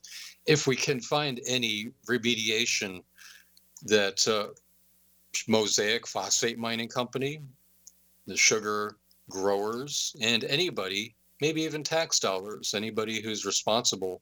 if 0.45 0.67
we 0.67 0.75
can 0.75 0.99
find 0.99 1.41
any 1.47 1.89
remediation 2.07 3.01
that 3.83 4.27
uh, 4.27 4.47
Mosaic 5.47 6.07
Phosphate 6.07 6.57
Mining 6.57 6.89
Company, 6.89 7.39
the 8.27 8.37
sugar 8.37 8.97
growers, 9.29 10.15
and 10.21 10.43
anybody, 10.43 11.15
maybe 11.41 11.61
even 11.63 11.83
tax 11.83 12.19
dollars, 12.19 12.73
anybody 12.73 13.21
who's 13.21 13.45
responsible 13.45 14.21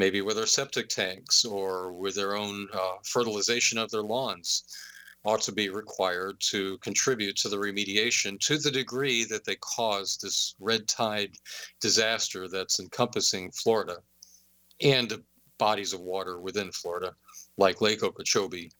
maybe 0.00 0.22
with 0.22 0.36
their 0.36 0.46
septic 0.46 0.88
tanks 0.88 1.44
or 1.44 1.92
with 1.92 2.14
their 2.14 2.34
own 2.34 2.66
uh, 2.72 2.96
fertilization 3.04 3.76
of 3.76 3.90
their 3.90 4.02
lawns, 4.02 4.64
ought 5.24 5.42
to 5.42 5.52
be 5.52 5.68
required 5.68 6.40
to 6.40 6.78
contribute 6.78 7.36
to 7.36 7.50
the 7.50 7.56
remediation 7.66 8.40
to 8.40 8.56
the 8.56 8.70
degree 8.70 9.24
that 9.24 9.44
they 9.44 9.56
cause 9.56 10.16
this 10.16 10.54
red 10.58 10.88
tide 10.88 11.32
disaster 11.80 12.48
that's 12.48 12.80
encompassing 12.80 13.50
Florida 13.50 13.98
and 14.80 15.22
bodies 15.58 15.92
of 15.92 16.00
water 16.00 16.40
within 16.40 16.72
Florida, 16.72 17.14
like 17.58 17.82
Lake 17.82 18.02
Okeechobee. 18.02 18.72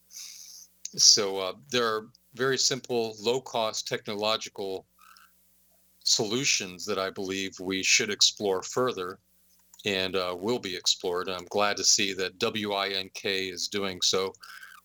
So 0.97 1.37
uh, 1.37 1.53
there 1.71 1.87
are 1.87 2.07
very 2.33 2.57
simple, 2.57 3.15
low 3.21 3.43
cost 3.43 3.87
technological 3.87 4.87
solutions 6.03 6.87
that 6.87 6.99
I 6.99 7.11
believe 7.11 7.61
we 7.61 7.83
should 7.83 8.09
explore 8.09 8.63
further 8.63 9.19
and 9.85 10.17
uh, 10.17 10.37
will 10.39 10.59
be 10.59 10.77
explored. 10.77 11.29
I'm 11.29 11.47
glad 11.47 11.77
to 11.79 11.85
see 11.85 12.13
that 12.15 12.39
WINK 12.39 13.21
is 13.25 13.69
doing 13.69 14.01
so 14.03 14.33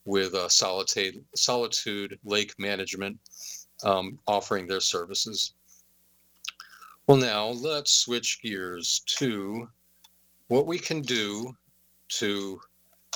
with 0.06 0.34
uh, 0.34 0.48
Solitude, 0.48 1.24
Solitude 1.36 2.20
Lake 2.24 2.54
Management 2.60 3.18
um, 3.84 4.20
offering 4.28 4.68
their 4.68 4.80
services. 4.80 5.54
Well, 7.08 7.18
now 7.18 7.48
let's 7.48 7.92
switch 7.92 8.42
gears 8.42 9.02
to 9.18 9.68
what 10.48 10.68
we 10.68 10.80
can 10.80 11.02
do 11.02 11.56
to 12.08 12.60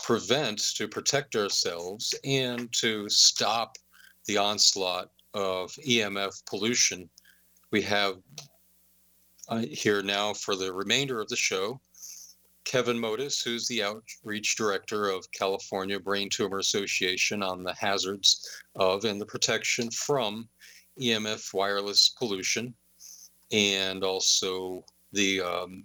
prevent, 0.04 0.60
to 0.76 0.88
protect 0.88 1.36
ourselves, 1.36 2.14
and 2.24 2.72
to 2.74 3.08
stop 3.10 3.78
the 4.26 4.38
onslaught 4.38 5.10
of 5.34 5.72
EMF 5.88 6.46
pollution. 6.46 7.10
We 7.72 7.82
have 7.84 8.18
uh, 9.50 9.64
here 9.72 10.02
now 10.02 10.34
for 10.34 10.56
the 10.56 10.72
remainder 10.72 11.20
of 11.20 11.28
the 11.28 11.36
show. 11.36 11.80
Kevin 12.66 13.00
Mottus, 13.00 13.44
who's 13.44 13.68
the 13.68 13.82
outreach 13.84 14.56
director 14.56 15.10
of 15.10 15.32
California 15.32 16.00
Brain 16.00 16.30
Tumor 16.30 16.60
Association 16.60 17.42
on 17.42 17.64
the 17.64 17.74
hazards 17.74 18.48
of 18.76 19.06
and 19.06 19.20
the 19.20 19.26
protection 19.26 19.90
from 19.90 20.48
EMF 21.00 21.54
wireless 21.54 22.10
pollution, 22.10 22.74
and 23.52 24.04
also 24.04 24.86
the 25.14 25.42
um, 25.42 25.84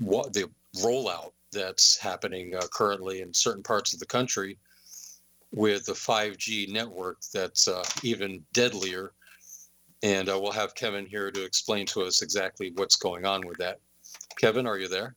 what 0.00 0.32
the 0.32 0.50
rollout 0.78 1.32
that's 1.52 1.96
happening 1.98 2.54
uh, 2.56 2.66
currently 2.72 3.20
in 3.20 3.32
certain 3.32 3.62
parts 3.62 3.92
of 3.92 4.00
the 4.00 4.06
country 4.06 4.58
with 5.52 5.84
the 5.84 5.92
5G 5.92 6.72
network 6.72 7.18
that's 7.32 7.68
uh, 7.68 7.84
even 8.02 8.42
deadlier 8.52 9.12
and 10.02 10.28
uh, 10.28 10.38
we'll 10.40 10.52
have 10.52 10.74
Kevin 10.74 11.06
here 11.06 11.30
to 11.30 11.44
explain 11.44 11.86
to 11.86 12.02
us 12.02 12.22
exactly 12.22 12.72
what's 12.74 12.96
going 12.96 13.24
on 13.24 13.46
with 13.46 13.58
that. 13.58 13.78
Kevin, 14.36 14.66
are 14.66 14.78
you 14.78 14.88
there? 14.88 15.14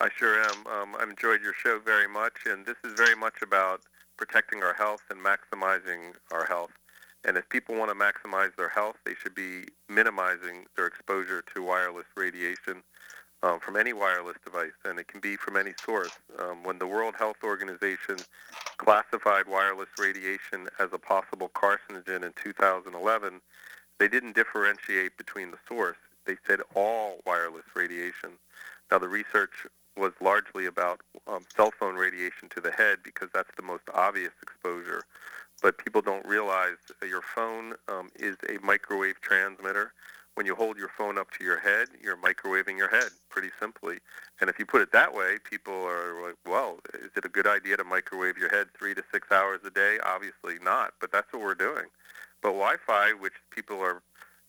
I 0.00 0.08
sure 0.16 0.42
am. 0.42 0.66
Um, 0.66 0.96
I've 1.00 1.10
enjoyed 1.10 1.42
your 1.42 1.54
show 1.54 1.80
very 1.84 2.06
much, 2.06 2.34
and 2.46 2.64
this 2.64 2.76
is 2.84 2.92
very 2.92 3.16
much 3.16 3.42
about 3.42 3.80
protecting 4.16 4.62
our 4.62 4.74
health 4.74 5.02
and 5.10 5.18
maximizing 5.18 6.14
our 6.30 6.44
health. 6.44 6.70
And 7.24 7.36
if 7.36 7.48
people 7.48 7.74
want 7.74 7.90
to 7.90 7.96
maximize 7.96 8.54
their 8.56 8.68
health, 8.68 8.96
they 9.04 9.14
should 9.20 9.34
be 9.34 9.64
minimizing 9.88 10.66
their 10.76 10.86
exposure 10.86 11.42
to 11.54 11.62
wireless 11.62 12.06
radiation 12.16 12.82
um, 13.42 13.60
from 13.60 13.76
any 13.76 13.92
wireless 13.92 14.36
device, 14.44 14.72
and 14.84 14.98
it 14.98 15.08
can 15.08 15.20
be 15.20 15.36
from 15.36 15.56
any 15.56 15.72
source. 15.84 16.16
Um, 16.38 16.62
when 16.62 16.78
the 16.78 16.86
World 16.86 17.14
Health 17.18 17.38
Organization 17.42 18.16
classified 18.76 19.48
wireless 19.48 19.88
radiation 19.98 20.68
as 20.78 20.88
a 20.92 20.98
possible 20.98 21.50
carcinogen 21.54 22.24
in 22.24 22.32
2011, 22.42 23.40
they 23.98 24.08
didn't 24.08 24.34
differentiate 24.34 25.16
between 25.16 25.50
the 25.50 25.58
source. 25.68 25.96
They 26.26 26.36
said 26.46 26.60
all 26.74 27.18
wireless 27.26 27.64
radiation. 27.74 28.30
Now, 28.90 28.98
the 28.98 29.08
research 29.08 29.66
was 29.96 30.12
largely 30.20 30.66
about 30.66 31.00
um, 31.26 31.44
cell 31.56 31.72
phone 31.78 31.96
radiation 31.96 32.48
to 32.50 32.60
the 32.60 32.70
head 32.70 32.98
because 33.02 33.28
that's 33.34 33.50
the 33.56 33.62
most 33.62 33.82
obvious 33.92 34.32
exposure. 34.42 35.02
But 35.60 35.78
people 35.78 36.00
don't 36.00 36.24
realize 36.24 36.76
your 37.02 37.22
phone 37.22 37.74
um, 37.88 38.10
is 38.14 38.36
a 38.48 38.64
microwave 38.64 39.20
transmitter. 39.20 39.92
When 40.34 40.46
you 40.46 40.54
hold 40.54 40.78
your 40.78 40.90
phone 40.96 41.18
up 41.18 41.32
to 41.32 41.44
your 41.44 41.58
head, 41.58 41.88
you're 42.00 42.16
microwaving 42.16 42.78
your 42.78 42.88
head 42.88 43.10
pretty 43.28 43.48
simply. 43.58 43.96
And 44.40 44.48
if 44.48 44.56
you 44.60 44.66
put 44.66 44.82
it 44.82 44.92
that 44.92 45.12
way, 45.12 45.38
people 45.42 45.74
are 45.74 46.22
like, 46.22 46.36
well, 46.46 46.78
is 46.94 47.10
it 47.16 47.24
a 47.24 47.28
good 47.28 47.48
idea 47.48 47.76
to 47.76 47.82
microwave 47.82 48.38
your 48.38 48.48
head 48.48 48.68
three 48.78 48.94
to 48.94 49.02
six 49.12 49.32
hours 49.32 49.58
a 49.66 49.70
day? 49.70 49.98
Obviously 50.06 50.62
not, 50.62 50.94
but 51.00 51.10
that's 51.10 51.32
what 51.32 51.42
we're 51.42 51.56
doing. 51.56 51.86
But 52.42 52.50
Wi-Fi, 52.50 53.12
which 53.12 53.34
people 53.50 53.80
are, 53.80 54.02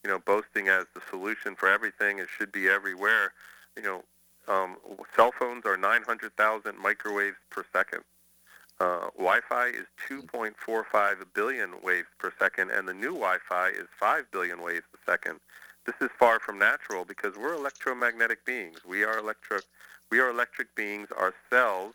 you 0.03 0.09
know, 0.09 0.19
boasting 0.19 0.67
as 0.67 0.85
the 0.93 1.01
solution 1.09 1.55
for 1.55 1.69
everything, 1.69 2.19
it 2.19 2.27
should 2.35 2.51
be 2.51 2.69
everywhere. 2.69 3.33
You 3.75 3.83
know, 3.83 4.03
um, 4.47 4.77
cell 5.15 5.31
phones 5.37 5.65
are 5.65 5.77
900,000 5.77 6.77
microwaves 6.77 7.37
per 7.49 7.63
second. 7.71 8.03
Uh, 8.79 9.09
Wi-Fi 9.17 9.67
is 9.67 9.85
2.45 10.09 11.25
billion 11.33 11.71
waves 11.83 12.07
per 12.17 12.31
second, 12.39 12.71
and 12.71 12.87
the 12.87 12.93
new 12.93 13.13
Wi-Fi 13.13 13.69
is 13.69 13.87
5 13.99 14.31
billion 14.31 14.61
waves 14.61 14.85
per 14.91 15.11
second. 15.11 15.39
This 15.85 15.95
is 16.01 16.09
far 16.17 16.39
from 16.39 16.57
natural 16.59 17.03
because 17.03 17.35
we're 17.35 17.53
electromagnetic 17.53 18.45
beings. 18.45 18.79
We 18.87 19.03
are 19.03 19.17
electric. 19.17 19.63
We 20.11 20.19
are 20.19 20.29
electric 20.29 20.75
beings. 20.75 21.09
Our 21.17 21.33
cells 21.49 21.93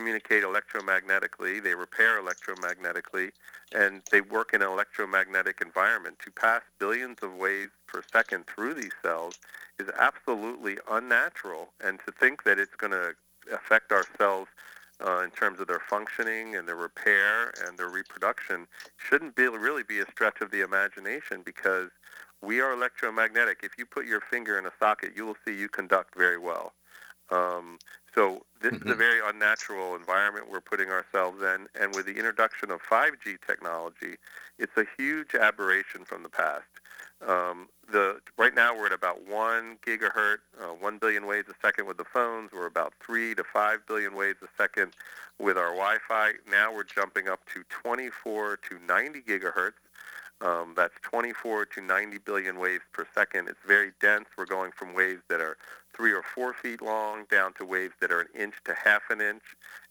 communicate 0.00 0.42
electromagnetically, 0.42 1.62
they 1.62 1.74
repair 1.74 2.18
electromagnetically, 2.18 3.30
and 3.72 4.00
they 4.10 4.22
work 4.22 4.54
in 4.54 4.62
an 4.62 4.68
electromagnetic 4.68 5.60
environment. 5.60 6.16
To 6.24 6.30
pass 6.30 6.62
billions 6.78 7.18
of 7.22 7.34
waves 7.34 7.72
per 7.86 8.02
second 8.10 8.46
through 8.46 8.74
these 8.74 8.94
cells 9.02 9.38
is 9.78 9.88
absolutely 9.98 10.78
unnatural, 10.90 11.68
and 11.84 11.98
to 12.06 12.12
think 12.12 12.44
that 12.44 12.58
it's 12.58 12.74
going 12.76 12.92
to 12.92 13.14
affect 13.52 13.92
our 13.92 14.06
cells 14.16 14.48
uh, 15.06 15.20
in 15.22 15.30
terms 15.30 15.60
of 15.60 15.66
their 15.66 15.82
functioning 15.90 16.56
and 16.56 16.66
their 16.66 16.76
repair 16.76 17.52
and 17.66 17.76
their 17.76 17.90
reproduction 17.90 18.66
shouldn't 18.96 19.36
be, 19.36 19.46
really 19.48 19.82
be 19.82 20.00
a 20.00 20.10
stretch 20.10 20.40
of 20.40 20.50
the 20.50 20.62
imagination 20.62 21.42
because 21.44 21.90
we 22.42 22.60
are 22.62 22.72
electromagnetic. 22.72 23.58
If 23.62 23.72
you 23.76 23.84
put 23.84 24.06
your 24.06 24.20
finger 24.20 24.58
in 24.58 24.64
a 24.64 24.72
socket, 24.78 25.12
you 25.14 25.26
will 25.26 25.36
see 25.46 25.54
you 25.54 25.68
conduct 25.68 26.16
very 26.16 26.38
well. 26.38 26.72
Um, 27.30 27.78
so 28.14 28.42
this 28.60 28.72
mm-hmm. 28.72 28.88
is 28.88 28.92
a 28.92 28.96
very 28.96 29.20
unnatural 29.24 29.94
environment 29.94 30.50
we're 30.50 30.60
putting 30.60 30.88
ourselves 30.88 31.40
in, 31.42 31.68
and 31.80 31.94
with 31.94 32.06
the 32.06 32.14
introduction 32.14 32.70
of 32.70 32.80
5G 32.82 33.38
technology, 33.46 34.16
it's 34.58 34.76
a 34.76 34.84
huge 34.98 35.34
aberration 35.34 36.04
from 36.04 36.22
the 36.22 36.28
past. 36.28 36.64
Um, 37.26 37.68
the 37.92 38.20
right 38.38 38.54
now 38.54 38.74
we're 38.74 38.86
at 38.86 38.92
about 38.92 39.28
one 39.28 39.76
gigahertz, 39.86 40.38
uh, 40.58 40.68
one 40.68 40.98
billion 40.98 41.26
waves 41.26 41.48
a 41.48 41.54
second 41.66 41.86
with 41.86 41.98
the 41.98 42.04
phones. 42.04 42.50
We're 42.52 42.66
about 42.66 42.94
three 43.04 43.34
to 43.34 43.44
five 43.44 43.86
billion 43.86 44.16
waves 44.16 44.38
a 44.42 44.48
second 44.56 44.94
with 45.38 45.58
our 45.58 45.72
Wi-Fi. 45.74 46.32
Now 46.50 46.72
we're 46.72 46.84
jumping 46.84 47.28
up 47.28 47.40
to 47.54 47.62
24 47.68 48.58
to 48.68 48.78
90 48.86 49.20
gigahertz. 49.20 49.72
Um, 50.42 50.72
that's 50.74 50.94
24 51.02 51.66
to 51.66 51.80
90 51.82 52.18
billion 52.18 52.58
waves 52.58 52.84
per 52.92 53.06
second. 53.14 53.48
It's 53.48 53.58
very 53.66 53.92
dense. 54.00 54.26
We're 54.38 54.46
going 54.46 54.72
from 54.72 54.94
waves 54.94 55.20
that 55.28 55.40
are 55.40 55.58
three 55.94 56.12
or 56.12 56.22
four 56.22 56.54
feet 56.54 56.82
long 56.82 57.24
down 57.30 57.52
to 57.54 57.64
waves 57.64 57.94
that 58.00 58.10
are 58.10 58.20
an 58.20 58.28
inch 58.38 58.54
to 58.64 58.74
half 58.74 59.02
an 59.10 59.20
inch, 59.20 59.42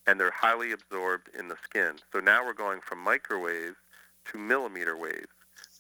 and 0.08 0.20
they're 0.20 0.32
highly 0.32 0.72
absorbed 0.72 1.30
in 1.38 1.48
the 1.48 1.58
skin. 1.64 1.94
So 2.12 2.20
now 2.20 2.46
we're 2.46 2.54
going 2.54 2.82
from 2.82 3.00
microwaves 3.00 3.78
to 4.32 4.38
millimeter 4.38 4.98
waves. 4.98 5.28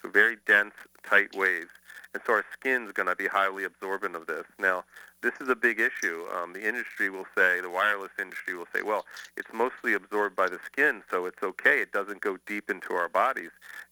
So 0.01 0.09
very 0.09 0.37
dense, 0.45 0.73
tight 1.03 1.35
waves. 1.35 1.69
And 2.13 2.23
so 2.25 2.33
our 2.33 2.45
skin's 2.53 2.91
going 2.91 3.07
to 3.07 3.15
be 3.15 3.27
highly 3.27 3.63
absorbent 3.63 4.15
of 4.15 4.25
this. 4.25 4.45
Now, 4.57 4.83
this 5.21 5.33
is 5.41 5.49
a 5.49 5.55
big 5.55 5.79
issue. 5.79 6.23
Um, 6.33 6.53
the 6.53 6.65
industry 6.67 7.09
will 7.09 7.25
say, 7.37 7.61
the 7.61 7.69
wireless 7.69 8.11
industry 8.19 8.55
will 8.55 8.67
say, 8.73 8.81
well, 8.81 9.05
it's 9.37 9.49
mostly 9.53 9.93
absorbed 9.93 10.35
by 10.35 10.47
the 10.47 10.59
skin, 10.65 11.03
so 11.11 11.25
it's 11.25 11.43
okay. 11.43 11.81
It 11.81 11.91
doesn't 11.91 12.21
go 12.21 12.37
deep 12.47 12.69
into 12.69 12.93
our 12.93 13.09
bodies. 13.09 13.51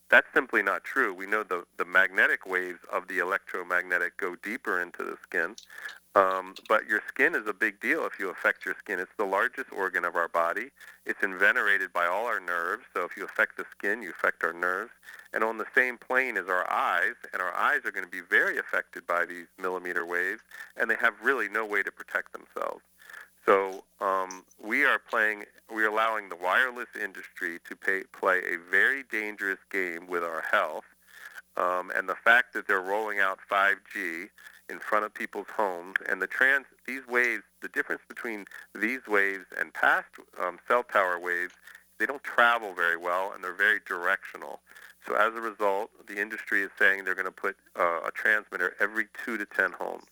That's 0.10 0.28
simply 0.34 0.64
not 0.64 0.86
true. 0.86 1.14
We 1.14 1.28
know 1.28 1.44
the, 1.44 1.66
the 1.78 1.86
magnetic 1.86 2.46
waves 2.48 2.80
of 2.92 3.08
the 3.10 3.20
electromagnetic 3.20 4.18
go 4.18 4.36
deeper 4.42 4.82
into 4.82 5.04
the 5.04 5.18
skin. 5.22 5.56
Um, 6.18 6.55
but 6.68 6.88
your 6.88 7.01
skin 7.07 7.36
is 7.36 7.45
a 7.45 7.53
big 7.53 7.80
deal 7.80 8.03
if 8.07 8.18
you 8.18 8.30
affect 8.30 8.65
your 8.65 8.76
skin. 8.80 8.99
It's 8.99 9.11
the 9.20 9.26
largest 9.26 9.72
organ 9.72 10.03
of 10.03 10.15
our 10.15 10.28
body. 10.28 10.72
It's 11.05 11.20
innervated 11.20 11.93
by 11.93 12.07
all 12.07 12.26
our 12.26 12.39
nerves. 12.39 12.86
So 12.95 13.03
if 13.03 13.15
you 13.15 13.24
affect 13.24 13.55
the 13.55 13.65
skin, 13.78 14.01
you 14.01 14.09
affect 14.09 14.43
our 14.43 14.53
nerves. 14.53 14.89
And 15.32 15.43
on 15.43 15.59
the 15.59 15.68
same 15.76 15.99
plane 15.99 16.36
as 16.36 16.47
our 16.47 16.68
eyes, 16.72 17.13
and 17.34 17.41
our 17.41 17.53
eyes 17.53 17.82
are 17.86 17.91
going 17.91 18.03
to 18.05 18.09
be 18.09 18.22
very 18.28 18.57
affected 18.57 19.05
by 19.05 19.26
these 19.26 19.45
millimeter 19.61 20.07
waves, 20.07 20.41
and 20.76 20.89
they 20.89 20.95
have 20.95 21.13
really 21.22 21.49
no 21.49 21.68
way 21.68 21.84
to 21.84 21.91
protect 21.91 22.34
themselves. 22.34 22.82
So 23.45 23.84
um, 24.01 24.43
we 24.59 24.86
are 24.86 24.97
playing, 24.97 25.43
we're 25.72 25.88
allowing 25.88 26.30
the 26.30 26.36
wireless 26.36 26.89
industry 26.99 27.59
to 27.70 27.76
pay, 27.76 28.05
play 28.11 28.39
a 28.39 28.57
very 28.72 29.03
dangerous 29.03 29.59
game 29.72 30.07
with 30.07 30.24
our 30.24 30.43
health. 30.49 30.86
Um, 31.57 31.91
and 31.95 32.09
the 32.09 32.15
fact 32.15 32.53
that 32.53 32.68
they're 32.68 32.82
rolling 32.82 33.20
out 33.20 33.38
5G 33.51 34.30
in 34.70 34.80
front 34.80 35.05
of 35.05 35.13
people's 35.13 35.47
homes 35.55 35.95
and 36.09 36.22
the 36.22 36.28
trans, 36.28 36.65
these 36.86 37.07
waves, 37.07 37.43
the 37.61 37.70
difference 37.70 38.01
between 38.07 38.45
these 38.80 39.01
waves 39.07 39.45
and 39.59 39.74
past 39.74 40.07
um, 40.41 40.59
cell 40.68 40.84
tower 40.84 41.20
waves, 41.20 41.53
they 41.99 42.05
don't 42.05 42.24
travel 42.24 42.74
very 42.74 42.97
well 42.97 43.32
and 43.34 43.43
they're 43.43 43.53
very 43.53 43.80
directional. 43.88 44.59
So 45.05 45.15
as 45.15 45.34
a 45.36 45.41
result, 45.41 45.89
the 46.07 46.22
industry 46.22 46.61
is 46.61 46.70
saying 46.78 47.05
they're 47.05 47.15
going 47.15 47.26
to 47.26 47.32
put 47.32 47.55
uh, 47.80 48.01
a 48.05 48.11
transmitter 48.11 48.76
every 48.80 49.07
two 49.24 49.38
to 49.38 49.45
ten 49.45 49.72
homes. 49.72 50.03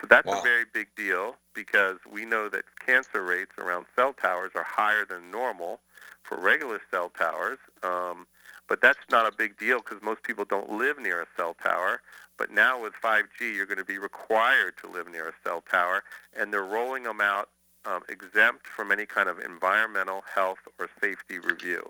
So 0.00 0.06
that's 0.08 0.26
wow. 0.26 0.40
a 0.40 0.42
very 0.42 0.64
big 0.72 0.88
deal 0.96 1.36
because 1.54 1.98
we 2.10 2.24
know 2.24 2.48
that 2.48 2.64
cancer 2.84 3.22
rates 3.22 3.52
around 3.58 3.86
cell 3.96 4.12
towers 4.12 4.52
are 4.54 4.64
higher 4.64 5.04
than 5.04 5.30
normal 5.30 5.80
for 6.22 6.38
regular 6.38 6.80
cell 6.90 7.10
towers. 7.16 7.58
Um, 7.82 8.26
but 8.68 8.80
that's 8.80 9.00
not 9.10 9.26
a 9.26 9.36
big 9.36 9.58
deal 9.58 9.78
because 9.78 10.00
most 10.02 10.22
people 10.22 10.44
don't 10.44 10.70
live 10.70 10.98
near 10.98 11.20
a 11.20 11.26
cell 11.36 11.56
tower. 11.62 12.00
But 12.40 12.50
now 12.50 12.80
with 12.80 12.94
5G, 13.04 13.54
you're 13.54 13.66
going 13.66 13.76
to 13.76 13.84
be 13.84 13.98
required 13.98 14.72
to 14.80 14.90
live 14.90 15.12
near 15.12 15.28
a 15.28 15.32
cell 15.44 15.62
tower, 15.70 16.02
and 16.34 16.50
they're 16.50 16.64
rolling 16.64 17.02
them 17.02 17.20
out 17.20 17.50
um, 17.84 18.00
exempt 18.08 18.66
from 18.66 18.90
any 18.90 19.04
kind 19.04 19.28
of 19.28 19.38
environmental, 19.40 20.22
health, 20.34 20.60
or 20.78 20.88
safety 21.02 21.38
review. 21.38 21.82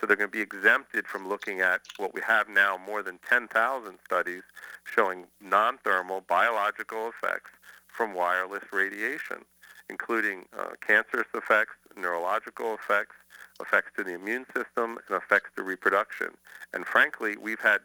So 0.00 0.08
they're 0.08 0.16
going 0.16 0.28
to 0.28 0.36
be 0.36 0.40
exempted 0.40 1.06
from 1.06 1.28
looking 1.28 1.60
at 1.60 1.82
what 1.98 2.14
we 2.14 2.20
have 2.26 2.48
now 2.48 2.76
more 2.84 3.04
than 3.04 3.20
10,000 3.28 3.96
studies 4.04 4.42
showing 4.82 5.26
non-thermal 5.40 6.22
biological 6.22 7.08
effects 7.08 7.52
from 7.86 8.12
wireless 8.12 8.64
radiation, 8.72 9.44
including 9.88 10.46
uh, 10.58 10.70
cancerous 10.84 11.28
effects, 11.32 11.74
neurological 11.96 12.74
effects, 12.74 13.14
effects 13.60 13.92
to 13.96 14.02
the 14.02 14.14
immune 14.14 14.46
system, 14.46 14.98
and 15.08 15.16
effects 15.16 15.50
to 15.56 15.62
reproduction. 15.62 16.30
And 16.72 16.86
frankly, 16.86 17.36
we've 17.36 17.60
had 17.60 17.82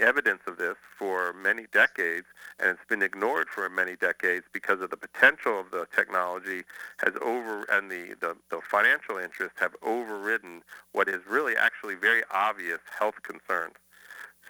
evidence 0.00 0.40
of 0.46 0.56
this 0.56 0.76
for 0.98 1.32
many 1.32 1.66
decades, 1.72 2.26
and 2.58 2.70
it's 2.70 2.84
been 2.88 3.02
ignored 3.02 3.48
for 3.48 3.68
many 3.68 3.96
decades 3.96 4.46
because 4.52 4.80
of 4.80 4.90
the 4.90 4.96
potential 4.96 5.60
of 5.60 5.70
the 5.70 5.86
technology 5.94 6.62
has 6.98 7.14
over 7.22 7.64
and 7.70 7.90
the, 7.90 8.14
the, 8.20 8.36
the 8.50 8.60
financial 8.70 9.16
interests 9.16 9.58
have 9.60 9.74
overridden 9.82 10.62
what 10.92 11.08
is 11.08 11.20
really 11.28 11.56
actually 11.56 11.94
very 11.94 12.22
obvious 12.32 12.80
health 12.98 13.22
concerns. 13.22 13.74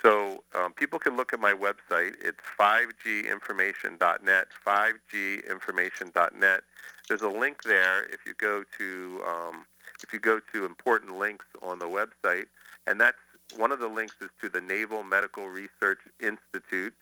So 0.03 0.43
um, 0.55 0.73
people 0.73 0.99
can 0.99 1.17
look 1.17 1.33
at 1.33 1.41
my 1.41 1.53
website. 1.53 2.15
It's 2.23 2.41
5ginformation.net, 2.59 4.47
5ginformation.net. 4.67 6.61
There's 7.09 7.23
a 7.23 7.29
link 7.29 7.63
there 7.65 8.05
if 8.05 8.21
you 8.25 8.35
go 8.39 8.65
to 8.79 9.23
um, 9.27 9.67
if 10.03 10.13
you 10.15 10.19
go 10.19 10.41
to 10.55 10.65
important 10.65 11.19
links 11.19 11.45
on 11.63 11.79
the 11.79 11.87
website, 11.87 12.47
and 12.87 12.99
that's 13.01 13.19
one 13.57 13.73
of 13.73 13.79
the 13.79 13.89
links 13.89 14.15
is 14.21 14.31
to 14.41 14.49
the 14.49 14.61
Naval 14.61 15.03
Medical 15.03 15.49
Research 15.49 16.01
Institute. 16.21 16.95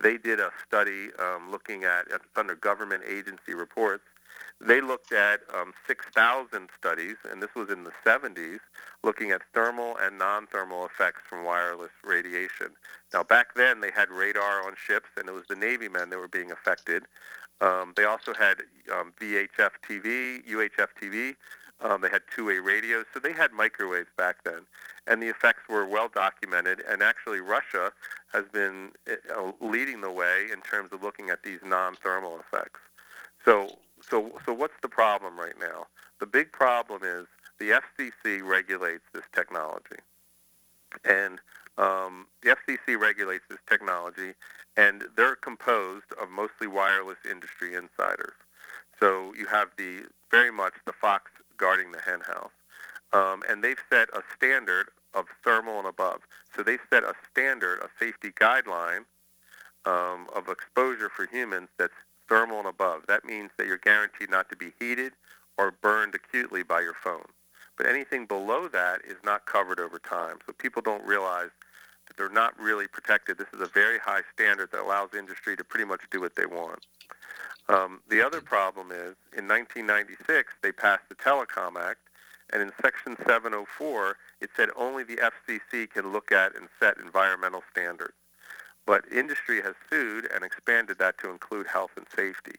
They 0.00 0.18
did 0.18 0.40
a 0.40 0.50
study 0.66 1.08
um, 1.18 1.50
looking 1.50 1.84
at, 1.84 2.06
under 2.36 2.54
government 2.54 3.02
agency 3.08 3.54
reports. 3.54 4.04
They 4.60 4.80
looked 4.80 5.12
at 5.12 5.40
um, 5.54 5.72
6,000 5.86 6.68
studies, 6.78 7.16
and 7.30 7.42
this 7.42 7.54
was 7.54 7.68
in 7.70 7.84
the 7.84 7.92
70s, 8.04 8.58
looking 9.02 9.30
at 9.30 9.42
thermal 9.54 9.96
and 10.00 10.18
non-thermal 10.18 10.86
effects 10.86 11.22
from 11.28 11.44
wireless 11.44 11.90
radiation. 12.02 12.68
Now, 13.12 13.22
back 13.22 13.54
then, 13.54 13.80
they 13.80 13.90
had 13.90 14.10
radar 14.10 14.66
on 14.66 14.74
ships, 14.74 15.08
and 15.16 15.28
it 15.28 15.32
was 15.32 15.44
the 15.48 15.56
Navy 15.56 15.88
men 15.88 16.10
that 16.10 16.18
were 16.18 16.28
being 16.28 16.50
affected. 16.50 17.04
Um, 17.60 17.92
they 17.96 18.04
also 18.04 18.34
had 18.34 18.62
um, 18.92 19.12
VHF 19.20 19.70
TV, 19.88 20.46
UHF 20.46 20.88
TV, 21.00 21.36
um, 21.80 22.00
they 22.00 22.08
had 22.08 22.22
two-way 22.34 22.58
radios, 22.58 23.04
so 23.12 23.20
they 23.20 23.32
had 23.32 23.52
microwaves 23.52 24.08
back 24.16 24.44
then, 24.44 24.60
and 25.06 25.22
the 25.22 25.28
effects 25.28 25.62
were 25.68 25.86
well 25.86 26.08
documented. 26.12 26.82
And 26.88 27.02
actually, 27.02 27.40
Russia 27.40 27.92
has 28.32 28.44
been 28.52 28.92
uh, 29.08 29.52
leading 29.60 30.00
the 30.00 30.10
way 30.10 30.46
in 30.52 30.62
terms 30.62 30.92
of 30.92 31.02
looking 31.02 31.30
at 31.30 31.42
these 31.42 31.60
non-thermal 31.64 32.38
effects. 32.40 32.80
So, 33.44 33.78
so, 34.00 34.32
so 34.44 34.52
what's 34.52 34.74
the 34.82 34.88
problem 34.88 35.38
right 35.38 35.58
now? 35.58 35.86
The 36.18 36.26
big 36.26 36.50
problem 36.52 37.02
is 37.04 37.26
the 37.58 37.80
FCC 37.80 38.42
regulates 38.42 39.04
this 39.12 39.24
technology, 39.34 39.96
and 41.04 41.40
um, 41.76 42.26
the 42.42 42.56
FCC 42.56 42.98
regulates 42.98 43.44
this 43.50 43.58
technology, 43.68 44.32
and 44.78 45.04
they're 45.16 45.36
composed 45.36 46.06
of 46.20 46.30
mostly 46.30 46.66
wireless 46.66 47.18
industry 47.30 47.74
insiders. 47.74 48.34
So 48.98 49.34
you 49.38 49.46
have 49.46 49.68
the 49.76 50.04
very 50.30 50.50
much 50.50 50.74
the 50.86 50.92
Fox 50.92 51.30
guarding 51.56 51.92
the 51.92 52.00
hen 52.00 52.20
house. 52.20 52.50
Um, 53.12 53.42
and 53.48 53.62
they've 53.62 53.78
set 53.90 54.08
a 54.10 54.22
standard 54.36 54.88
of 55.14 55.26
thermal 55.44 55.78
and 55.78 55.86
above. 55.86 56.20
So 56.54 56.62
they've 56.62 56.80
set 56.90 57.02
a 57.04 57.14
standard, 57.30 57.78
a 57.80 57.88
safety 57.98 58.30
guideline 58.30 59.04
um, 59.84 60.26
of 60.34 60.48
exposure 60.48 61.08
for 61.08 61.26
humans 61.26 61.68
that's 61.78 61.94
thermal 62.28 62.58
and 62.58 62.68
above. 62.68 63.02
That 63.08 63.24
means 63.24 63.50
that 63.56 63.66
you're 63.66 63.78
guaranteed 63.78 64.30
not 64.30 64.48
to 64.50 64.56
be 64.56 64.72
heated 64.78 65.12
or 65.56 65.70
burned 65.70 66.14
acutely 66.14 66.62
by 66.62 66.80
your 66.80 66.94
phone. 67.02 67.26
But 67.76 67.86
anything 67.86 68.26
below 68.26 68.68
that 68.68 69.00
is 69.06 69.16
not 69.24 69.46
covered 69.46 69.78
over 69.78 69.98
time. 69.98 70.38
So 70.46 70.52
people 70.52 70.82
don't 70.82 71.04
realize 71.04 71.50
that 72.08 72.16
they're 72.16 72.28
not 72.28 72.58
really 72.58 72.86
protected. 72.86 73.38
This 73.38 73.48
is 73.54 73.60
a 73.60 73.66
very 73.66 73.98
high 73.98 74.22
standard 74.32 74.70
that 74.72 74.80
allows 74.80 75.10
industry 75.16 75.56
to 75.56 75.64
pretty 75.64 75.84
much 75.84 76.00
do 76.10 76.20
what 76.20 76.36
they 76.36 76.46
want. 76.46 76.86
Um, 77.68 78.00
the 78.08 78.24
other 78.24 78.40
problem 78.40 78.92
is 78.92 79.16
in 79.36 79.48
1996 79.48 80.52
they 80.62 80.72
passed 80.72 81.08
the 81.08 81.16
Telecom 81.16 81.76
Act, 81.76 82.00
and 82.52 82.62
in 82.62 82.70
Section 82.80 83.16
704 83.26 84.16
it 84.40 84.50
said 84.56 84.68
only 84.76 85.02
the 85.02 85.16
FCC 85.16 85.90
can 85.90 86.12
look 86.12 86.30
at 86.30 86.54
and 86.54 86.68
set 86.78 86.98
environmental 86.98 87.62
standards. 87.72 88.14
But 88.86 89.04
industry 89.10 89.60
has 89.62 89.74
sued 89.90 90.28
and 90.32 90.44
expanded 90.44 90.98
that 90.98 91.18
to 91.18 91.30
include 91.30 91.66
health 91.66 91.90
and 91.96 92.06
safety. 92.14 92.54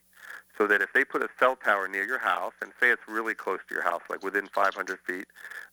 So 0.57 0.67
that 0.67 0.81
if 0.81 0.91
they 0.91 1.05
put 1.05 1.21
a 1.21 1.29
cell 1.39 1.55
tower 1.55 1.87
near 1.87 2.03
your 2.03 2.19
house, 2.19 2.53
and 2.61 2.71
say 2.79 2.89
it's 2.89 3.07
really 3.07 3.35
close 3.35 3.59
to 3.69 3.75
your 3.75 3.83
house, 3.83 4.01
like 4.09 4.23
within 4.23 4.47
500 4.47 4.99
feet, 5.05 5.27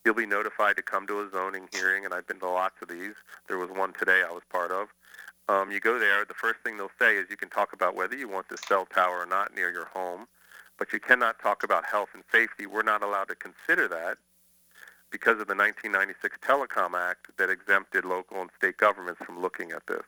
you'll 0.05 0.15
be 0.15 0.27
notified 0.27 0.77
to 0.77 0.83
come 0.83 1.07
to 1.07 1.21
a 1.21 1.31
zoning 1.31 1.69
hearing, 1.73 2.05
and 2.05 2.13
I've 2.13 2.27
been 2.27 2.39
to 2.41 2.49
lots 2.49 2.77
of 2.83 2.89
these. 2.89 3.15
There 3.49 3.59
was 3.59 3.71
one 3.71 3.95
today 3.95 4.23
I 4.29 4.31
was 4.31 4.43
part 4.51 4.71
of. 4.71 4.89
Um, 5.49 5.71
you 5.71 5.81
go 5.81 5.99
there, 5.99 6.25
the 6.25 6.35
first 6.35 6.61
thing 6.65 6.77
they'll 6.77 6.91
say 6.99 7.17
is 7.17 7.27
you 7.31 7.37
can 7.37 7.51
talk 7.51 7.73
about 7.73 7.95
whether 7.95 8.17
you 8.17 8.29
want 8.29 8.49
the 8.49 8.57
cell 8.67 8.87
tower 8.87 9.19
or 9.19 9.27
not 9.27 9.55
near 9.55 9.71
your 9.71 9.87
home, 9.87 10.27
but 10.79 10.93
you 10.93 11.01
cannot 11.01 11.39
talk 11.39 11.63
about 11.63 11.85
health 11.85 12.11
and 12.15 12.25
safety. 12.33 12.67
We're 12.67 12.83
not 12.83 13.03
allowed 13.03 13.29
to 13.29 13.35
consider 13.35 13.87
that 13.89 14.17
because 15.11 15.41
of 15.41 15.47
the 15.47 15.55
1996 15.55 16.39
Telecom 16.43 16.95
Act 16.99 17.29
that 17.37 17.51
exempted 17.51 18.05
local 18.05 18.41
and 18.41 18.51
state 18.57 18.79
governments 18.79 19.21
from 19.25 19.41
looking 19.41 19.71
at 19.73 19.87
this. 19.87 20.03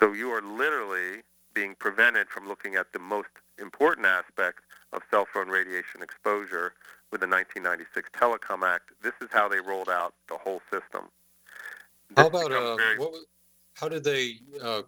So 0.00 0.12
you 0.12 0.30
are 0.30 0.42
literally 0.42 1.22
being 1.54 1.74
prevented 1.78 2.28
from 2.28 2.48
looking 2.48 2.74
at 2.74 2.92
the 2.92 2.98
most 2.98 3.28
important 3.58 4.06
aspect 4.06 4.60
of 4.92 5.02
cell 5.10 5.26
phone 5.32 5.48
radiation 5.48 6.02
exposure 6.02 6.74
with 7.12 7.20
the 7.20 7.28
1996 7.28 8.10
Telecom 8.18 8.66
Act. 8.66 8.90
This 9.02 9.14
is 9.22 9.28
how 9.32 9.48
they 9.48 9.60
rolled 9.60 9.88
out 9.88 10.14
the 10.28 10.36
whole 10.36 10.60
system. 10.70 11.08
How 12.16 12.26
about 12.26 12.52
uh, 12.52 12.78
what, 12.96 13.12
how 13.80 13.88
did 13.88 14.04
they 14.04 14.34
uh, 14.62 14.82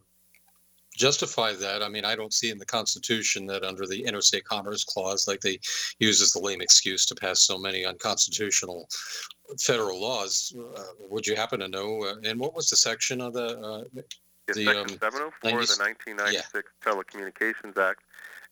justify 0.94 1.54
that? 1.54 1.82
I 1.82 1.88
mean, 1.88 2.04
I 2.04 2.14
don't 2.14 2.32
see 2.32 2.50
in 2.50 2.58
the 2.58 2.66
Constitution 2.66 3.46
that 3.46 3.64
under 3.64 3.86
the 3.86 4.04
Interstate 4.04 4.44
Commerce 4.44 4.84
Clause, 4.84 5.26
like 5.26 5.40
they 5.40 5.58
use 5.98 6.20
as 6.20 6.32
the 6.32 6.40
lame 6.40 6.60
excuse 6.60 7.06
to 7.06 7.14
pass 7.14 7.40
so 7.40 7.58
many 7.58 7.84
unconstitutional 7.84 8.88
federal 9.58 10.00
laws. 10.00 10.54
Uh, 10.76 10.82
would 11.08 11.26
you 11.26 11.36
happen 11.36 11.60
to 11.60 11.68
know? 11.68 12.04
Uh, 12.04 12.14
and 12.24 12.38
what 12.38 12.54
was 12.54 12.68
the 12.68 12.76
section 12.76 13.20
of 13.20 13.32
the? 13.32 13.58
Uh, 13.58 14.00
it's 14.48 14.58
the 14.58 14.64
Section 14.64 14.98
704 14.98 15.50
90 15.50 15.62
of 15.62 15.68
the 15.68 15.84
1996 15.84 16.72
Telecommunications 16.84 17.78
Act, 17.78 18.00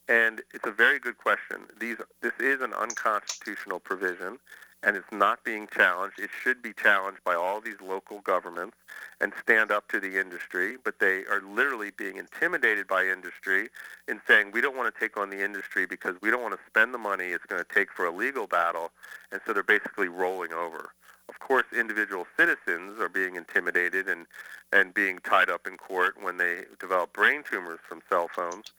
and 0.09 0.41
it's 0.55 0.66
a 0.66 0.70
very 0.70 1.01
good 1.01 1.18
question. 1.18 1.66
These 1.78 1.97
this 2.22 2.32
is 2.38 2.61
an 2.61 2.72
unconstitutional 2.72 3.80
provision, 3.80 4.38
and 4.83 4.97
it's 4.97 5.12
not 5.12 5.45
being 5.45 5.68
challenged. 5.74 6.18
It 6.18 6.31
should 6.43 6.62
be 6.62 6.72
challenged 6.72 7.22
by 7.24 7.35
all 7.35 7.61
these 7.61 7.81
local 7.83 8.20
governments 8.20 8.76
and 9.20 9.33
stand 9.41 9.70
up 9.70 9.89
to 9.89 10.01
the 10.01 10.18
industry, 10.18 10.76
but 10.83 10.99
they 10.99 11.24
are 11.31 11.43
literally 11.43 11.91
being 11.97 12.16
intimidated 12.16 12.87
by 12.87 13.05
industry 13.05 13.68
in 14.09 14.20
saying 14.26 14.53
we 14.53 14.61
don't 14.61 14.76
want 14.76 14.93
to 14.93 15.01
take 15.01 15.16
on 15.16 15.31
the 15.31 15.45
industry 15.45 15.87
because 15.87 16.16
we 16.22 16.31
don't 16.31 16.43
want 16.43 16.55
to 16.55 16.61
spend 16.66 16.95
the 16.95 16.99
money 16.99 17.26
it's 17.26 17.45
going 17.47 17.62
to 17.62 17.74
take 17.74 17.91
for 17.93 18.07
a 18.07 18.11
legal 18.11 18.47
battle, 18.47 18.91
and 19.31 19.41
so 19.47 19.53
they're 19.53 19.62
basically 19.62 20.09
rolling 20.09 20.53
over. 20.53 20.93
Of 21.41 21.47
course, 21.49 21.64
individual 21.76 22.26
citizens 22.36 23.01
are 23.01 23.09
being 23.09 23.34
intimidated 23.34 24.09
and, 24.09 24.26
and 24.72 24.93
being 24.93 25.18
tied 25.20 25.49
up 25.49 25.66
in 25.66 25.78
court 25.78 26.14
when 26.22 26.36
they 26.36 26.64
develop 26.78 27.12
brain 27.14 27.43
tumors 27.51 27.80
from 27.88 28.03
cell 28.11 28.28
phones. 28.34 28.72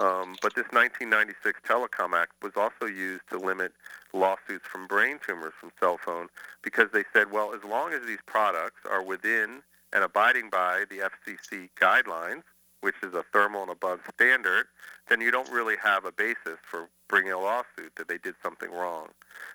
Um, 0.00 0.34
but 0.42 0.54
this 0.54 0.66
1996 0.72 1.60
Telecom 1.66 2.14
Act 2.14 2.32
was 2.42 2.52
also 2.56 2.86
used 2.86 3.22
to 3.30 3.38
limit 3.38 3.72
lawsuits 4.12 4.66
from 4.66 4.86
brain 4.88 5.20
tumors 5.24 5.52
from 5.58 5.70
cell 5.80 5.98
phone 6.04 6.26
because 6.62 6.88
they 6.92 7.04
said, 7.12 7.30
well, 7.30 7.54
as 7.54 7.62
long 7.64 7.92
as 7.92 8.02
these 8.04 8.18
products 8.26 8.80
are 8.90 9.02
within 9.02 9.62
and 9.92 10.02
abiding 10.04 10.50
by 10.50 10.84
the 10.90 10.98
FCC 10.98 11.70
guidelines, 11.80 12.42
which 12.80 12.96
is 13.02 13.14
a 13.14 13.24
thermal 13.32 13.62
and 13.62 13.70
above 13.70 14.00
standard, 14.12 14.66
then 15.08 15.20
you 15.20 15.30
don't 15.30 15.50
really 15.50 15.76
have 15.82 16.04
a 16.04 16.12
basis 16.12 16.58
for 16.68 16.88
bringing 17.08 17.32
a 17.32 17.38
lawsuit 17.38 17.94
that 17.96 18.08
they 18.08 18.18
did 18.18 18.34
something 18.42 18.70
wrong. 18.70 19.06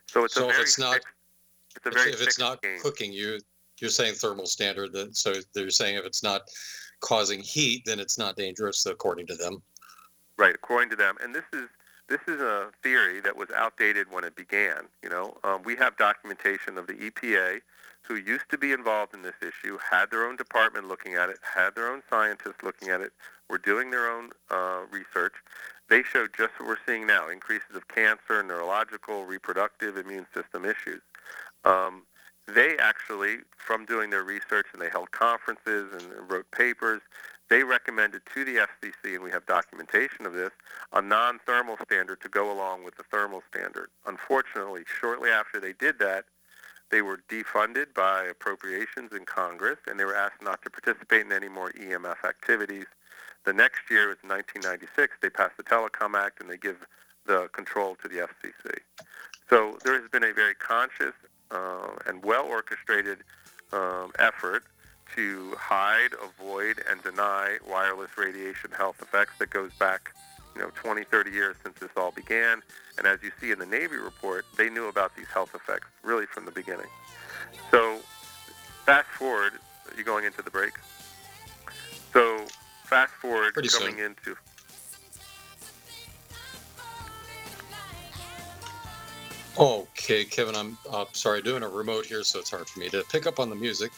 So 0.07 0.23
it's 0.23 0.33
So 0.33 0.45
a 0.45 0.51
very 0.51 0.63
it's 0.63 0.79
not- 0.79 1.01
it's 1.75 1.85
a 1.85 1.91
very 1.91 2.11
if 2.11 2.21
it's 2.21 2.39
not 2.39 2.61
game. 2.61 2.79
cooking, 2.81 3.11
you 3.11 3.39
you're 3.79 3.89
saying 3.89 4.15
thermal 4.15 4.45
standard. 4.45 4.93
That 4.93 5.15
so 5.15 5.33
they're 5.53 5.69
saying 5.69 5.97
if 5.97 6.05
it's 6.05 6.23
not 6.23 6.41
causing 7.01 7.41
heat, 7.41 7.83
then 7.85 7.99
it's 7.99 8.17
not 8.17 8.35
dangerous 8.35 8.85
according 8.85 9.27
to 9.27 9.35
them. 9.35 9.61
Right, 10.37 10.55
according 10.55 10.89
to 10.91 10.95
them, 10.95 11.15
and 11.21 11.35
this 11.35 11.43
is 11.53 11.69
this 12.09 12.19
is 12.27 12.41
a 12.41 12.69
theory 12.81 13.21
that 13.21 13.35
was 13.35 13.49
outdated 13.55 14.11
when 14.11 14.23
it 14.23 14.35
began. 14.35 14.87
You 15.01 15.09
know, 15.09 15.37
um, 15.43 15.63
we 15.63 15.75
have 15.77 15.97
documentation 15.97 16.77
of 16.77 16.87
the 16.87 16.93
EPA, 16.93 17.61
who 18.01 18.15
used 18.15 18.49
to 18.49 18.57
be 18.57 18.71
involved 18.71 19.13
in 19.13 19.21
this 19.21 19.35
issue, 19.41 19.77
had 19.91 20.11
their 20.11 20.25
own 20.25 20.35
department 20.35 20.87
looking 20.87 21.15
at 21.15 21.29
it, 21.29 21.37
had 21.55 21.75
their 21.75 21.89
own 21.91 22.01
scientists 22.09 22.61
looking 22.61 22.89
at 22.89 23.01
it, 23.01 23.13
were 23.49 23.57
doing 23.57 23.91
their 23.91 24.11
own 24.11 24.31
uh, 24.51 24.81
research. 24.91 25.33
They 25.89 26.03
showed 26.03 26.31
just 26.35 26.53
what 26.57 26.67
we're 26.67 26.77
seeing 26.85 27.07
now: 27.07 27.29
increases 27.29 27.75
of 27.75 27.87
cancer, 27.87 28.43
neurological, 28.43 29.25
reproductive, 29.25 29.97
immune 29.97 30.25
system 30.33 30.65
issues. 30.65 31.01
Um, 31.65 32.03
they 32.47 32.75
actually, 32.77 33.37
from 33.57 33.85
doing 33.85 34.09
their 34.09 34.23
research, 34.23 34.67
and 34.73 34.81
they 34.81 34.89
held 34.89 35.11
conferences 35.11 35.93
and 35.93 36.29
wrote 36.29 36.49
papers. 36.51 37.01
They 37.49 37.63
recommended 37.63 38.21
to 38.33 38.43
the 38.43 38.55
FCC, 38.55 39.15
and 39.15 39.23
we 39.23 39.31
have 39.31 39.45
documentation 39.45 40.25
of 40.25 40.33
this, 40.33 40.51
a 40.91 41.01
non-thermal 41.01 41.77
standard 41.85 42.19
to 42.21 42.29
go 42.29 42.51
along 42.51 42.83
with 42.83 42.95
the 42.95 43.03
thermal 43.03 43.43
standard. 43.53 43.89
Unfortunately, 44.05 44.83
shortly 44.99 45.29
after 45.29 45.59
they 45.59 45.73
did 45.73 45.99
that, 45.99 46.25
they 46.89 47.01
were 47.01 47.21
defunded 47.29 47.93
by 47.95 48.23
appropriations 48.23 49.11
in 49.13 49.25
Congress, 49.25 49.77
and 49.87 49.99
they 49.99 50.05
were 50.05 50.15
asked 50.15 50.41
not 50.41 50.61
to 50.63 50.69
participate 50.69 51.25
in 51.25 51.31
any 51.31 51.49
more 51.49 51.71
EMF 51.71 52.23
activities. 52.23 52.85
The 53.45 53.53
next 53.53 53.89
year, 53.89 54.11
it's 54.11 54.23
1996, 54.23 55.17
they 55.21 55.29
passed 55.29 55.57
the 55.57 55.63
Telecom 55.63 56.15
Act, 56.15 56.41
and 56.41 56.49
they 56.49 56.57
give 56.57 56.85
the 57.25 57.49
control 57.53 57.95
to 58.01 58.07
the 58.07 58.27
FCC. 58.27 58.79
So 59.49 59.77
there 59.83 59.99
has 59.99 60.09
been 60.09 60.23
a 60.23 60.33
very 60.33 60.55
conscious 60.55 61.13
uh, 61.53 61.89
and 62.07 62.23
well 62.23 62.45
orchestrated 62.45 63.19
um, 63.71 64.11
effort 64.19 64.63
to 65.15 65.53
hide, 65.59 66.09
avoid, 66.23 66.83
and 66.89 67.01
deny 67.03 67.57
wireless 67.69 68.09
radiation 68.17 68.71
health 68.71 68.95
effects 69.01 69.33
that 69.39 69.49
goes 69.51 69.71
back, 69.79 70.11
you 70.55 70.61
know, 70.61 70.71
20, 70.75 71.03
30 71.03 71.31
years 71.31 71.55
since 71.63 71.77
this 71.79 71.89
all 71.95 72.11
began. 72.11 72.61
And 72.97 73.05
as 73.05 73.19
you 73.21 73.31
see 73.39 73.51
in 73.51 73.59
the 73.59 73.65
Navy 73.65 73.97
report, 73.97 74.45
they 74.57 74.69
knew 74.69 74.87
about 74.87 75.15
these 75.15 75.27
health 75.27 75.53
effects 75.53 75.87
really 76.03 76.25
from 76.25 76.45
the 76.45 76.51
beginning. 76.51 76.87
So 77.71 77.99
fast 78.85 79.07
forward, 79.09 79.53
you're 79.95 80.05
going 80.05 80.25
into 80.25 80.41
the 80.41 80.51
break. 80.51 80.73
So 82.11 82.45
fast 82.85 83.11
forward, 83.13 83.53
Pretty 83.53 83.69
coming 83.69 83.95
soon. 83.97 84.05
into 84.05 84.35
Okay, 89.57 90.25
Kevin, 90.25 90.55
I'm 90.55 90.77
uh, 90.89 91.05
sorry, 91.11 91.43
doing 91.43 91.61
a 91.61 91.69
remote 91.69 92.07
here, 92.07 92.23
so 92.23 92.39
it's 92.39 92.49
hard 92.49 92.67
for 92.67 92.79
me 92.79 92.89
to 92.89 93.03
pick 93.11 93.27
up 93.27 93.39
on 93.39 93.51
the 93.51 93.55
music. 93.55 93.91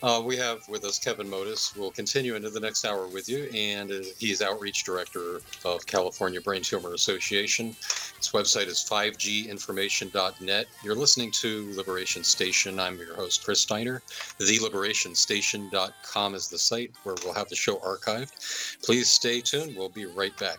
Uh, 0.00 0.22
we 0.24 0.36
have 0.36 0.68
with 0.68 0.84
us 0.84 0.98
Kevin 0.98 1.28
Mottus. 1.28 1.76
We'll 1.76 1.90
continue 1.90 2.36
into 2.36 2.50
the 2.50 2.60
next 2.60 2.84
hour 2.84 3.08
with 3.08 3.28
you, 3.28 3.48
and 3.54 3.90
uh, 3.90 4.02
he's 4.18 4.42
outreach 4.42 4.84
director 4.84 5.40
of 5.64 5.86
California 5.86 6.40
Brain 6.40 6.62
Tumor 6.62 6.94
Association. 6.94 7.74
His 8.16 8.30
website 8.32 8.68
is 8.68 8.78
5ginformation.net. 8.88 10.66
You're 10.84 10.94
listening 10.94 11.32
to 11.32 11.72
Liberation 11.76 12.22
Station. 12.22 12.78
I'm 12.78 12.96
your 12.96 13.14
host, 13.14 13.44
Chris 13.44 13.60
Steiner. 13.60 14.02
TheLiberationStation.com 14.40 16.34
is 16.34 16.48
the 16.48 16.58
site 16.58 16.92
where 17.02 17.16
we'll 17.24 17.34
have 17.34 17.48
the 17.48 17.56
show 17.56 17.76
archived. 17.76 18.82
Please 18.84 19.08
stay 19.08 19.40
tuned. 19.40 19.76
We'll 19.76 19.88
be 19.88 20.06
right 20.06 20.36
back. 20.38 20.58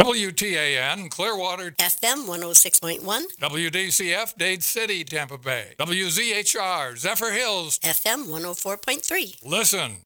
WTAN 0.00 1.10
Clearwater 1.10 1.72
FM 1.72 2.24
106.1, 2.24 3.22
WDCF 3.38 4.34
Dade 4.34 4.62
City, 4.64 5.04
Tampa 5.04 5.36
Bay. 5.36 5.74
WZHR 5.78 6.94
Zephyrhills. 6.96 7.78
FM 7.80 8.24
104.3. 8.28 9.44
Listen 9.44 9.98